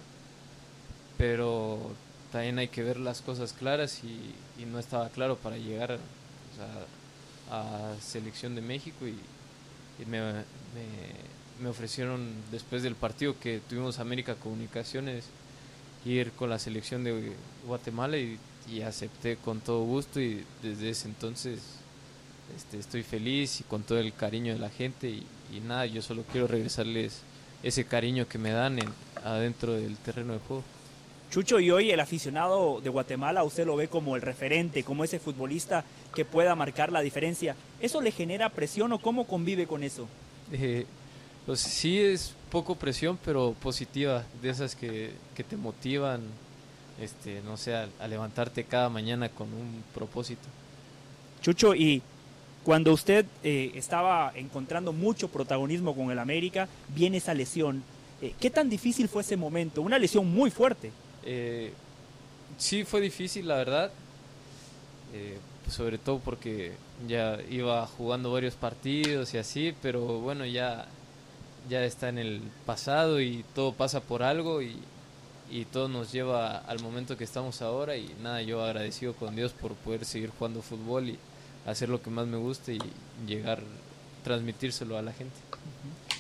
[1.17, 1.91] Pero
[2.31, 4.35] también hay que ver las cosas claras y,
[4.65, 9.17] no estaba claro para llegar o sea, a selección de México y,
[10.05, 10.43] me, me,
[11.61, 15.25] me, ofrecieron después del partido que tuvimos América Comunicaciones
[16.05, 17.33] ir con la selección de
[17.67, 18.39] Guatemala y,
[18.71, 21.59] y acepté con todo gusto y desde ese entonces
[22.55, 25.25] este, estoy feliz y con todo el cariño de la gente y,
[25.55, 27.21] y nada, yo solo quiero regresarles
[27.61, 28.89] ese cariño que me dan en,
[29.23, 30.63] adentro del terreno de juego.
[31.31, 35.19] Chucho, y hoy el aficionado de Guatemala, usted lo ve como el referente, como ese
[35.19, 37.55] futbolista que pueda marcar la diferencia.
[37.79, 40.07] ¿Eso le genera presión o cómo convive con eso?
[40.51, 40.85] Eh,
[41.45, 46.21] pues sí es poco presión, pero positiva, de esas que, que te motivan
[46.99, 50.47] este, no sé, a, a levantarte cada mañana con un propósito.
[51.41, 52.01] Chucho, y
[52.63, 57.83] cuando usted eh, estaba encontrando mucho protagonismo con el América, viene esa lesión.
[58.21, 59.81] Eh, ¿Qué tan difícil fue ese momento?
[59.81, 60.91] Una lesión muy fuerte.
[61.25, 61.73] Eh,
[62.57, 63.91] sí fue difícil, la verdad.
[65.13, 65.37] Eh,
[65.69, 66.73] sobre todo porque
[67.07, 70.87] ya iba jugando varios partidos y así, pero bueno, ya,
[71.69, 74.75] ya está en el pasado y todo pasa por algo y,
[75.51, 79.53] y todo nos lleva al momento que estamos ahora y nada, yo agradecido con Dios
[79.53, 81.19] por poder seguir jugando fútbol y
[81.65, 82.79] hacer lo que más me guste y
[83.25, 83.61] llegar,
[84.23, 85.35] transmitírselo a la gente.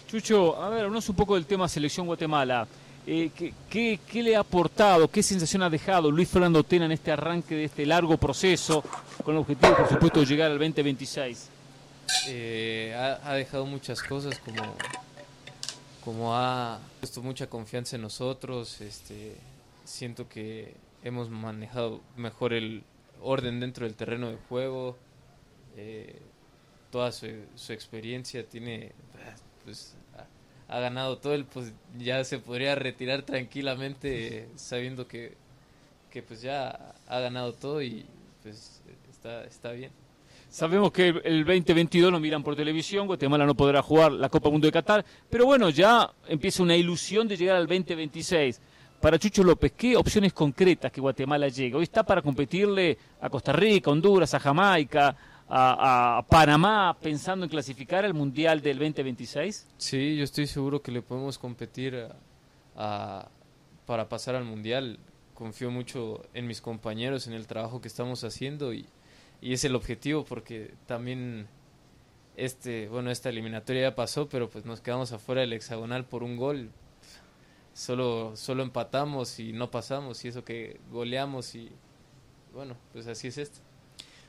[0.07, 2.67] Chucho, a ver, hablamos un poco del tema selección Guatemala.
[3.05, 6.93] Eh, ¿qué, qué, qué le ha aportado, qué sensación ha dejado Luis Fernando Tena en
[6.93, 8.81] este arranque de este largo proceso,
[9.25, 11.49] con el objetivo, por supuesto, de llegar al 2026?
[12.27, 14.75] Eh, ha, ha dejado muchas cosas como,
[16.03, 18.79] como ha puesto mucha confianza en nosotros.
[18.79, 19.35] Este,
[19.83, 22.83] siento que hemos manejado mejor el
[23.21, 24.97] orden dentro del terreno de juego.
[25.75, 26.19] Eh,
[26.91, 28.91] toda su, su experiencia tiene,
[29.63, 31.33] pues, ha, ha ganado todo.
[31.33, 35.33] El, pues ya se podría retirar tranquilamente sabiendo que,
[36.11, 38.05] que pues ya ha ganado todo y
[38.43, 38.81] pues
[39.11, 39.91] está, está bien.
[40.49, 44.67] Sabemos que el 2022 lo miran por televisión, Guatemala no podrá jugar la Copa Mundo
[44.67, 48.61] de Qatar, pero bueno, ya empieza una ilusión de llegar al 2026.
[49.01, 51.75] Para Chucho López, ¿qué opciones concretas que Guatemala llegue?
[51.75, 55.15] Hoy está para competirle a Costa Rica, Honduras, a Jamaica,
[55.49, 59.67] a, a Panamá, pensando en clasificar al Mundial del 2026.
[59.77, 62.07] Sí, yo estoy seguro que le podemos competir
[62.75, 63.27] a-
[63.85, 64.97] para pasar al Mundial.
[65.33, 68.85] Confío mucho en mis compañeros, en el trabajo que estamos haciendo y,
[69.41, 71.47] y es el objetivo porque también
[72.37, 76.37] este, bueno, esta eliminatoria ya pasó, pero pues nos quedamos afuera del hexagonal por un
[76.37, 76.69] gol.
[77.73, 81.71] Solo, solo empatamos y no pasamos y eso que goleamos y
[82.53, 83.59] bueno, pues así es esto.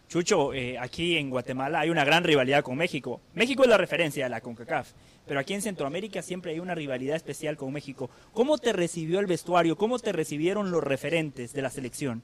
[0.08, 3.20] Chucho, eh, aquí en Guatemala hay una gran rivalidad con México.
[3.34, 4.92] México es la referencia de la CONCACAF,
[5.26, 8.10] pero aquí en Centroamérica siempre hay una rivalidad especial con México.
[8.32, 9.76] ¿Cómo te recibió el vestuario?
[9.76, 12.22] ¿Cómo te recibieron los referentes de la selección?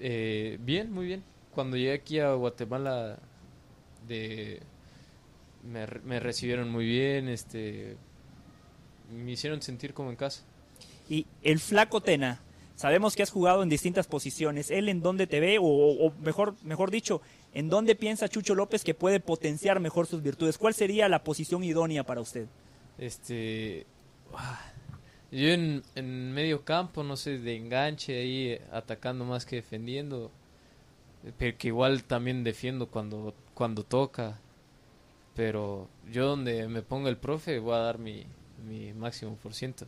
[0.00, 1.22] Eh, bien, muy bien.
[1.54, 3.18] Cuando llegué aquí a Guatemala,
[4.06, 4.60] de,
[5.62, 7.96] me, re- me recibieron muy bien, este,
[9.10, 10.42] me hicieron sentir como en casa.
[11.08, 12.40] Y el flaco Tena,
[12.82, 14.72] sabemos que has jugado en distintas posiciones.
[14.72, 15.58] ¿Él en dónde te ve?
[15.60, 17.22] O, mejor, mejor dicho,
[17.54, 20.58] ¿en dónde piensa Chucho López que puede potenciar mejor sus virtudes?
[20.58, 22.48] ¿Cuál sería la posición idónea para usted?
[22.98, 23.86] Este,
[24.34, 24.60] ah,
[25.30, 30.32] yo en, medio campo, no sé, de enganche ahí, atacando más que defendiendo,
[31.38, 34.40] pero que igual también defiendo cuando, cuando toca.
[35.36, 38.26] Pero yo donde me ponga el profe voy a dar mi
[38.96, 39.86] máximo por ciento.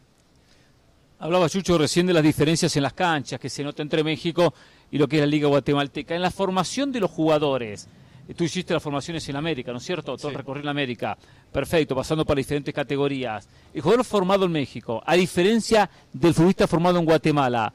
[1.25, 4.53] Hablaba Chucho recién de las diferencias en las canchas que se nota entre México
[4.91, 6.15] y lo que es la Liga Guatemalteca.
[6.15, 7.89] En la formación de los jugadores,
[8.29, 10.19] eh, tú hiciste las formaciones en América, ¿no es cierto?
[10.19, 11.17] Todo el recorrido en América.
[11.51, 13.49] Perfecto, pasando por diferentes categorías.
[13.73, 17.73] El jugador formado en México, a diferencia del futbolista formado en Guatemala,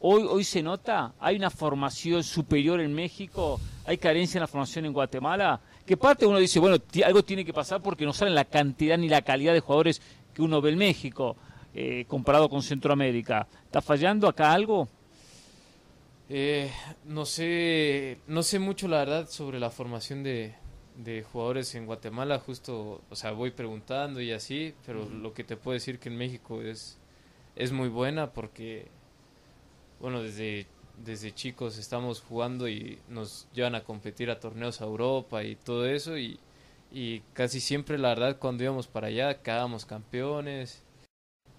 [0.00, 4.86] hoy, hoy se nota, hay una formación superior en México, hay carencia en la formación
[4.86, 5.60] en Guatemala.
[5.84, 9.10] Que parte uno dice, bueno, algo tiene que pasar porque no salen la cantidad ni
[9.10, 10.00] la calidad de jugadores
[10.32, 11.36] que uno ve en México
[11.78, 13.46] eh, comparado con Centroamérica.
[13.66, 14.88] ¿Está fallando acá algo?
[16.30, 16.70] Eh,
[17.04, 20.54] no sé, no sé mucho la verdad sobre la formación de,
[20.96, 25.58] de jugadores en Guatemala, justo, o sea, voy preguntando y así, pero lo que te
[25.58, 26.98] puedo decir que en México es,
[27.56, 28.88] es muy buena porque,
[30.00, 30.66] bueno, desde,
[31.04, 35.84] desde chicos estamos jugando y nos llevan a competir a torneos a Europa y todo
[35.84, 36.40] eso y,
[36.90, 40.85] y casi siempre la verdad cuando íbamos para allá quedábamos campeones,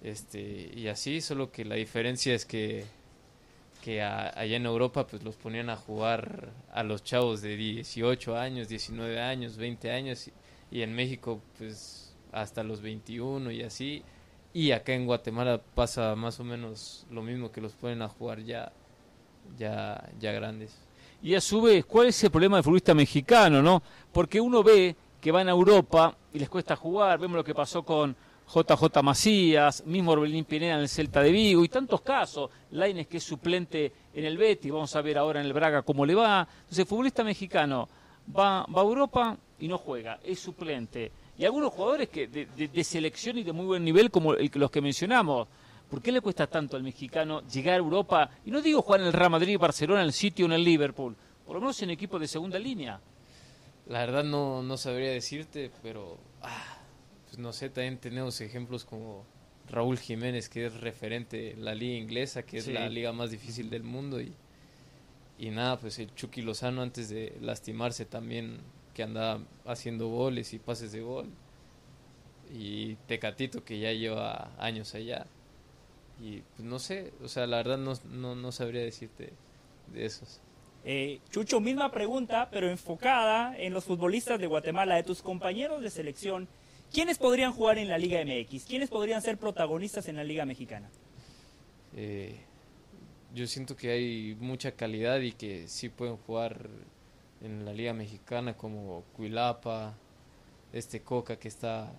[0.04, 2.86] este, y así, solo que la diferencia es que
[3.84, 8.36] que a- allá en Europa pues los ponían a jugar a los chavos de 18
[8.36, 10.30] años, 19 años, 20 años
[10.72, 14.04] y, en México pues hasta los 21 y así
[14.54, 18.44] y acá en Guatemala pasa más o menos lo mismo que los ponen a jugar
[18.44, 18.72] ya
[19.58, 20.76] ya ya grandes.
[21.22, 23.82] Y a su vez, ¿cuál es el problema del futbolista mexicano, no?
[24.12, 27.84] Porque uno ve que van a Europa y les cuesta jugar, vemos lo que pasó
[27.84, 28.16] con
[28.54, 33.18] JJ Macías, mismo Orbelín Pineda en el Celta de Vigo y tantos casos, Laines que
[33.18, 36.48] es suplente en el Betis, vamos a ver ahora en el Braga cómo le va.
[36.62, 37.90] Entonces, futbolista mexicano
[38.36, 41.12] va, va a Europa y no juega, es suplente.
[41.38, 45.48] Y algunos jugadores que de, selección y de muy buen nivel como los que mencionamos,
[45.90, 48.30] ¿Por qué le cuesta tanto al mexicano llegar a Europa?
[48.46, 50.64] Y no digo jugar en el Real Madrid, Barcelona, en el City o en el
[50.64, 51.16] Liverpool.
[51.46, 53.00] Por lo menos en equipos de segunda línea.
[53.88, 56.77] La verdad no, no sabría decirte, pero ah,
[57.38, 59.24] no sé, también tenemos ejemplos como
[59.70, 63.70] Raúl Jiménez, que es referente en la liga inglesa, que es la liga más difícil
[63.70, 64.20] del mundo.
[64.20, 64.34] Y,
[65.38, 68.60] y nada, pues el Chucky Lozano antes de lastimarse también,
[68.94, 71.28] que andaba haciendo goles y pases de gol.
[72.54, 75.28] Y Tecatito, que ya lleva años allá.
[76.20, 79.34] Y pues no sé, o sea, la verdad no, no, no sabría decirte
[79.94, 80.42] de esos.
[80.86, 85.90] Eh, Chucho, misma pregunta, pero enfocada en los futbolistas de Guatemala, de tus compañeros de
[85.90, 86.48] selección.
[86.92, 88.66] ¿Quiénes podrían jugar en la Liga MX?
[88.66, 90.90] ¿Quiénes podrían ser protagonistas en la Liga Mexicana?
[91.96, 92.40] Eh,
[93.34, 96.70] yo siento que hay mucha calidad y que sí pueden jugar
[97.42, 99.96] en la liga mexicana como Cuilapa,
[100.74, 101.94] este Coca que está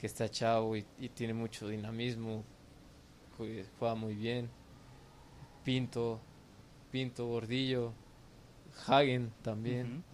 [0.00, 2.44] que está chavo y, y tiene mucho dinamismo,
[3.36, 4.48] jue- juega muy bien,
[5.64, 6.20] Pinto,
[6.92, 7.92] Pinto Gordillo,
[8.86, 10.04] Hagen también.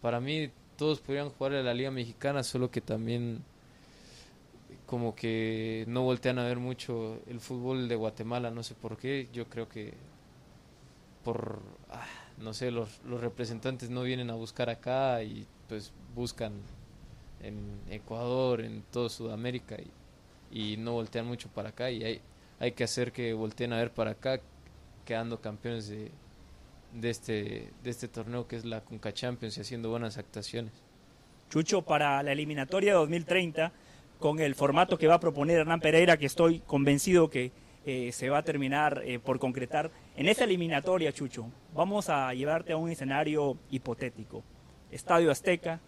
[0.00, 3.42] Para mí todos podrían jugar en la liga mexicana, solo que también
[4.86, 9.28] como que no voltean a ver mucho el fútbol de Guatemala, no sé por qué,
[9.32, 9.92] yo creo que
[11.24, 11.58] por,
[11.90, 12.06] ah,
[12.38, 16.52] no sé, los, representantes no vienen a buscar acá y pues buscan
[17.42, 19.76] en Ecuador, en toda Sudamérica
[20.52, 22.20] y, y no voltean mucho para acá y hay,
[22.60, 24.40] hay que hacer que volteen a ver para acá,
[25.04, 26.12] quedando campeones de,
[26.92, 30.72] de, este, de este torneo que es la Conca Champions y haciendo buenas actuaciones.
[31.50, 33.72] Chucho, para la eliminatoria 2030,
[34.18, 37.52] con el formato que va a proponer Hernán Pereira, que estoy convencido que
[37.86, 39.90] eh, se va a terminar eh, por concretar.
[40.16, 44.42] En esa eliminatoria, Chucho, vamos a llevarte a un escenario hipotético.
[44.90, 45.80] Estadio Azteca,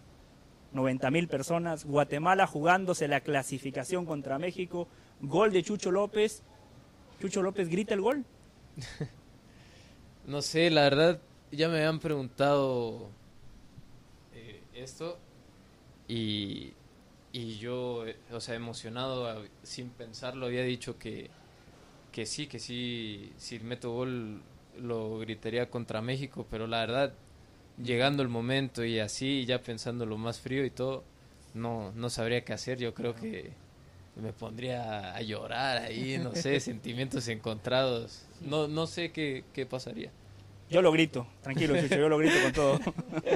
[0.73, 4.87] 90 mil personas, Guatemala jugándose la clasificación contra México,
[5.21, 6.43] gol de Chucho López.
[7.19, 8.25] Chucho López grita el gol.
[10.27, 11.19] No sé, la verdad,
[11.51, 13.09] ya me habían preguntado
[14.33, 15.17] eh, esto
[16.07, 16.73] y,
[17.33, 21.29] y yo, eh, o sea, emocionado, sin pensarlo, había dicho que,
[22.11, 24.41] que sí, que sí, si meto gol
[24.79, 27.13] lo gritaría contra México, pero la verdad,
[27.83, 31.03] llegando el momento y así, ya pensando lo más frío y todo,
[31.53, 33.51] no, no sabría qué hacer, yo creo que
[34.15, 40.11] me pondría a llorar ahí, no sé, sentimientos encontrados, no, no sé qué, qué pasaría.
[40.69, 42.79] Yo lo grito, tranquilo, Chucho, yo lo grito con todo.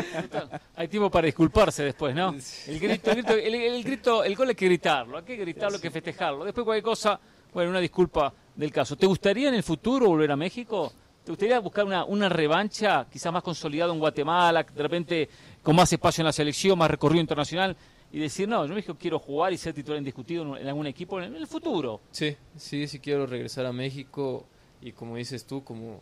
[0.77, 2.33] Hay tiempo para disculparse después, ¿no?
[2.65, 5.75] El grito, el grito, el, el grito, el gol hay que gritarlo, hay que gritarlo,
[5.75, 6.45] hay que festejarlo.
[6.45, 7.19] Después cualquier cosa,
[7.53, 8.95] bueno, una disculpa del caso.
[8.95, 10.93] ¿Te gustaría en el futuro volver a México?
[11.25, 15.29] ¿Te gustaría buscar una, una revancha, quizás más consolidado en Guatemala, de repente
[15.61, 17.75] con más espacio en la selección, más recorrido internacional,
[18.11, 21.21] y decir, no, yo en México quiero jugar y ser titular indiscutido en, algún equipo
[21.21, 22.01] en el futuro?
[22.11, 24.45] Sí, sí, sí quiero regresar a México
[24.81, 26.01] y como dices tú, como,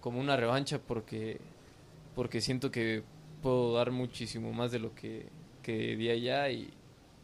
[0.00, 1.40] como una revancha porque,
[2.14, 3.02] porque siento que
[3.42, 5.26] puedo dar muchísimo más de lo que,
[5.62, 6.72] que di allá y,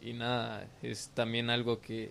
[0.00, 2.10] y nada, es también algo que,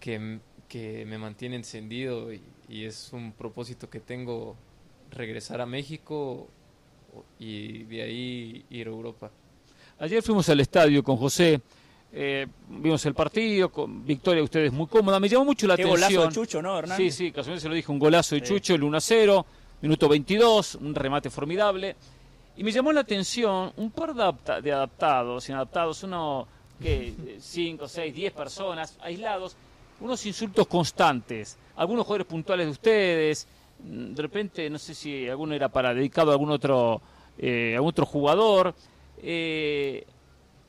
[0.00, 0.38] que,
[0.68, 4.56] que me mantiene encendido y es un propósito que tengo
[5.12, 6.48] regresar a México
[7.38, 9.30] y de ahí ir a Europa.
[10.02, 11.60] Ayer fuimos al estadio con José,
[12.12, 15.20] eh, vimos el partido, con victoria de ustedes muy cómoda.
[15.20, 16.10] Me llamó mucho la Qué atención.
[16.12, 16.96] golazo de Chucho, ¿no, Hernán?
[16.96, 18.46] Sí, sí, casualmente se lo dije, un golazo de Sí.
[18.52, 19.46] Chucho, el 1 a 0,
[19.80, 21.94] minuto 22, un remate formidable.
[22.56, 26.48] Y me llamó la atención un par de, adapta- de adaptados, inadaptados, uno
[26.82, 29.54] que 5, 6, 10 personas aislados,
[30.00, 33.46] unos insultos constantes, algunos jugadores puntuales de ustedes,
[33.84, 37.00] mm, de repente no sé si alguno era para dedicado a algún otro,
[37.38, 38.74] eh, a algún otro jugador.
[39.22, 40.04] Eh,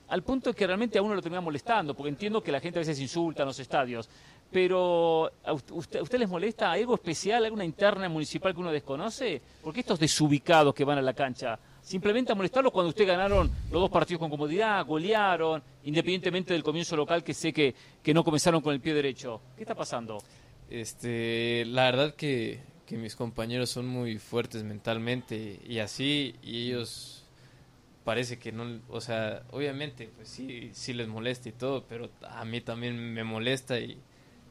[0.09, 2.81] al punto que realmente a uno lo termina molestando, porque entiendo que la gente a
[2.81, 4.07] veces insulta en los estadios,
[4.51, 9.41] pero ¿a usted, usted- les molesta algo especial, alguna interna municipal que uno desconoce?
[9.63, 13.81] Porque estos desubicados que van a la cancha, simplemente a molestarlos cuando usted ganaron los
[13.81, 17.73] dos partidos con comodidad, golearon, independientemente del comienzo local que sé que,
[18.03, 19.41] que no comenzaron con el pie derecho.
[19.55, 20.19] ¿Qué está pasando?
[20.69, 27.22] Este, la verdad que, que mis compañeros son muy fuertes mentalmente y así, y ellos
[28.03, 32.45] parece que no, o sea, obviamente, pues sí, sí les molesta y todo, pero a
[32.45, 33.99] mí también me molesta y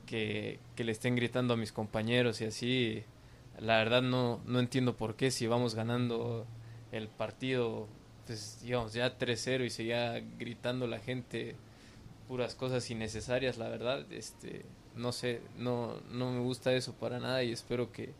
[0.06, 3.04] que, que le estén gritando a mis compañeros y así,
[3.58, 6.46] la verdad no, no entiendo por qué si vamos ganando
[6.92, 7.88] el partido,
[8.26, 11.56] pues digamos ya 3-0 y seguía gritando la gente
[12.28, 14.64] puras cosas innecesarias, la verdad, este,
[14.96, 18.14] no sé, no, no me gusta eso para nada y espero que,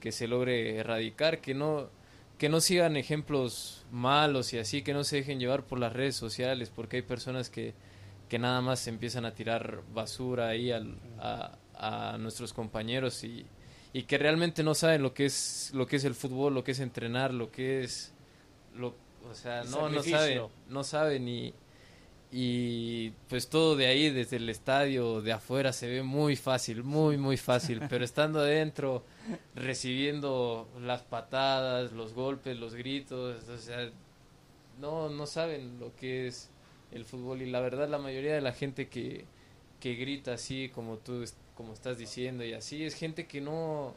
[0.00, 1.88] que se logre erradicar, que no,
[2.38, 6.14] que no sigan ejemplos malos y así, que no se dejen llevar por las redes
[6.16, 7.74] sociales, porque hay personas que,
[8.28, 13.44] que nada más empiezan a tirar basura ahí al- a, a nuestros compañeros y,
[13.92, 16.72] y que realmente no saben lo que es lo que es el fútbol, lo que
[16.72, 18.12] es entrenar, lo que es
[18.76, 18.94] lo,
[19.28, 20.38] o sea, El no no saben,
[20.68, 21.54] no saben y
[22.30, 27.16] y pues todo de ahí, desde el estadio, de afuera, se ve muy fácil, muy,
[27.16, 27.80] muy fácil.
[27.88, 29.04] Pero estando adentro,
[29.54, 33.90] recibiendo las patadas, los golpes, los gritos, o sea,
[34.78, 36.50] no, no saben lo que es
[36.92, 37.40] el fútbol.
[37.40, 39.24] Y la verdad, la mayoría de la gente que,
[39.80, 41.24] que grita así, como tú
[41.54, 43.94] como estás diciendo, y así, es gente que no,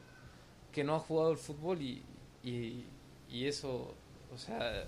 [0.72, 2.02] que no ha jugado el fútbol y,
[2.44, 2.86] y,
[3.30, 3.94] y eso,
[4.34, 4.88] o sea,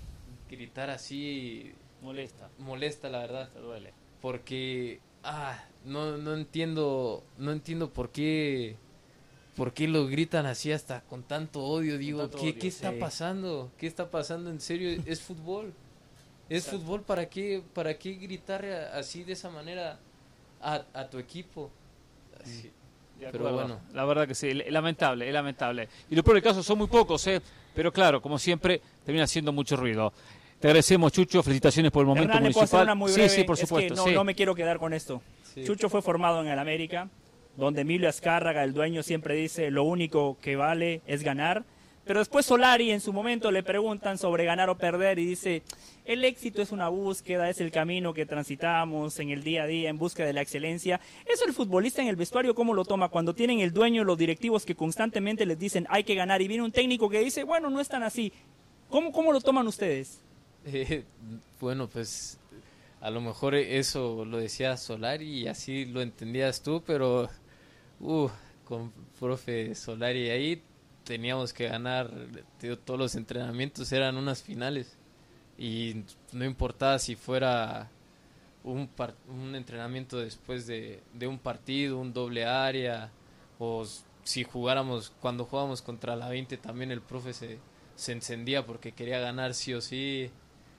[0.49, 2.49] gritar así Molesta.
[2.59, 3.93] molesta la verdad Te duele.
[4.21, 8.75] porque ah no no entiendo no entiendo por qué
[9.55, 12.91] por qué lo gritan así hasta con tanto odio digo tanto qué, odio, qué está
[12.99, 15.73] pasando qué está pasando en serio es fútbol
[16.49, 19.99] es fútbol para qué para qué gritar así de esa manera
[20.61, 21.71] a, a tu equipo
[22.41, 22.71] Así.
[23.31, 23.79] Pero bueno.
[23.93, 25.87] La verdad que sí, es lamentable, es lamentable.
[26.09, 27.41] Y lo peor del caso son muy pocos, ¿eh?
[27.73, 30.11] Pero claro, como siempre, termina haciendo mucho ruido.
[30.63, 32.83] Te agradecemos, Chucho, felicitaciones por el momento Hernán, ¿le puedo hacer municipal.
[32.85, 33.29] una muy sí, breve?
[33.29, 33.95] sí, por Es que supuesto.
[33.95, 34.11] no, sí.
[34.13, 35.21] no me quiero quedar con esto.
[35.53, 35.65] Sí.
[35.65, 37.09] Chucho fue formado en el América,
[37.57, 41.65] donde Emilio Azcárraga, el dueño, siempre dice lo único que vale es ganar.
[42.05, 45.63] Pero después Solari en su momento le preguntan sobre ganar o perder y dice,
[46.05, 49.89] el éxito es una búsqueda, es el camino que transitamos en el día a día
[49.89, 51.01] en busca de la excelencia.
[51.25, 53.09] Eso el futbolista en el vestuario, ¿cómo lo toma?
[53.09, 56.63] Cuando tienen el dueño, los directivos que constantemente les dicen hay que ganar y viene
[56.63, 58.31] un técnico que dice, bueno, no es tan así.
[58.87, 60.21] ¿Cómo, cómo lo toman ustedes?
[60.65, 61.03] Eh,
[61.59, 62.39] bueno, pues
[63.01, 67.29] a lo mejor eso lo decía Solari y así lo entendías tú, pero
[67.99, 68.29] uh,
[68.63, 70.61] con profe Solari ahí
[71.03, 72.09] teníamos que ganar,
[72.85, 74.97] todos los entrenamientos eran unas finales
[75.57, 77.89] y no importaba si fuera
[78.63, 78.89] un,
[79.27, 83.11] un entrenamiento después de, de un partido, un doble área
[83.59, 83.85] o
[84.23, 87.59] si jugáramos, cuando jugábamos contra la 20 también el profe se,
[87.95, 90.31] se encendía porque quería ganar sí o sí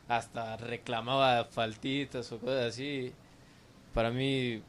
[0.08, 3.12] hasta reclamaba faltitas o cosas así.
[3.92, 4.62] Para mí,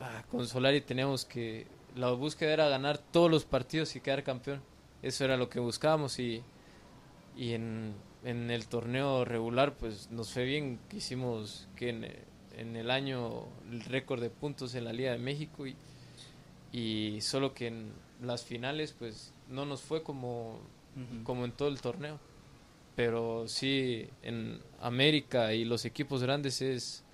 [0.00, 1.66] ah, con Solari teníamos que.
[1.96, 4.62] La búsqueda era ganar todos los partidos y quedar campeón.
[5.02, 6.42] Eso era lo que buscábamos y,
[7.36, 7.94] y en,
[8.24, 10.78] en el torneo regular, pues nos fue bien.
[10.88, 12.06] que Hicimos que en,
[12.56, 15.76] en el año el récord de puntos en la Liga de México y,
[16.72, 17.92] y solo que en
[18.22, 20.60] las finales, pues no nos fue como,
[21.24, 22.18] como en todo el torneo
[22.98, 27.04] pero sí en América y los equipos grandes es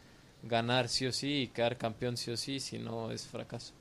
[0.42, 3.74] ganar sí o sí y quedar campeón sí o sí, si no es fracaso.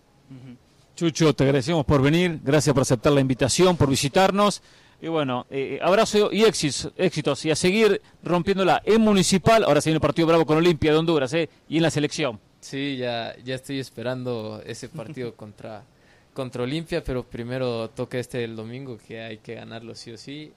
[0.97, 4.61] Chucho, te agradecemos por venir, gracias por aceptar la invitación, por visitarnos.
[5.01, 7.45] Y bueno, eh, abrazo y éxitos, éxitos.
[7.45, 9.63] Y a seguir rompiéndola en Municipal.
[9.63, 11.49] Ahora se viene el partido bravo con Olimpia de Honduras, ¿eh?
[11.69, 12.37] Y en la selección.
[12.59, 15.85] Sí, ya, ya estoy esperando ese partido contra,
[16.33, 20.51] contra Olimpia, pero primero toca este el domingo que hay que ganarlo sí o sí.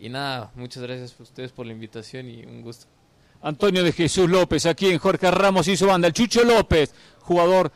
[0.00, 2.86] Y nada, muchas gracias a ustedes por la invitación y un gusto.
[3.42, 6.08] Antonio de Jesús López, aquí en Jorge Ramos y su banda.
[6.08, 7.70] El Chucho López, jugador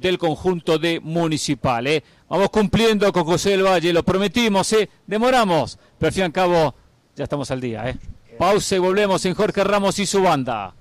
[0.00, 1.86] del conjunto de Municipal.
[1.86, 2.02] ¿eh?
[2.28, 4.90] Vamos cumpliendo con José del Valle, lo prometimos, ¿eh?
[5.06, 6.74] demoramos, pero al fin y al cabo
[7.14, 7.88] ya estamos al día.
[7.88, 7.96] ¿eh?
[8.36, 10.74] Pausa y volvemos en Jorge Ramos y su banda.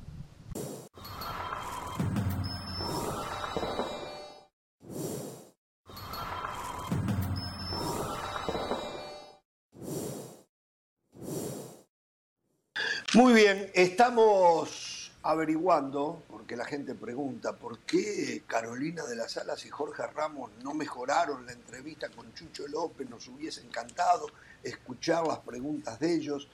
[13.13, 19.69] Muy bien, estamos averiguando, porque la gente pregunta, ¿por qué Carolina de las Alas y
[19.69, 23.09] Jorge Ramos no mejoraron la entrevista con Chucho López?
[23.09, 24.27] Nos hubiese encantado
[24.63, 26.47] escuchar las preguntas de ellos.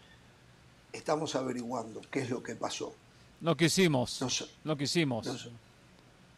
[0.91, 2.93] Estamos averiguando qué es lo que pasó.
[3.39, 4.45] No quisimos, No sé.
[4.63, 5.27] no quisimos.
[5.27, 5.49] No sé.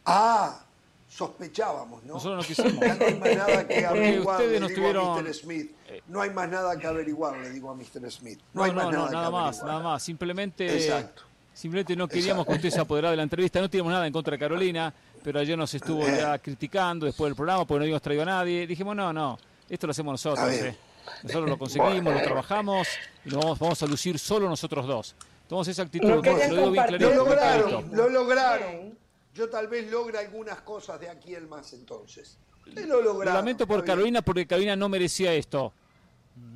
[0.04, 0.62] Ah,
[1.10, 2.14] sospechábamos, ¿no?
[2.14, 2.80] Nosotros no quisimos.
[2.86, 5.34] Ya no hay más nada que averiguar, le no digo a Mr.
[5.34, 5.70] Smith.
[6.06, 8.10] No hay más nada que averiguar, le digo a Mr.
[8.10, 8.38] Smith.
[8.54, 9.66] No, No, hay no, más no, nada, nada que más, averiguar.
[9.66, 10.02] nada más.
[10.02, 11.22] Simplemente, Exacto.
[11.52, 13.60] simplemente no queríamos que usted se apoderara de la entrevista.
[13.60, 16.16] No teníamos nada en contra de Carolina, pero ayer nos estuvo Eh.
[16.18, 18.66] ya criticando después del programa porque no habíamos traído a nadie.
[18.66, 19.38] Dijimos, no, no,
[19.68, 20.48] esto lo hacemos nosotros.
[20.52, 20.76] Eh.
[21.24, 22.18] Nosotros lo conseguimos, Bueno.
[22.20, 22.86] lo trabajamos
[23.24, 25.16] y lo vamos, vamos a lucir solo nosotros dos.
[25.48, 26.36] Tomamos esa actitud, lo digo
[26.70, 28.96] bien lograron, lo lograron.
[29.34, 32.38] Yo tal vez logre algunas cosas de aquí en más entonces.
[32.64, 33.34] Sí, lo Lo lograron.
[33.34, 35.72] lamento por Carolina porque Carolina no merecía esto.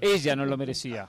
[0.01, 1.07] Ella no lo merecía.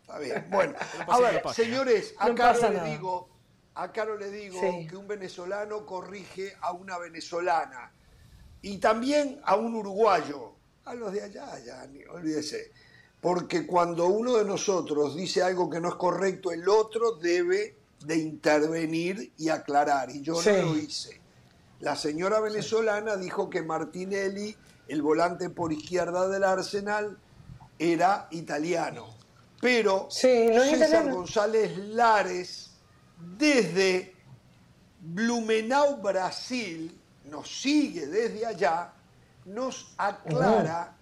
[0.00, 0.46] Está bien.
[0.50, 0.74] Bueno,
[1.08, 3.28] a ver, señores, a No Caro le digo,
[3.74, 4.86] a Caro le digo Sí.
[4.88, 7.92] que un venezolano corrige a una venezolana
[8.62, 10.52] y también a un uruguayo.
[10.84, 12.72] A los de allá, ya, ni olvídese.
[13.20, 17.76] Porque cuando uno de nosotros dice algo que no es correcto, el otro debe
[18.06, 20.10] de intervenir y aclarar.
[20.10, 20.50] Y yo Sí.
[20.50, 21.20] no lo hice.
[21.80, 24.56] La señora venezolana dijo que Martinelli,
[24.88, 27.18] el volante por izquierda del Arsenal,
[27.78, 29.06] era italiano.
[29.60, 31.16] Pero Sí, no es César italiano.
[31.16, 32.70] González Lares,
[33.38, 34.14] desde
[35.00, 38.92] Blumenau, Brasil, nos sigue desde allá,
[39.46, 40.96] nos aclara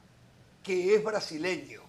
[0.62, 1.79] que es brasileño.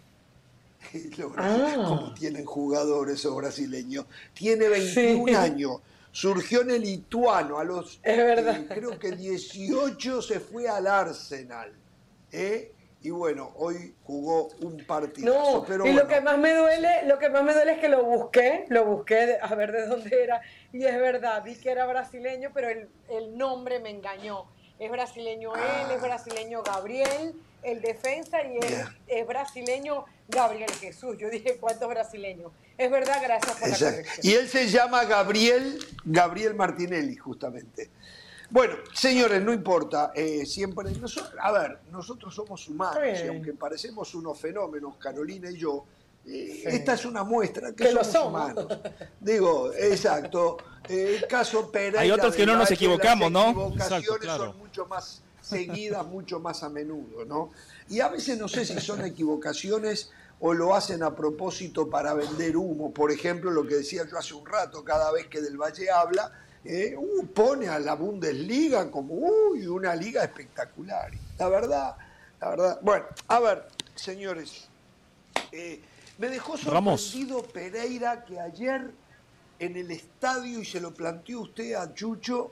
[1.37, 1.73] Ah.
[1.87, 4.05] Como tienen jugadores esos brasileños.
[4.33, 5.35] Tiene 21 Sí.
[5.35, 5.77] años.
[6.11, 7.59] Surgió en el lituano.
[7.59, 8.57] A los Es verdad.
[8.57, 11.71] eh, creo que 18 se fue al Arsenal.
[12.31, 12.73] ¿eh?
[13.03, 15.33] Y bueno, hoy jugó un partido.
[15.33, 17.79] No, pero y bueno, lo que más me duele, lo que más me duele es
[17.79, 20.39] que lo busqué, lo busqué a ver de dónde era,
[20.71, 24.45] y es verdad, vi que era brasileño, pero el, el nombre me engañó.
[24.77, 27.33] Es brasileño él, es brasileño Gabriel,
[27.63, 28.95] el defensa, y Ya.
[29.07, 31.17] es brasileño Gabriel Jesús.
[31.17, 32.51] Yo dije, ¿cuántos brasileños?
[32.77, 33.95] Es verdad, gracias por la Exacto.
[34.01, 34.25] corrección.
[34.33, 37.89] Y él se llama Gabriel, Gabriel Martinelli, justamente.
[38.49, 43.25] Bueno, señores, no importa, eh, siempre, nosotros, a ver, nosotros somos humanos Sí.
[43.25, 45.85] y aunque parecemos unos fenómenos, Carolina y yo,
[46.25, 46.63] eh, Sí.
[46.67, 48.13] esta es una muestra que, Que lo somos,
[48.51, 48.65] somos.
[48.65, 48.79] humanos.
[49.21, 50.57] Digo, exacto,
[50.89, 53.49] eh, el caso Pereira Hay otros que no nos equivocamos, las ¿no?
[53.51, 54.45] equivocaciones Exacto, claro.
[54.51, 57.51] son mucho más seguidas, mucho más a menudo, ¿no?
[57.89, 62.57] Y a veces no sé si son equivocaciones o lo hacen a propósito para vender
[62.57, 62.91] humo.
[62.91, 66.31] Por ejemplo, lo que decía yo hace un rato, cada vez que Del Valle habla,
[66.63, 71.11] eh, uh, pone a la Bundesliga como uy, una liga espectacular.
[71.37, 71.95] La verdad,
[72.39, 72.79] la verdad.
[72.81, 74.67] Bueno, a ver, señores,
[75.51, 75.81] eh,
[76.17, 77.01] me dejó Ramos.
[77.01, 78.91] sorprendido Pereira que ayer
[79.59, 82.51] en el estadio, y se lo planteó usted a Chucho,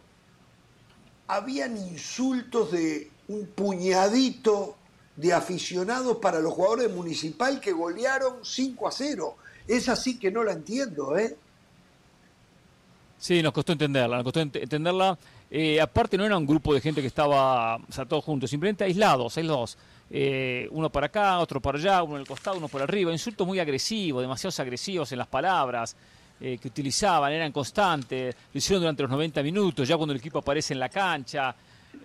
[1.30, 4.76] habían insultos de un puñadito
[5.16, 9.36] de aficionados para los jugadores Municipal que golearon 5 a 0.
[9.68, 11.38] Es así que no la entiendo, ¿eh?
[13.18, 15.18] Sí, nos costó entenderla, nos costó ent- entenderla.
[15.52, 19.38] Eh, aparte no era un grupo de gente que estaba, o todos juntos, simplemente aislados,
[19.38, 19.78] aislados.
[20.10, 23.12] Eh, uno para acá, otro para allá, uno en el costado, uno por arriba.
[23.12, 25.96] Insultos muy agresivos, demasiados agresivos en las palabras
[26.42, 28.36] eh, que utilizaban, eran constantes.
[28.54, 31.56] Lo hicieron durante los 90 minutos, ya cuando el equipo aparece en la cancha.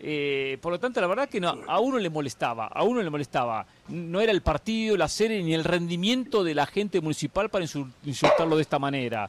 [0.01, 3.65] Eh, por lo tanto, la verdad que a uno le molestaba, a uno le molestaba.
[3.89, 7.91] No era el partido, la serie ni el rendimiento de la gente municipal para insul-
[8.05, 9.29] insultarlo de esta manera.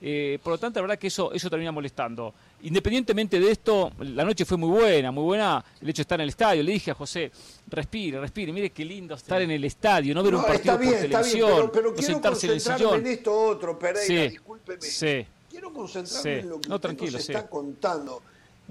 [0.00, 2.32] Eh, por lo tanto, la verdad que eso, eso termina molestando.
[2.60, 6.24] Independientemente de esto, la noche fue muy buena, muy buena el hecho de estar en
[6.24, 6.62] el estadio.
[6.62, 7.30] Le dije a José,
[7.68, 10.94] respire, respire, mire qué lindo estar en el estadio, no ver un partido está bien,
[10.94, 13.06] por está bien, pero, pero no quiero sentarse en el concentrarme sillón.
[13.06, 14.82] en esto otro, Pereira, Sí, discúlpeme.
[14.82, 15.26] sí.
[15.48, 16.40] Quiero concentrarme Sí.
[16.40, 18.22] en lo que No, usted tranquilo, nos está contando.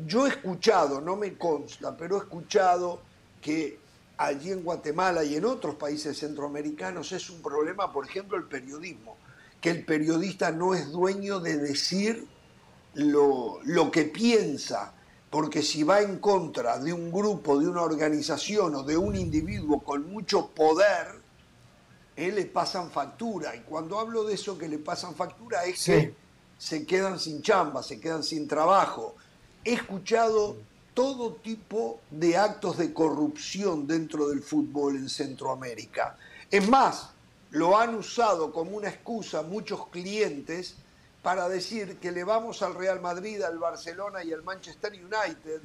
[0.06, 3.00] Yo he escuchado, no me consta, pero he escuchado
[3.42, 3.80] que
[4.18, 9.16] allí en Guatemala y en otros países centroamericanos es un problema, por ejemplo, el periodismo,
[9.62, 12.26] que el periodista no es dueño de decir
[12.98, 14.94] lo, lo que piensa,
[15.30, 19.80] porque si va en contra de un grupo, de una organización o de un individuo
[19.82, 21.20] con mucho poder,
[22.16, 23.56] le pasan factura.
[23.56, 25.92] Y cuando hablo de eso que le pasan factura es Sí.
[25.92, 26.16] que
[26.58, 29.16] se quedan sin chamba, se quedan sin trabajo.
[29.64, 30.58] He escuchado
[30.96, 36.18] todo tipo de actos de corrupción dentro del fútbol en Centroamérica.
[36.50, 37.10] Es más,
[37.52, 40.76] lo han usado como una excusa muchos clientes
[41.28, 45.60] para decir que le vamos al Real Madrid, al Barcelona y al Manchester United,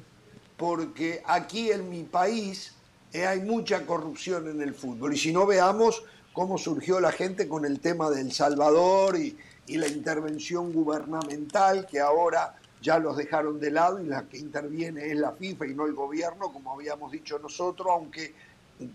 [0.57, 2.73] porque aquí en mi país
[3.13, 5.13] eh, hay mucha corrupción en el fútbol.
[5.13, 6.03] Y si no veamos
[6.33, 12.01] cómo surgió la gente con el tema del Salvador y, y la intervención gubernamental, que
[12.01, 15.85] ahora ya los dejaron de lado y la que interviene es la FIFA y no
[15.85, 18.35] el gobierno, como habíamos dicho nosotros, aunque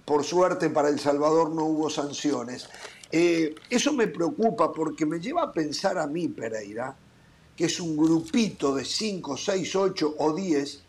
[0.05, 2.69] por suerte para El Salvador no hubo sanciones.
[3.11, 6.95] Eh, eso me preocupa porque me lleva a pensar a mí, Pereira,
[7.57, 10.83] que es un grupito de 5, 6, 8 o 10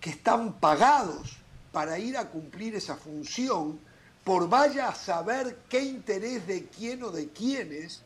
[0.00, 1.36] que están pagados
[1.72, 3.78] para ir a cumplir esa función
[4.24, 8.02] por vaya a saber qué interés de quién o de quiénes.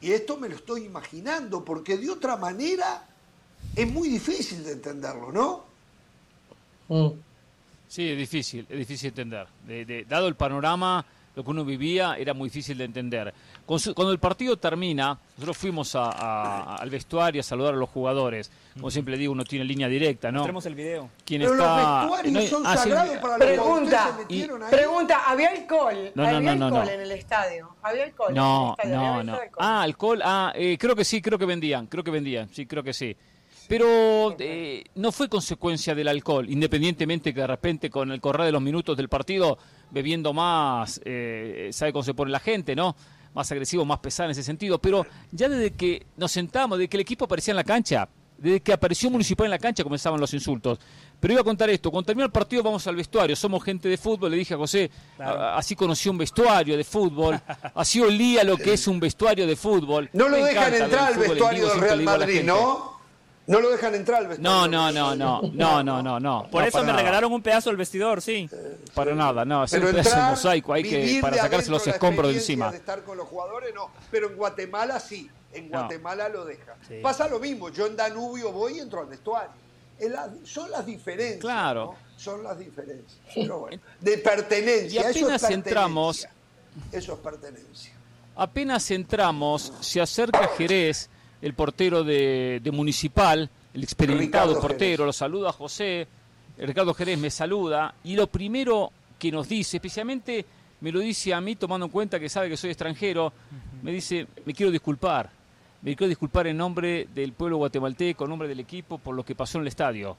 [0.00, 3.06] Y esto me lo estoy imaginando, porque de otra manera
[3.76, 5.64] es muy difícil de entenderlo, ¿no?
[7.88, 9.46] Sí, es difícil, es difícil entender.
[9.66, 11.04] De- de- dado el panorama,
[11.40, 13.32] lo que uno vivía era muy difícil de entender.
[13.66, 17.76] Con su- Cuando el partido termina, nosotros fuimos a- a- al vestuario a saludar a
[17.76, 18.50] los jugadores.
[18.74, 20.38] Como siempre digo, uno tiene línea directa, ¿no?
[20.40, 21.08] Mostremos el video.
[21.24, 22.02] Quien Pero está...
[22.04, 23.70] los vestuarios no son ah, sí, sagrados para los Pregunta.
[23.80, 24.70] que ustedes se metieron ahí.
[24.70, 26.10] Pregunta, ¿había alcohol?
[26.14, 26.90] No, no, ¿Había no, no, alcohol no.
[26.92, 27.76] en el estadio?
[27.82, 28.98] ¿Había alcohol No, en el estadio?
[29.10, 29.32] ¿Había no, no.
[29.40, 29.58] alcohol?
[29.66, 32.82] Ah, alcohol, ah, eh, creo que sí, creo que vendían, creo que vendían, sí, creo
[32.82, 33.16] que sí.
[33.70, 38.50] Pero eh, no fue consecuencia del alcohol, independientemente que de repente con el correr de
[38.52, 39.58] los minutos del partido,
[39.92, 42.96] bebiendo más, eh, sabe cómo se pone la gente, ¿no?
[43.32, 44.80] Más agresivo, más pesado en ese sentido.
[44.80, 48.60] Pero ya desde que nos sentamos, desde que el equipo aparecía en la cancha, desde
[48.60, 50.80] que apareció Municipal en la cancha comenzaban los insultos.
[51.20, 53.96] Pero iba a contar esto, cuando terminó el partido vamos al vestuario, somos gente de
[53.98, 55.40] fútbol, le dije a José, Claro.
[55.42, 57.40] a- así conocí un vestuario de fútbol,
[57.76, 60.10] así olía lo que es un vestuario de fútbol.
[60.12, 62.42] No lo Me dejan entrar al vestuario del Real Madrid.
[62.42, 62.98] ¿no?
[63.46, 64.50] No lo dejan entrar al vestuario.
[64.50, 66.48] No, no, no, no, no, no, no, no.
[66.50, 66.98] Por no, eso me nada.
[66.98, 68.48] regalaron un pedazo del vestidor, sí.
[68.94, 71.70] Para nada, no, es Pero un pedazo de entrar, mosaico, hay que, para de sacarse
[71.70, 72.70] los escombros de encima.
[72.70, 73.90] De estar con los jugadores, no.
[74.10, 75.28] Pero en Guatemala sí.
[75.52, 75.78] En No.
[75.80, 76.76] Guatemala lo deja.
[76.86, 77.00] Sí.
[77.02, 77.70] Pasa lo mismo.
[77.70, 79.50] Yo en Danubio voy y entro al vestuario.
[79.98, 81.40] La- son las diferencias.
[81.40, 81.96] Claro.
[81.98, 82.10] ¿no?
[82.16, 83.18] Son las diferencias.
[83.34, 85.00] Pero bueno, de pertenencia.
[85.00, 85.54] Y eso es apenas pertenencia.
[85.72, 86.28] entramos-
[86.92, 87.92] Eso es pertenencia.
[88.36, 91.10] Apenas entramos, se acerca Jerez,
[91.42, 95.06] el portero de, de Municipal, el experimentado Ricardo portero, Jerez.
[95.06, 96.06] lo saluda José,
[96.58, 100.44] Ricardo Jerez me saluda, y lo primero que nos dice, especialmente
[100.80, 103.32] me lo dice a mí tomando en cuenta que sabe que soy extranjero,
[103.82, 105.30] me dice, me quiero disculpar,
[105.82, 109.34] me quiero disculpar en nombre del pueblo guatemalteco, en nombre del equipo, por lo que
[109.34, 110.16] pasó en el estadio.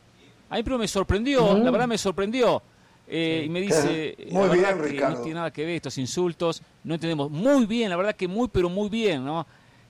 [0.49, 2.61] A mí pero me sorprendió, la verdad me sorprendió.
[3.07, 4.33] eh, Y me dice, Mm.
[4.33, 5.17] Muy la bien, Ricardo.
[5.17, 8.47] no tiene nada que ver estos insultos, no entendemos muy bien, la verdad que muy,
[8.47, 9.45] pero muy bien, ¿no?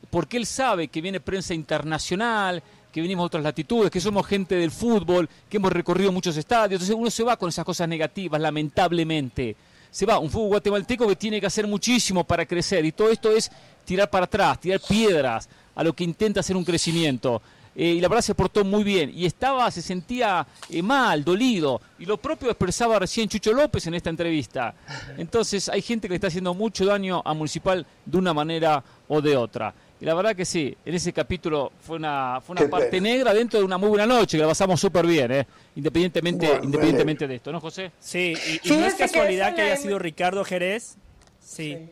[0.09, 2.61] Porque él sabe que viene prensa internacional,
[2.91, 6.81] que venimos de otras latitudes, que somos gente del fútbol, que hemos recorrido muchos estadios,
[6.81, 9.55] entonces uno se va con esas cosas negativas, lamentablemente.
[9.89, 13.31] Se va, un fútbol guatemalteco que tiene que hacer muchísimo para crecer, y todo esto
[13.31, 13.51] es
[13.85, 17.41] tirar para atrás, tirar piedras a lo que intenta hacer un crecimiento.
[17.73, 19.11] Eh, y la verdad se portó muy bien.
[19.15, 21.81] Y estaba, se sentía eh, mal, dolido.
[21.99, 24.73] Y lo propio expresaba recién Chucho López en esta entrevista.
[25.17, 29.21] Entonces hay gente que le está haciendo mucho daño a Municipal de una manera o
[29.21, 29.73] de otra.
[30.01, 33.03] Y la verdad que sí, en ese capítulo fue una, fue una Qué parte pena.
[33.09, 35.47] negra dentro de una muy buena noche, que la pasamos súper bien, ¿eh?
[35.75, 37.91] independientemente, Bueno, independientemente de esto, ¿no, José?
[37.99, 38.33] Sí,
[38.63, 40.95] y, y no es casualidad que haya M- sido Ricardo Jerez.
[41.39, 41.75] Sí.
[41.75, 41.89] Sí.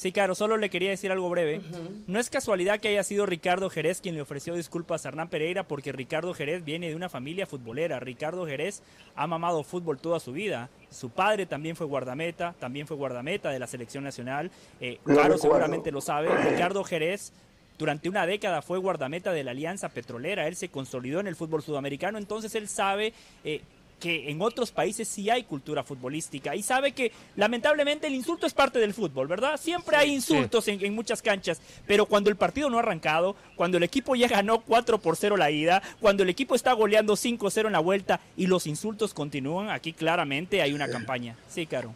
[0.00, 1.60] Sí, claro, solo le quería decir algo breve.
[2.06, 5.64] No es casualidad que haya sido Ricardo Jerez quien le ofreció disculpas a Hernán Pereira
[5.64, 8.00] porque Ricardo Jerez viene de una familia futbolera.
[8.00, 8.82] Ricardo Jerez
[9.14, 10.70] ha mamado fútbol toda su vida.
[10.88, 14.50] Su padre también fue guardameta, también fue guardameta de la selección nacional.
[14.80, 16.34] Eh, claro, seguramente lo sabe.
[16.48, 17.34] Ricardo Jerez
[17.76, 20.48] durante una década fue guardameta de la Alianza Petrolera.
[20.48, 23.12] Él se consolidó en el fútbol sudamericano, entonces él sabe
[23.44, 23.60] eh,
[24.00, 28.54] que en otros países sí hay cultura futbolística y sabe que lamentablemente el insulto es
[28.54, 29.60] parte del fútbol, ¿verdad?
[29.60, 33.76] Siempre hay insultos en, en muchas canchas, pero cuando el partido no ha arrancado, cuando
[33.76, 37.66] el equipo ya ganó 4 por 0 la ida, cuando el equipo está goleando 5-0
[37.66, 41.36] en la vuelta y los insultos continúan, aquí claramente hay una campaña.
[41.48, 41.94] Sí, claro.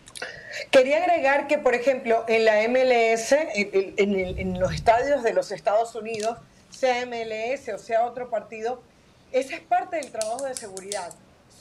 [0.71, 5.33] Quería agregar que, por ejemplo, en la MLS, en, en el- en los estadios de
[5.33, 6.37] los Estados Unidos,
[6.71, 8.83] sea MLS o sea otro partido,
[9.33, 11.13] esa es parte del trabajo de seguridad.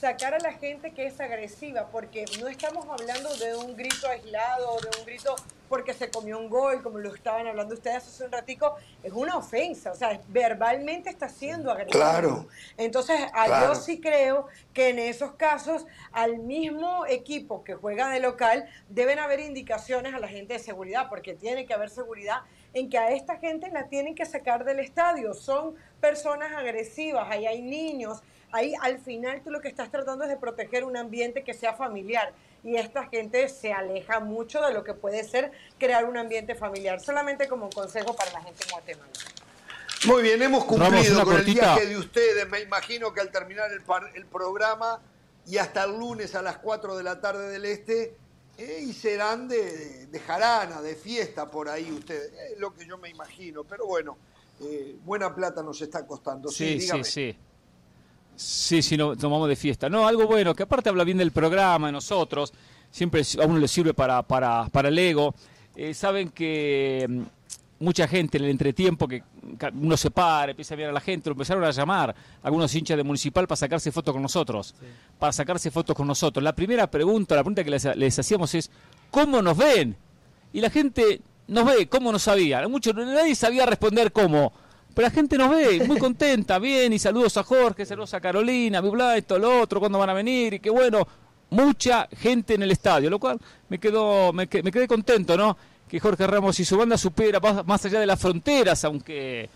[0.03, 4.77] Sacar a la gente que es agresiva, porque no estamos hablando de un grito aislado,
[4.81, 5.33] de un grito
[5.69, 9.37] porque se comió un gol, como lo estaban hablando ustedes hace un ratico, es una
[9.37, 12.03] ofensa, o sea, verbalmente está siendo agresivo.
[12.03, 12.47] Claro.
[12.75, 13.67] Entonces, Claro.
[13.67, 19.19] yo sí creo que en esos casos, al mismo equipo que juega de local, deben
[19.19, 22.41] haber indicaciones a la gente de seguridad, porque tiene que haber seguridad
[22.73, 25.33] en que a esta gente la tienen que sacar del estadio.
[25.33, 28.21] Son personas agresivas, ahí hay niños,
[28.53, 31.73] ahí al final tú lo que estás tratando es de proteger un ambiente que sea
[31.73, 32.31] familiar.
[32.63, 37.01] Y esta gente se aleja mucho de lo que puede ser crear un ambiente familiar.
[37.01, 39.11] Solamente como un consejo para la gente en Guatemala.
[40.05, 42.47] Muy bien, hemos cumplido con el viaje de ustedes.
[42.49, 45.01] Me imagino que al terminar el, par- el programa
[45.45, 48.15] y hasta el lunes a las 4 de la tarde del Este,
[48.57, 52.31] eh, y serán de, de jarana, de fiesta por ahí ustedes.
[52.53, 53.63] Es lo que yo me imagino.
[53.65, 54.17] Pero bueno,
[54.61, 56.49] eh, buena plata nos está costando.
[56.49, 57.03] Sí, dígame.
[57.03, 57.11] sí.
[57.31, 57.37] Sí,
[58.35, 59.89] sí, no, tomamos de fiesta.
[59.89, 62.53] No, algo bueno, que aparte habla bien del programa, de nosotros,
[62.91, 65.33] siempre a uno le sirve para, para, para el ego.
[65.75, 69.23] Eh, saben que mm, mucha gente en el entretiempo, que
[69.73, 72.97] uno se para, empieza a ver a la gente, lo empezaron a llamar algunos hinchas
[72.97, 74.75] de Municipal para sacarse fotos con nosotros.
[75.19, 76.43] Para sacarse fotos con nosotros.
[76.43, 78.69] La primera pregunta, la pregunta que les, les hacíamos es,
[79.09, 79.95] ¿cómo nos ven?
[80.53, 82.67] Y la gente nos ve, ¿cómo nos sabía?
[82.67, 84.53] Mucho, nadie sabía responder cómo.
[84.93, 88.79] Pero la gente nos ve, muy contenta, bien, y saludos a Jorge, saludos a Carolina,
[88.79, 91.07] bla, bla, esto, lo otro, cuándo van a venir, y qué bueno,
[91.49, 93.39] mucha gente en el estadio, lo cual
[93.69, 95.57] me quedó, me, me quedé contento, ¿no?
[95.89, 99.49] Que Jorge Ramos y su banda supera más, más allá de las fronteras, aunque,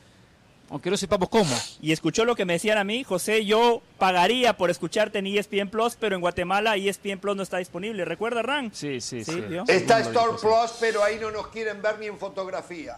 [0.69, 1.55] aunque no sepamos cómo.
[1.81, 5.69] Y escuchó lo que me decían a mí, José, yo pagaría por escucharte en ESPN
[5.69, 8.05] Plus, pero en Guatemala ESPN Plus no está disponible.
[8.05, 8.71] ¿Recuerda, Ran?
[8.73, 9.57] Sí, sí, Sí, sí.
[9.67, 10.09] Está sí.
[10.11, 12.97] Plus, pero ahí no nos quieren ver ni en fotografía.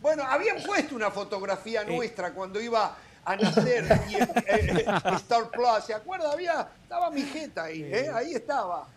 [0.00, 4.84] Bueno, habían puesto una fotografía nuestra cuando iba a nacer y, eh, eh,
[5.16, 6.32] Star Plus, ¿se acuerda?
[6.32, 8.10] Había, estaba mi jeta ahí, ¿eh?
[8.14, 8.88] ahí estaba.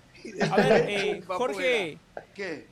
[0.51, 1.97] A ver, eh, Jorge.
[2.33, 2.67] ¿Qué?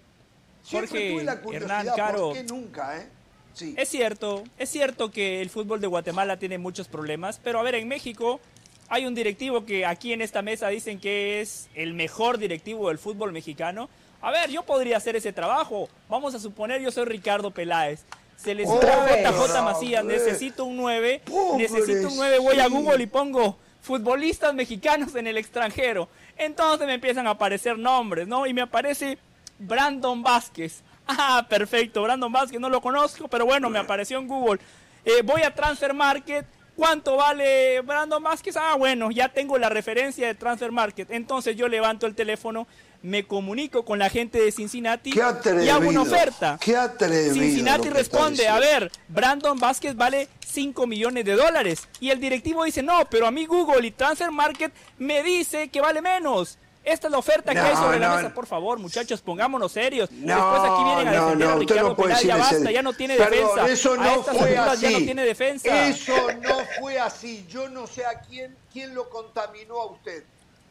[0.69, 2.27] Jorge, tuve la Hernán, Caro.
[2.27, 3.07] ¿por qué nunca, eh?
[3.53, 3.73] Sí.
[3.77, 7.75] Es cierto, es cierto que el fútbol de Guatemala tiene muchos problemas, pero a ver,
[7.75, 8.39] en México
[8.87, 12.99] hay un directivo que aquí en esta mesa dicen que es el mejor directivo del
[12.99, 13.89] fútbol mexicano.
[14.21, 15.89] A ver, yo podría hacer ese trabajo.
[16.09, 18.03] Vamos a suponer, yo soy Ricardo Peláez.
[18.37, 19.29] Se Otra vez.
[19.29, 21.21] JJ Macías, necesito un 9,
[21.57, 22.41] necesito un 9, Pobrecito.
[22.41, 26.07] voy a Google y pongo futbolistas mexicanos en el extranjero.
[26.37, 28.47] Entonces me empiezan a aparecer nombres, ¿no?
[28.47, 29.17] Y me aparece
[29.57, 30.83] Brandon Vázquez.
[31.05, 34.61] Ah, perfecto, Brandon Vázquez no lo conozco, pero bueno, me apareció en Google.
[35.03, 36.45] Eh, voy a Transfer Market.
[36.75, 38.55] ¿Cuánto vale Brandon Vázquez?
[38.55, 41.11] Ah, bueno, ya tengo la referencia de Transfer Market.
[41.11, 42.67] Entonces yo levanto el teléfono,
[43.01, 46.57] me comunico con la gente de Cincinnati y hago una oferta.
[46.59, 46.77] Qué.
[47.33, 51.87] Cincinnati responde, a ver, Brandon Vázquez vale 5 millones de dólares.
[51.99, 55.81] Y el directivo dice, no, pero a mí Google y Transfer Market me dice que
[55.81, 56.57] vale menos.
[56.83, 58.33] Esta es la oferta que hay sobre la mesa.
[58.33, 60.09] Por favor, muchachos, pongámonos serios.
[60.11, 62.23] No, Después aquí vienen a defender no, a Ricardo Peláez.
[62.23, 63.67] Ya basta, ya no tiene Perdón, defensa.
[63.67, 64.81] Eso a no estas fue así.
[64.81, 65.87] ya no tiene defensa.
[65.87, 67.45] Eso no fue así.
[67.49, 70.23] Yo no sé a quién, quién lo contaminó a usted.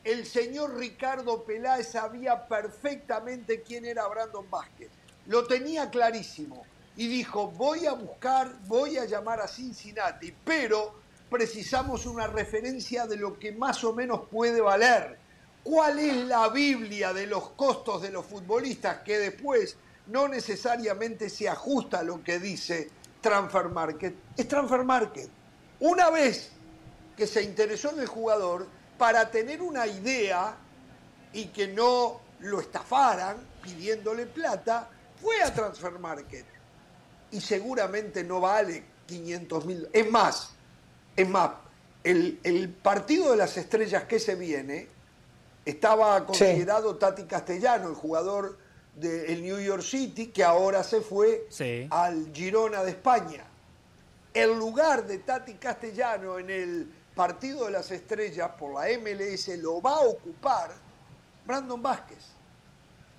[0.09, 4.89] El señor Ricardo Peláez sabía perfectamente quién era Brandon Vázquez.
[5.27, 6.65] Lo tenía clarísimo.
[6.97, 10.95] Y dijo, voy a buscar, voy a llamar a Cincinnati, pero
[11.29, 15.19] precisamos una referencia de lo que más o menos puede valer.
[15.63, 19.77] ¿Cuál es la Biblia de los costos de los futbolistas que después
[20.07, 22.89] no necesariamente se ajusta a lo que dice
[23.21, 24.15] Transfer Market?
[24.39, 25.29] Es Transfer Market.
[25.81, 26.51] Una vez
[27.15, 30.57] que se interesó en el jugador para tener una idea
[31.33, 34.89] y que no lo estafaran pidiéndole plata,
[35.21, 36.45] fue a Transfer Market.
[37.31, 39.89] Y seguramente no vale 500 mil.
[39.93, 40.51] Es más,
[41.17, 41.51] es más,
[42.05, 44.89] el, el partido de las estrellas que se viene
[45.65, 48.59] estaba considerado Tati Castellano, el jugador
[48.97, 51.87] del New York City, que ahora se fue Sí.
[51.91, 53.45] al Girona de España.
[54.33, 59.83] El lugar de Tati Castellano en el partido de las estrellas por la MLS lo
[59.83, 60.71] va a ocupar
[61.45, 62.25] Brandon Vázquez.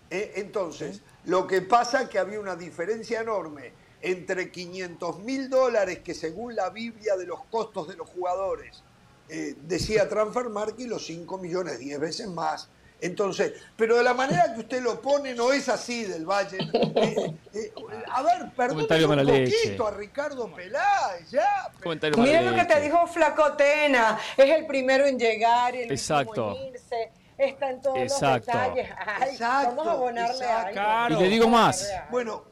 [0.09, 5.99] Eh, Entonces, lo que pasa es que había una diferencia enorme entre 500 mil dólares
[5.99, 8.81] que según la Biblia de los costos de los jugadores
[9.27, 12.69] eh, decía Transfer Market y los 5 millones, 10 veces más.
[13.01, 16.57] Entonces, pero de la manera que usted lo pone no es así del Valle.
[16.61, 17.73] Eh, eh,
[18.11, 19.77] a ver, perdón un poquito leche.
[19.87, 21.71] a Ricardo Peláez, ya.
[21.81, 24.19] Comentario Miren mala lo que te dijo Flacotena.
[24.35, 26.47] Es el primero en llegar y el Exacto.
[26.49, 27.11] último en irse.
[27.37, 28.51] Está en todos Exacto.
[28.51, 28.89] los detalles.
[29.21, 30.57] Ay, Exacto, vamos a abonarle exacto.
[30.59, 30.73] algo.
[30.73, 31.15] Claro.
[31.15, 31.89] Y le digo a más.
[32.11, 32.43] Bueno,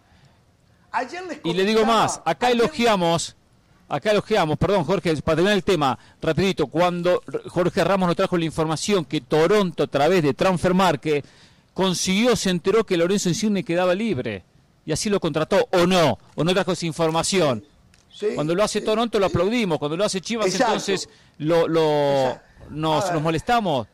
[0.91, 3.35] ayer les Y le digo más, acá ayer- elogiamos,
[3.89, 8.45] acá elogiamos, perdón Jorge, para terminar el tema, rapidito, cuando Jorge Ramos nos trajo la
[8.45, 11.25] información que Toronto a través de Transfer Market
[11.73, 14.43] consiguió, se enteró que Lorenzo Insigne quedaba libre
[14.85, 17.63] y así lo contrató, o no, o no trajo esa información.
[18.11, 20.73] Sí, Cuando lo hace Toronto lo aplaudimos, cuando lo hace Chivas Exacto.
[20.73, 22.45] entonces lo, lo- Exacto.
[22.71, 23.87] nos, A ver, nos molestamos,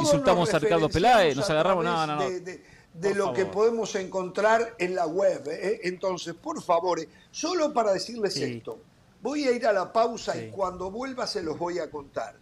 [0.00, 2.28] insultamos a Ricardo Peláez, nos agarramos, no, no, no.
[2.28, 2.64] De, de-
[2.94, 5.46] de Por lo que podemos encontrar en la web.
[5.48, 5.80] ¿eh?
[5.84, 8.42] Entonces, por favor, eh, solo para decirles Sí.
[8.42, 8.80] esto,
[9.22, 12.34] voy a ir a la pausa y cuando vuelva se los voy a contar.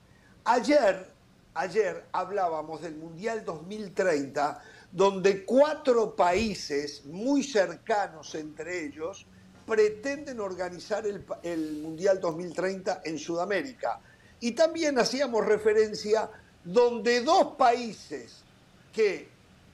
[0.45, 1.11] Ayer,
[1.55, 4.63] ayer hablábamos del Mundial 2030,
[4.93, 9.27] donde cuatro países muy cercanos entre ellos
[9.67, 14.01] pretenden organizar el Mundial 2030 en Sudamérica.
[14.41, 16.31] Y también hacíamos referencia
[16.63, 18.43] donde dos países
[18.93, 19.29] que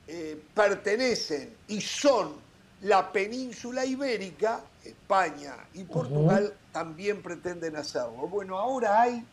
[0.07, 2.35] eh, pertenecen y son
[2.83, 8.29] la península ibérica, España y Portugal, también pretenden hacerlo.
[8.29, 9.25] Bueno, ahora hay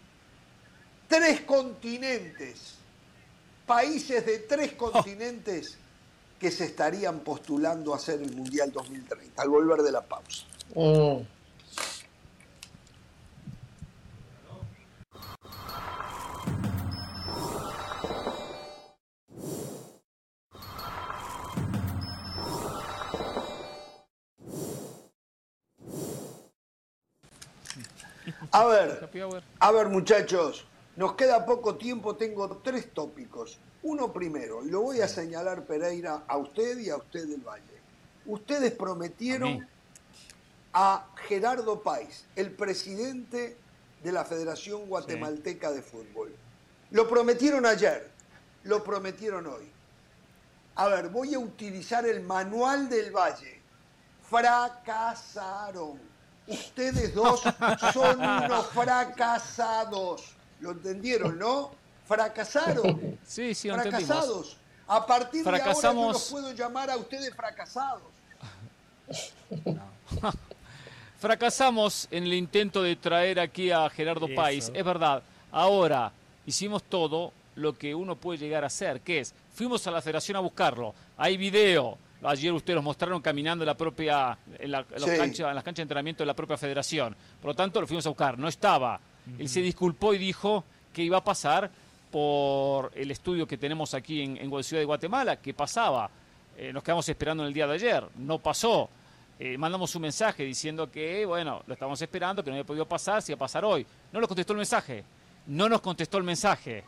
[1.07, 2.75] tres continentes,
[3.65, 5.77] países de tres continentes
[6.39, 10.45] que se estarían postulando a hacer el Mundial 2030, al volver de la pausa.
[10.75, 11.38] Mm.
[28.59, 29.09] A ver,
[29.61, 30.65] a ver muchachos,
[30.97, 33.57] nos queda poco tiempo, tengo tres tópicos.
[33.83, 37.63] Uno primero, y lo voy a señalar Pereira a usted y a usted del Valle.
[38.25, 39.65] Ustedes prometieron
[40.73, 43.55] a, Gerardo País, el presidente
[44.03, 46.35] de la Federación Guatemalteca de Fútbol.
[46.91, 48.11] Lo prometieron ayer,
[48.65, 49.71] lo prometieron hoy.
[50.75, 53.61] A ver, voy a utilizar el manual del Valle.
[54.29, 56.08] Fracasaron.
[56.49, 57.41] Ustedes dos
[57.93, 60.33] son unos fracasados.
[60.59, 61.71] ¿Lo entendieron, no?
[62.07, 63.17] Fracasaron.
[63.25, 64.57] Sí, sí, fracasados.
[64.87, 68.01] A partir de ahora yo los puedo llamar a ustedes fracasados.
[71.19, 74.35] Fracasamos en el intento de traer aquí a Gerardo Eso.
[74.35, 75.21] País, es verdad.
[75.51, 76.11] Ahora
[76.45, 80.37] hicimos todo lo que uno puede llegar a hacer, que es, fuimos a la federación
[80.37, 84.85] a buscarlo, hay video, Ayer ustedes los mostraron caminando en la propia en, la, en
[85.01, 85.17] los Sí.
[85.17, 87.15] cancha- en las canchas de entrenamiento de la propia federación.
[87.41, 88.37] Por lo tanto, lo fuimos a buscar.
[88.37, 88.99] No estaba.
[89.37, 91.69] Él se disculpó y dijo que iba a pasar
[92.11, 96.09] por el estudio que tenemos aquí en, en Ciudad de Guatemala, que pasaba.
[96.57, 98.03] Eh, nos quedamos esperando en el día de ayer.
[98.17, 98.89] No pasó.
[99.39, 103.21] Eh, mandamos un mensaje diciendo que, bueno, lo estábamos esperando, que no había podido pasar,
[103.21, 103.85] si iba a pasar hoy.
[104.11, 105.03] No nos contestó el mensaje.
[105.47, 106.83] No nos contestó el mensaje.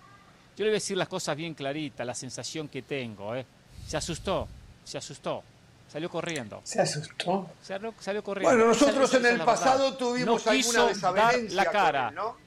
[0.58, 3.34] Yo le voy a decir las cosas bien claritas, la sensación que tengo.
[3.36, 3.46] ¿eh?
[3.88, 4.48] Se asustó,
[4.84, 5.44] se asustó.
[5.92, 6.62] Salió corriendo.
[6.64, 7.50] Se asustó.
[7.62, 8.56] Salió, salió corriendo.
[8.56, 12.10] Bueno, nosotros en es el pasado tuvimos No alguna quiso dar desavenencia la cara.
[12.10, 12.38] él, ¿no?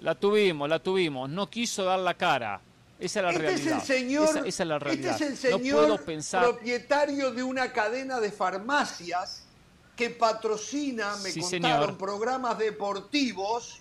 [0.00, 1.30] La tuvimos, la tuvimos.
[1.30, 2.60] No quiso dar la cara.
[3.00, 3.78] Esa es la Este es realidad.
[3.78, 5.12] el señor, esa, esa es la realidad.
[5.12, 6.44] este es el no señor puedo pensar.
[6.44, 9.44] propietario de una cadena de farmacias
[9.96, 11.98] que patrocina, me Sí, contaron, señor.
[11.98, 13.80] programas deportivos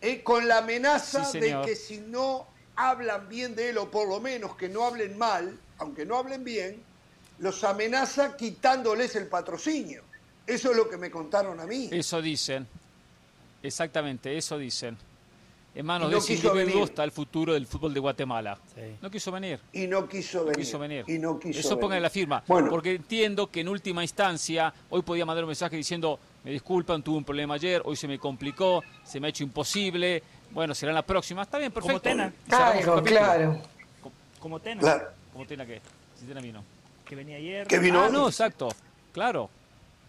[0.00, 4.08] eh, con la amenaza Sí, de que si no hablan bien de él, o por
[4.08, 6.82] lo menos que no hablen mal, aunque no hablen bien,
[7.38, 10.02] los amenaza quitándoles el patrocinio.
[10.46, 11.88] Eso es lo que me contaron a mí.
[11.92, 12.66] Eso dicen.
[13.62, 14.96] Exactamente, eso dicen.
[15.74, 16.90] En manos de no ese quiso individuo venir.
[16.90, 18.58] está el futuro del fútbol de Guatemala.
[19.00, 19.60] No quiso venir.
[19.72, 20.56] Y no quiso No venir.
[20.64, 21.04] quiso venir.
[21.06, 21.96] Y no quiso Eso ponga venir.
[21.98, 22.42] en la firma.
[22.48, 22.70] Bueno.
[22.70, 27.18] Porque entiendo que en última instancia, hoy podía mandar un mensaje diciendo, me disculpan, tuve
[27.18, 30.22] un problema ayer, hoy se me complicó, se me ha hecho imposible.
[30.50, 31.42] Bueno, será en la próxima.
[31.42, 32.00] Está bien, perfecto.
[32.00, 32.32] Tena.
[32.48, 33.02] El Algo, capítulo.
[33.04, 33.62] claro.
[34.40, 35.08] Como Tena, Claro.
[35.46, 35.64] Tena
[36.40, 36.64] vino.
[37.04, 37.66] que venía ayer.
[37.66, 38.68] Que vino Ah, no, exacto.
[39.12, 39.50] Claro.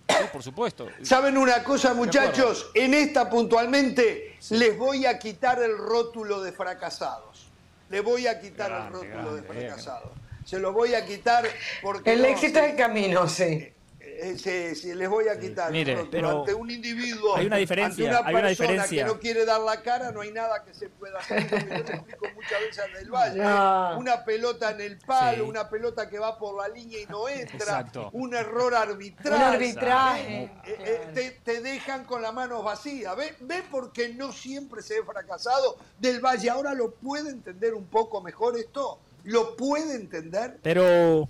[0.08, 0.88] Sí, por supuesto.
[1.04, 2.72] ¿Saben una cosa, muchachos?
[2.74, 7.48] En esta puntualmente les voy a quitar el rótulo de fracasados.
[7.90, 10.10] Les voy a quitar el Grande, rótulo de grande, fracasados.
[10.46, 11.46] Se lo voy a quitar
[11.82, 12.14] porque...
[12.14, 13.72] El no, éxito sí, es el camino, sí.
[14.22, 16.12] Eh, sí, sí, les voy a quitar Mire, rótulo.
[16.12, 19.04] pero ante un individuo, hay una diferencia, ante una hay una persona diferencia.
[19.06, 21.50] que no quiere dar la cara, no hay nada que se pueda hacer.
[21.50, 23.40] Yo lo explico muchas veces en el Valle.
[23.41, 23.98] No.
[24.00, 25.50] Una pelota en el palo, Sí.
[25.50, 28.10] una pelota que va por la línea y no entra, Exacto.
[28.14, 29.36] un error arbitral.
[29.36, 30.44] Un arbitraje.
[30.44, 33.16] Eh, eh, te, te dejan con las manos vacías.
[33.16, 36.50] ¿Ve, ¿Ve por qué no siempre se ve fracasado del Valle?
[36.50, 39.00] Ahora lo puede entender un poco mejor esto.
[39.26, 40.58] ¿Lo puede entender?
[40.64, 41.28] Pero,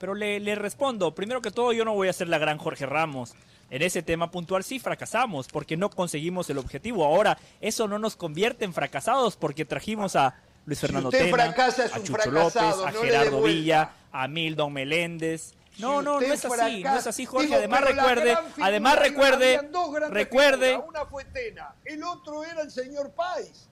[0.00, 1.14] pero le, le respondo.
[1.14, 3.34] Primero que todo, yo no voy a ser la gran Jorge Ramos.
[3.68, 7.04] En ese tema puntual sí fracasamos porque no conseguimos el objetivo.
[7.04, 11.84] Ahora, eso no nos convierte en fracasados porque trajimos a Luis Fernando usted Tena, fracasa,
[11.84, 13.42] es a Chucho López, a no Gerardo.
[13.42, 15.54] Villa, a Milton Meléndez.
[15.78, 17.46] No, Si no, no es así, no es así, Jorge.
[17.46, 19.60] Digo, además recuerde, además recuerde,
[20.10, 20.70] recuerde.
[20.70, 23.69] figuras, Una fue Tena, el otro era el señor Páez.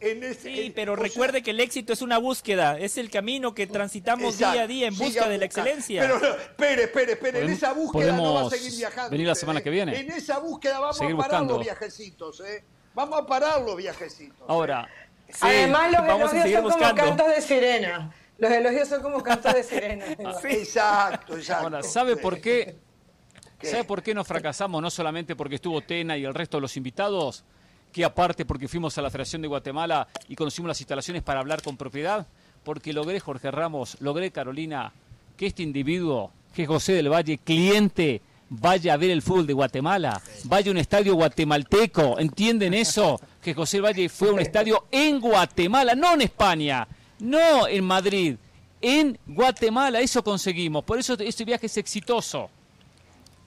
[0.00, 3.10] En ese- Sí, en- pero sea, recuerde que el éxito es una búsqueda, es el
[3.10, 6.02] camino que transitamos exacto, día a día en busca de la excelencia.
[6.02, 9.10] Pero, espere, espere, espere, en esa búsqueda no va a seguir viajando.
[9.10, 9.62] venir la usted, semana ¿eh?
[9.62, 9.98] que viene.
[9.98, 11.54] En esa búsqueda vamos Seguir a parar buscando.
[11.54, 12.64] los viajecitos, ¿eh?
[12.94, 14.38] Vamos a parar los viajecitos.
[14.40, 14.44] ¿eh?
[14.48, 14.88] Ahora,
[15.26, 18.14] Sí, Además, los vamos a elogios seguir son como cantos de sirena.
[18.38, 20.04] Los elogios son como cantos de sirena.
[20.44, 21.64] Exacto, exacto.
[21.64, 22.76] ahora, ¿sabe por qué?
[23.58, 23.68] ¿Qué?
[23.68, 24.82] ¿Sabe por qué nos fracasamos?
[24.82, 27.42] No solamente porque estuvo Tena y el resto de los invitados,
[27.94, 31.62] que aparte porque fuimos a la Federación de Guatemala y conocimos las instalaciones para hablar
[31.62, 32.26] con propiedad,
[32.64, 34.92] porque logré, Jorge Ramos, logré, Carolina,
[35.36, 40.20] que este individuo, que José del Valle, cliente, vaya a ver el fútbol de Guatemala,
[40.42, 43.20] vaya a un estadio guatemalteco, ¿entienden eso?
[43.40, 46.88] Que José del Valle fue a un estadio en Guatemala, no en España,
[47.20, 48.34] no en Madrid,
[48.80, 52.50] en Guatemala, eso conseguimos, por eso este viaje es exitoso.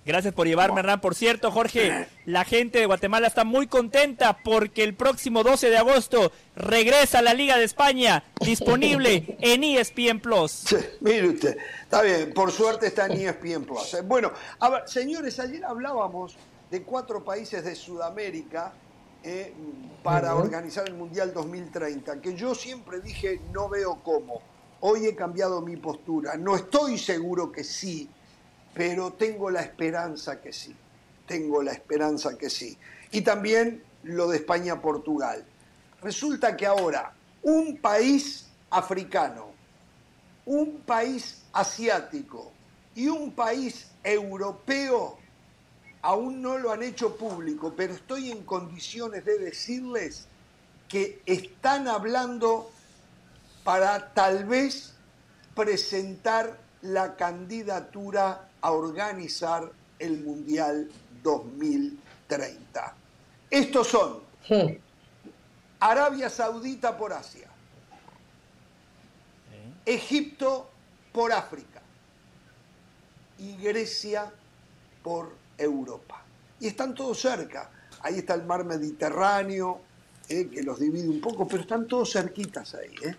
[0.07, 1.01] Gracias por llevarme, Hernán.
[1.01, 5.77] Por cierto, Jorge, la gente de Guatemala está muy contenta porque el próximo 12 de
[5.77, 10.51] agosto regresa a la Liga de España, disponible en ESPN Plus.
[10.51, 13.95] Sí, mire usted, está bien, por suerte está en ESPN Plus.
[13.95, 16.38] Eh, Bueno, a ver, señores, ayer hablábamos
[16.71, 18.71] de cuatro países de Sudamérica
[19.25, 19.53] eh,
[20.03, 24.41] para organizar el Mundial 2030, que yo siempre dije no veo cómo.
[24.79, 26.38] Hoy he cambiado mi postura.
[26.38, 28.09] No estoy seguro que sí,
[28.78, 30.74] pero tengo la esperanza que sí.
[31.26, 32.78] Tengo la esperanza que sí.
[33.12, 35.44] Y también lo de España-Portugal.
[36.04, 39.48] Resulta que ahora un país africano,
[40.45, 42.52] un país asiático
[42.94, 45.18] y un país europeo
[46.04, 50.28] aún no lo han hecho público, pero estoy en condiciones de decirles
[50.88, 52.70] que están hablando
[53.64, 54.94] para tal vez
[55.56, 60.89] presentar la candidatura a organizar el Mundial
[61.23, 62.95] 2030.
[63.49, 64.19] Estos son
[65.79, 67.49] Arabia Saudita por Asia,
[69.85, 70.69] Egipto
[71.11, 71.81] por África
[73.39, 74.31] y Grecia
[75.03, 76.23] por Europa.
[76.59, 77.69] Y están todos cerca.
[78.01, 79.81] Ahí está el mar Mediterráneo,
[80.29, 82.93] eh, que los divide un poco, pero están todos cerquitas ahí.
[83.03, 83.15] eh.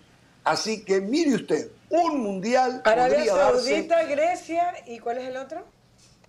[0.49, 5.63] Así que mire usted, un mundial Arabia darse Saudita, Grecia y ¿cuál es el otro?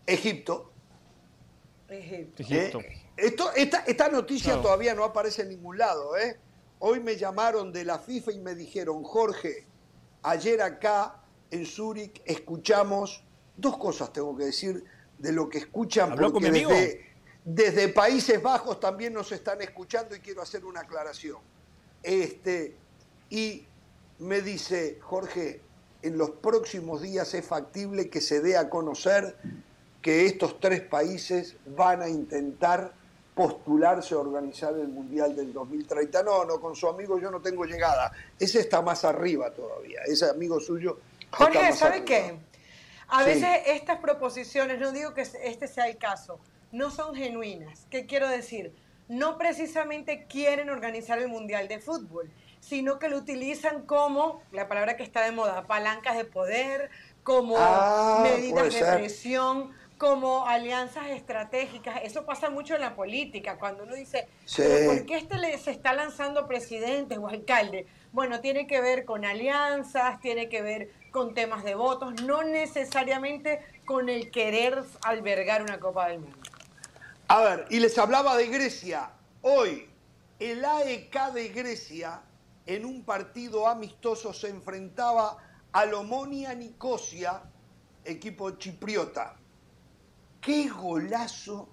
[0.05, 0.69] Egipto.
[1.87, 2.43] Egipto.
[2.43, 2.79] Egipto.
[2.81, 6.17] Eh, esto, esta, esta noticia todavía no aparece en ningún lado.
[6.17, 6.37] ¿eh?
[6.79, 9.65] Hoy me llamaron de la FIFA y me dijeron, Jorge,
[10.23, 13.23] ayer acá en Zúrich escuchamos
[13.55, 14.83] dos cosas, tengo que decir,
[15.17, 16.71] de lo que escuchan, ¿Habló con porque mi amigo?
[16.71, 17.05] desde,
[17.45, 21.37] desde Países Bajos también nos están escuchando y quiero hacer una aclaración.
[22.03, 22.75] Este,
[23.29, 23.65] y
[24.19, 25.61] me dice, Jorge,
[26.01, 29.35] en los próximos días es factible que se dé a conocer
[30.01, 32.93] que estos tres países van a intentar
[33.35, 36.23] postularse a organizar el Mundial del 2030.
[36.23, 38.11] No, no, con su amigo yo no tengo llegada.
[38.37, 40.01] Ese está más arriba todavía.
[40.05, 40.99] Ese amigo suyo.
[41.31, 42.37] Jorge, ¿sabe qué?
[43.07, 43.29] A Sí.
[43.29, 46.39] veces estas proposiciones, no digo que este sea el caso,
[46.71, 47.87] no son genuinas.
[47.89, 48.73] ¿Qué quiero decir?
[49.07, 52.29] No precisamente quieren organizar el Mundial de Fútbol,
[52.59, 56.89] sino que lo utilizan como, la palabra que está de moda, palancas de poder,
[57.23, 61.99] como Ah, medidas de presión, como alianzas estratégicas.
[62.03, 64.61] Eso pasa mucho en la política, cuando uno dice, Sí.
[64.65, 67.85] "¿Pero ¿por qué este le, se está lanzando presidente o alcalde?
[68.13, 73.59] Bueno, tiene que ver con alianzas, tiene que ver con temas de votos, no necesariamente
[73.85, 76.37] con el querer albergar una Copa del Mundo.
[77.27, 79.11] A ver, y les hablaba de Grecia.
[79.41, 79.89] Hoy,
[80.39, 82.21] el AEK de Grecia,
[82.69, 85.37] en un partido amistoso, se enfrentaba
[85.71, 87.41] al Omonia Nicosia,
[88.05, 89.35] equipo chipriota.
[90.39, 91.67] Qué golazo,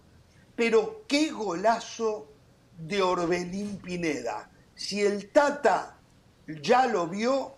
[0.54, 2.28] pero qué golazo
[2.78, 4.50] de Orbelín Pineda.
[4.74, 5.98] Si el Tata
[6.46, 7.56] ya lo vio,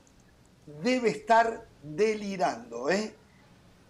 [0.82, 3.14] debe estar delirando, ¿eh?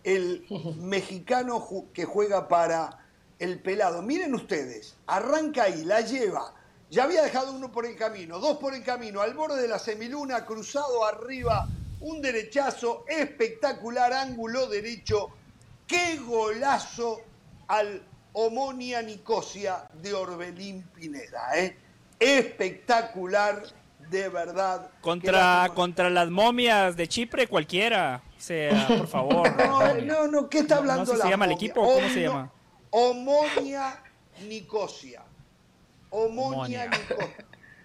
[0.05, 0.45] El
[0.79, 2.99] mexicano que juega para
[3.39, 4.03] el pelado.
[4.03, 6.55] Miren ustedes, arranca ahí, la lleva.
[6.91, 9.79] Ya había dejado uno por el camino, dos por el camino, al borde de la
[9.79, 11.69] semiluna, cruzado arriba,
[12.01, 15.29] un derechazo espectacular, ángulo derecho.
[15.87, 17.21] ¡Qué golazo
[17.67, 18.03] al
[18.33, 21.51] Omonia Nicosia de Orbelín Pineda!
[21.57, 21.77] ¿eh?
[22.19, 23.63] Espectacular,
[24.09, 24.91] de verdad.
[25.03, 28.23] Contra, contra las momias de Chipre, cualquiera.
[28.37, 29.49] O sea, por favor.
[29.59, 31.83] No, no, no, ¿qué está No, no hablando sé si la se llama el equipo
[31.83, 32.51] cómo se llama.
[32.91, 34.03] Omonia
[34.49, 35.23] Nicosia.
[36.13, 36.91] Nicosia.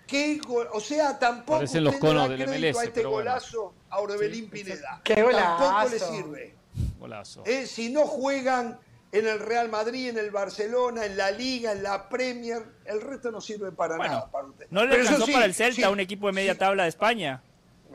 [0.08, 2.91] ¿Qué gol- O sea, tampoco Parecen los usted le da conos del MLS, a este
[2.94, 3.30] pero bueno.
[3.32, 5.02] golazo a Orbelín Pineda.
[5.04, 5.90] ¡Qué Tampoco golazo!
[5.90, 6.56] le sirve.
[7.00, 7.44] Golazo.
[7.45, 8.80] Eh, si no juegan
[9.12, 13.32] en el Real Madrid, en el Barcelona, en la Liga, en la Premier, el resto
[13.32, 14.68] no sirve para Bueno, nada para usted.
[14.72, 16.60] No le Pero alcanzó sí, para el Celta, sí, un equipo de media sí.
[16.60, 17.41] tabla de España.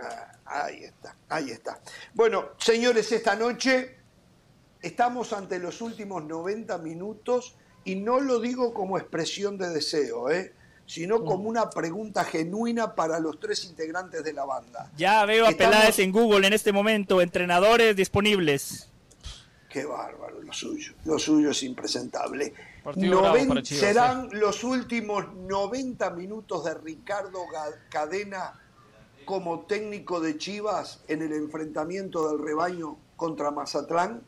[0.01, 1.79] Ah, Ahí está, ahí está.
[2.15, 3.97] Bueno, señores, esta noche
[4.81, 7.55] estamos ante los últimos 90 minutos
[7.89, 10.53] y no lo digo como expresión de deseo, ¿eh?
[10.85, 14.91] sino como una pregunta genuina para los tres integrantes de la banda.
[14.97, 17.21] Ya veo a Estamos- Peláez en Google en este momento.
[17.21, 18.89] Entrenadores disponibles.
[19.69, 20.93] Qué bárbaro, lo suyo.
[21.05, 22.55] Lo suyo es impresentable.
[22.97, 27.41] Noven- Chivas, serán los últimos 90 minutos de Ricardo
[27.91, 28.59] Cadena
[29.27, 34.23] como técnico de Chivas en el enfrentamiento del rebaño contra Mazatlán.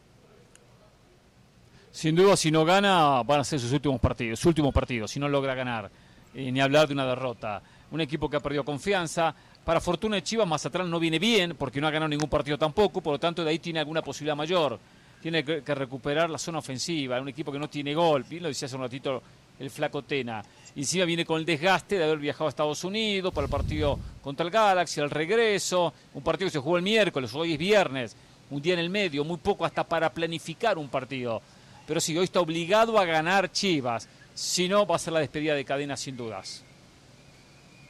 [1.93, 5.19] Sin duda, si no gana, van a ser sus últimos partidos, su último partido, si
[5.19, 5.91] no logra ganar.
[6.35, 7.61] Ni hablar de una derrota.
[7.91, 9.35] Un equipo que ha perdido confianza.
[9.65, 13.01] Para fortuna de Chivas, Mazatlán no viene bien, porque no ha ganado ningún partido tampoco,
[13.01, 14.79] por lo tanto de ahí tiene alguna posibilidad mayor.
[15.21, 18.67] Tiene que, recuperar la zona ofensiva, un equipo que no tiene gol, bien lo decía
[18.67, 19.23] hace un ratito
[19.59, 20.43] el flaco Tena.
[20.75, 24.47] Encima viene con el desgaste de haber viajado a Estados Unidos para el partido contra
[24.47, 28.17] el Galaxy, el regreso, un partido que se jugó el miércoles, hoy es viernes,
[28.49, 31.43] un día en el medio, muy poco hasta para planificar un partido.
[31.91, 34.07] Pero sí, hoy está obligado a ganar Chivas.
[34.33, 36.62] Si no, va a ser la despedida de cadena sin dudas.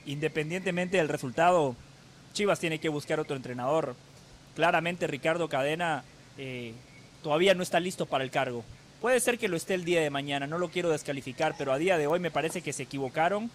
[0.06, 1.76] Independientemente del resultado,
[2.32, 3.94] Chivas tiene que buscar otro entrenador.
[4.56, 6.02] Claramente Ricardo Cadena
[6.38, 6.72] eh,
[7.22, 8.64] todavía no está listo para el cargo.
[9.02, 11.76] Puede ser que lo esté el día de mañana, no lo quiero descalificar, pero a
[11.76, 13.50] día de hoy me parece que se equivocaron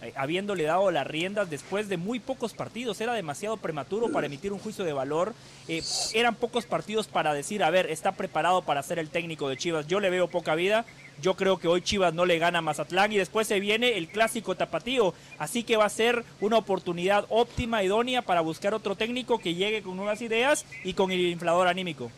[0.00, 3.00] eh, habiéndole dado las riendas después de muy pocos partidos.
[3.00, 5.34] Era demasiado prematuro para emitir un juicio de valor.
[5.66, 5.82] Eh,
[6.14, 9.88] eran pocos partidos para decir, a ver, está preparado para ser el técnico de Chivas.
[9.88, 10.84] Yo le veo poca vida.
[11.20, 14.08] Yo creo que hoy Chivas no le gana a Mazatlán y después se viene el
[14.08, 15.14] clásico tapatío.
[15.38, 19.82] Así que va a ser una oportunidad óptima, idónea para buscar otro técnico que llegue
[19.82, 22.12] con nuevas ideas y con el inflador anímico.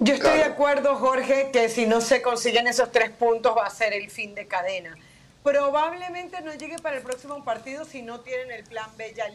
[0.00, 3.70] Yo estoy de acuerdo, Jorge, que si no se consiguen esos tres puntos va a
[3.70, 4.96] ser el fin de cadena.
[5.42, 9.26] Probablemente no llegue para el próximo partido si no tienen el plan B ya.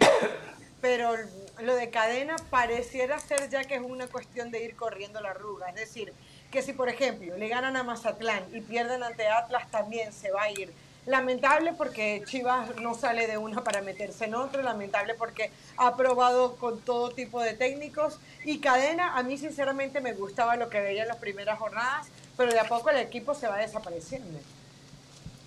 [0.82, 1.14] Pero
[1.60, 5.70] lo de cadena pareciera ser ya que es una cuestión de ir corriendo la arruga.
[5.70, 6.14] Es decir,
[6.52, 10.44] que si por ejemplo le ganan a Mazatlán y pierden ante Atlas, también se va
[10.44, 10.74] a ir.
[11.06, 16.56] Lamentable porque Chivas no sale de una para meterse en otro, lamentable porque ha probado
[16.58, 21.02] con todo tipo de técnicos y Cadena, a mí sinceramente me gustaba lo que veía
[21.02, 22.08] en las primeras jornadas,
[22.38, 24.40] pero de a poco el equipo se va desapareciendo.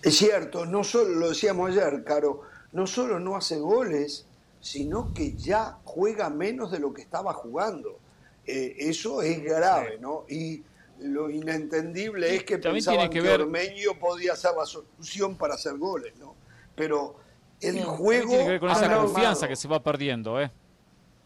[0.06, 4.24] Es cierto, no solo, lo decíamos ayer, Caro, no solo no hace goles,
[4.60, 7.98] sino que ya juega menos de lo que estaba jugando.
[8.46, 10.24] Eh, eso es grave, ¿no?
[10.28, 10.62] Y
[11.00, 15.54] lo inentendible es que También pensaban que, que ver- Ormeño podía ser la solución para
[15.54, 16.36] hacer goles, ¿no?
[16.76, 17.16] Pero
[17.60, 20.52] el juego tiene que ver con esa confianza que se va perdiendo, ¿eh?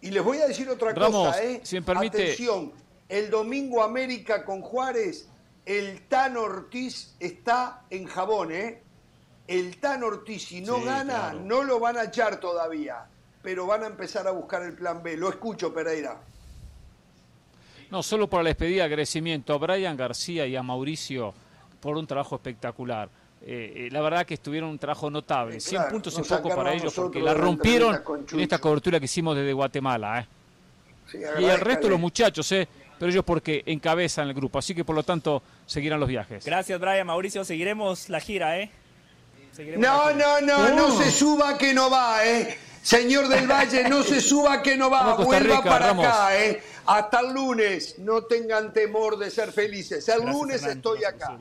[0.00, 1.60] Y les voy a decir otra Ramos, cosa, ¿eh?
[1.62, 2.72] si me permite- Atención,
[3.10, 5.28] el domingo América con Juárez,
[5.70, 8.82] el Tan Ortiz está en jabón, ¿eh?
[9.46, 11.40] El Tan Ortiz, si no Sí, gana, claro.
[11.44, 13.06] no lo van a echar todavía,
[13.40, 15.16] pero van a empezar a buscar el plan B.
[15.16, 16.16] Lo escucho, Pereira.
[17.88, 21.32] No, solo para la despedida, agradecimiento a Brian García y a Mauricio
[21.80, 23.08] por un trabajo espectacular.
[23.42, 25.60] Eh, eh, la verdad que estuvieron un trabajo notable.
[25.60, 28.02] Sí, 100 claro, puntos en poco para ellos porque la rompieron
[28.32, 30.20] en esta cobertura que hicimos desde Guatemala.
[30.20, 30.26] ¿eh?
[31.06, 32.68] Sí, Y el resto de los muchachos, ¿eh?
[33.00, 34.58] pero ellos porque encabezan el grupo.
[34.58, 36.44] Así que por lo tanto seguirán los viajes.
[36.44, 37.06] Gracias, Brian.
[37.06, 38.70] Mauricio, seguiremos la gira, ¿eh?
[39.52, 40.40] Seguiremos No, gira.
[40.40, 42.58] no, no, no se suba que no va, ¿eh?
[42.82, 46.06] Señor del Valle, no se suba que no va, vuelva Rica, para Ramos.
[46.06, 46.62] acá, ¿eh?
[46.86, 50.08] Hasta el lunes, no tengan temor de ser felices.
[50.08, 51.38] El Gracias, lunes estoy acá.